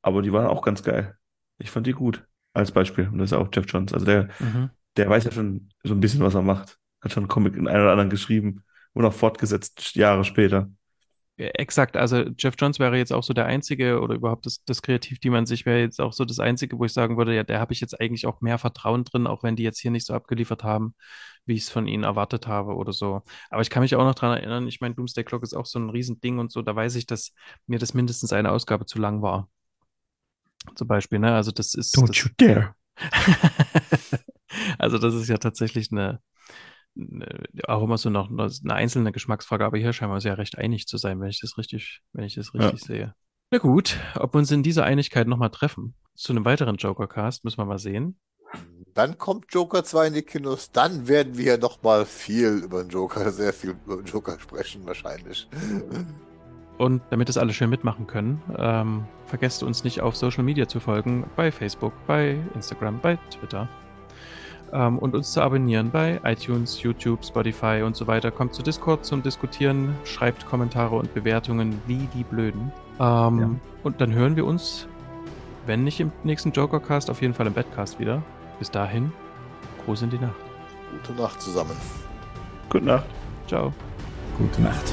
[0.00, 1.16] Aber die waren auch ganz geil.
[1.62, 2.24] Ich fand die gut.
[2.54, 3.08] Als Beispiel.
[3.08, 3.94] Und das ist auch Jeff Johns.
[3.94, 4.70] Also der, mhm.
[4.96, 6.78] der weiß ja schon so ein bisschen, was er macht.
[7.00, 8.62] Hat schon einen Comic in einen oder anderen geschrieben
[8.92, 10.68] und auch fortgesetzt Jahre später.
[11.38, 15.34] Exakt, also Jeff Johns wäre jetzt auch so der einzige oder überhaupt das, das Kreativteam
[15.34, 17.72] an sich wäre jetzt auch so das einzige, wo ich sagen würde, ja, der habe
[17.72, 20.62] ich jetzt eigentlich auch mehr Vertrauen drin, auch wenn die jetzt hier nicht so abgeliefert
[20.62, 20.94] haben,
[21.46, 23.22] wie ich es von ihnen erwartet habe oder so.
[23.48, 25.78] Aber ich kann mich auch noch daran erinnern, ich meine, Doomsday Clock ist auch so
[25.78, 27.32] ein Riesending und so, da weiß ich, dass
[27.66, 29.48] mir das mindestens eine Ausgabe zu lang war.
[30.74, 31.34] Zum Beispiel, ne?
[31.34, 31.96] Also das ist.
[31.96, 32.74] Don't das, you dare.
[34.78, 36.20] also das ist ja tatsächlich eine,
[37.66, 40.86] auch immer so noch eine einzelne Geschmacksfrage, aber hier scheinen wir uns ja recht einig
[40.86, 42.86] zu sein, wenn ich das richtig, wenn ich das richtig ja.
[42.86, 43.14] sehe.
[43.50, 45.94] Na gut, ob wir uns in dieser Einigkeit nochmal treffen.
[46.14, 48.18] Zu einem weiteren Joker-Cast müssen wir mal sehen.
[48.94, 53.30] Dann kommt Joker 2 in die Kinos, dann werden wir nochmal viel über den Joker,
[53.30, 55.48] sehr viel über den Joker sprechen wahrscheinlich.
[56.82, 60.80] Und damit das alle schön mitmachen können, ähm, vergesst uns nicht auf Social Media zu
[60.80, 63.68] folgen, bei Facebook, bei Instagram, bei Twitter
[64.72, 68.32] ähm, und uns zu abonnieren bei iTunes, YouTube, Spotify und so weiter.
[68.32, 72.72] Kommt zu Discord zum Diskutieren, schreibt Kommentare und Bewertungen wie die Blöden.
[72.98, 73.50] Ähm, ja.
[73.84, 74.88] Und dann hören wir uns,
[75.66, 78.24] wenn nicht im nächsten Jokercast, auf jeden Fall im Badcast wieder.
[78.58, 79.12] Bis dahin,
[79.84, 80.34] Gruß in die Nacht.
[80.90, 81.76] Gute Nacht zusammen.
[82.70, 83.06] Gute Nacht.
[83.46, 83.72] Ciao.
[84.36, 84.92] Gute Nacht.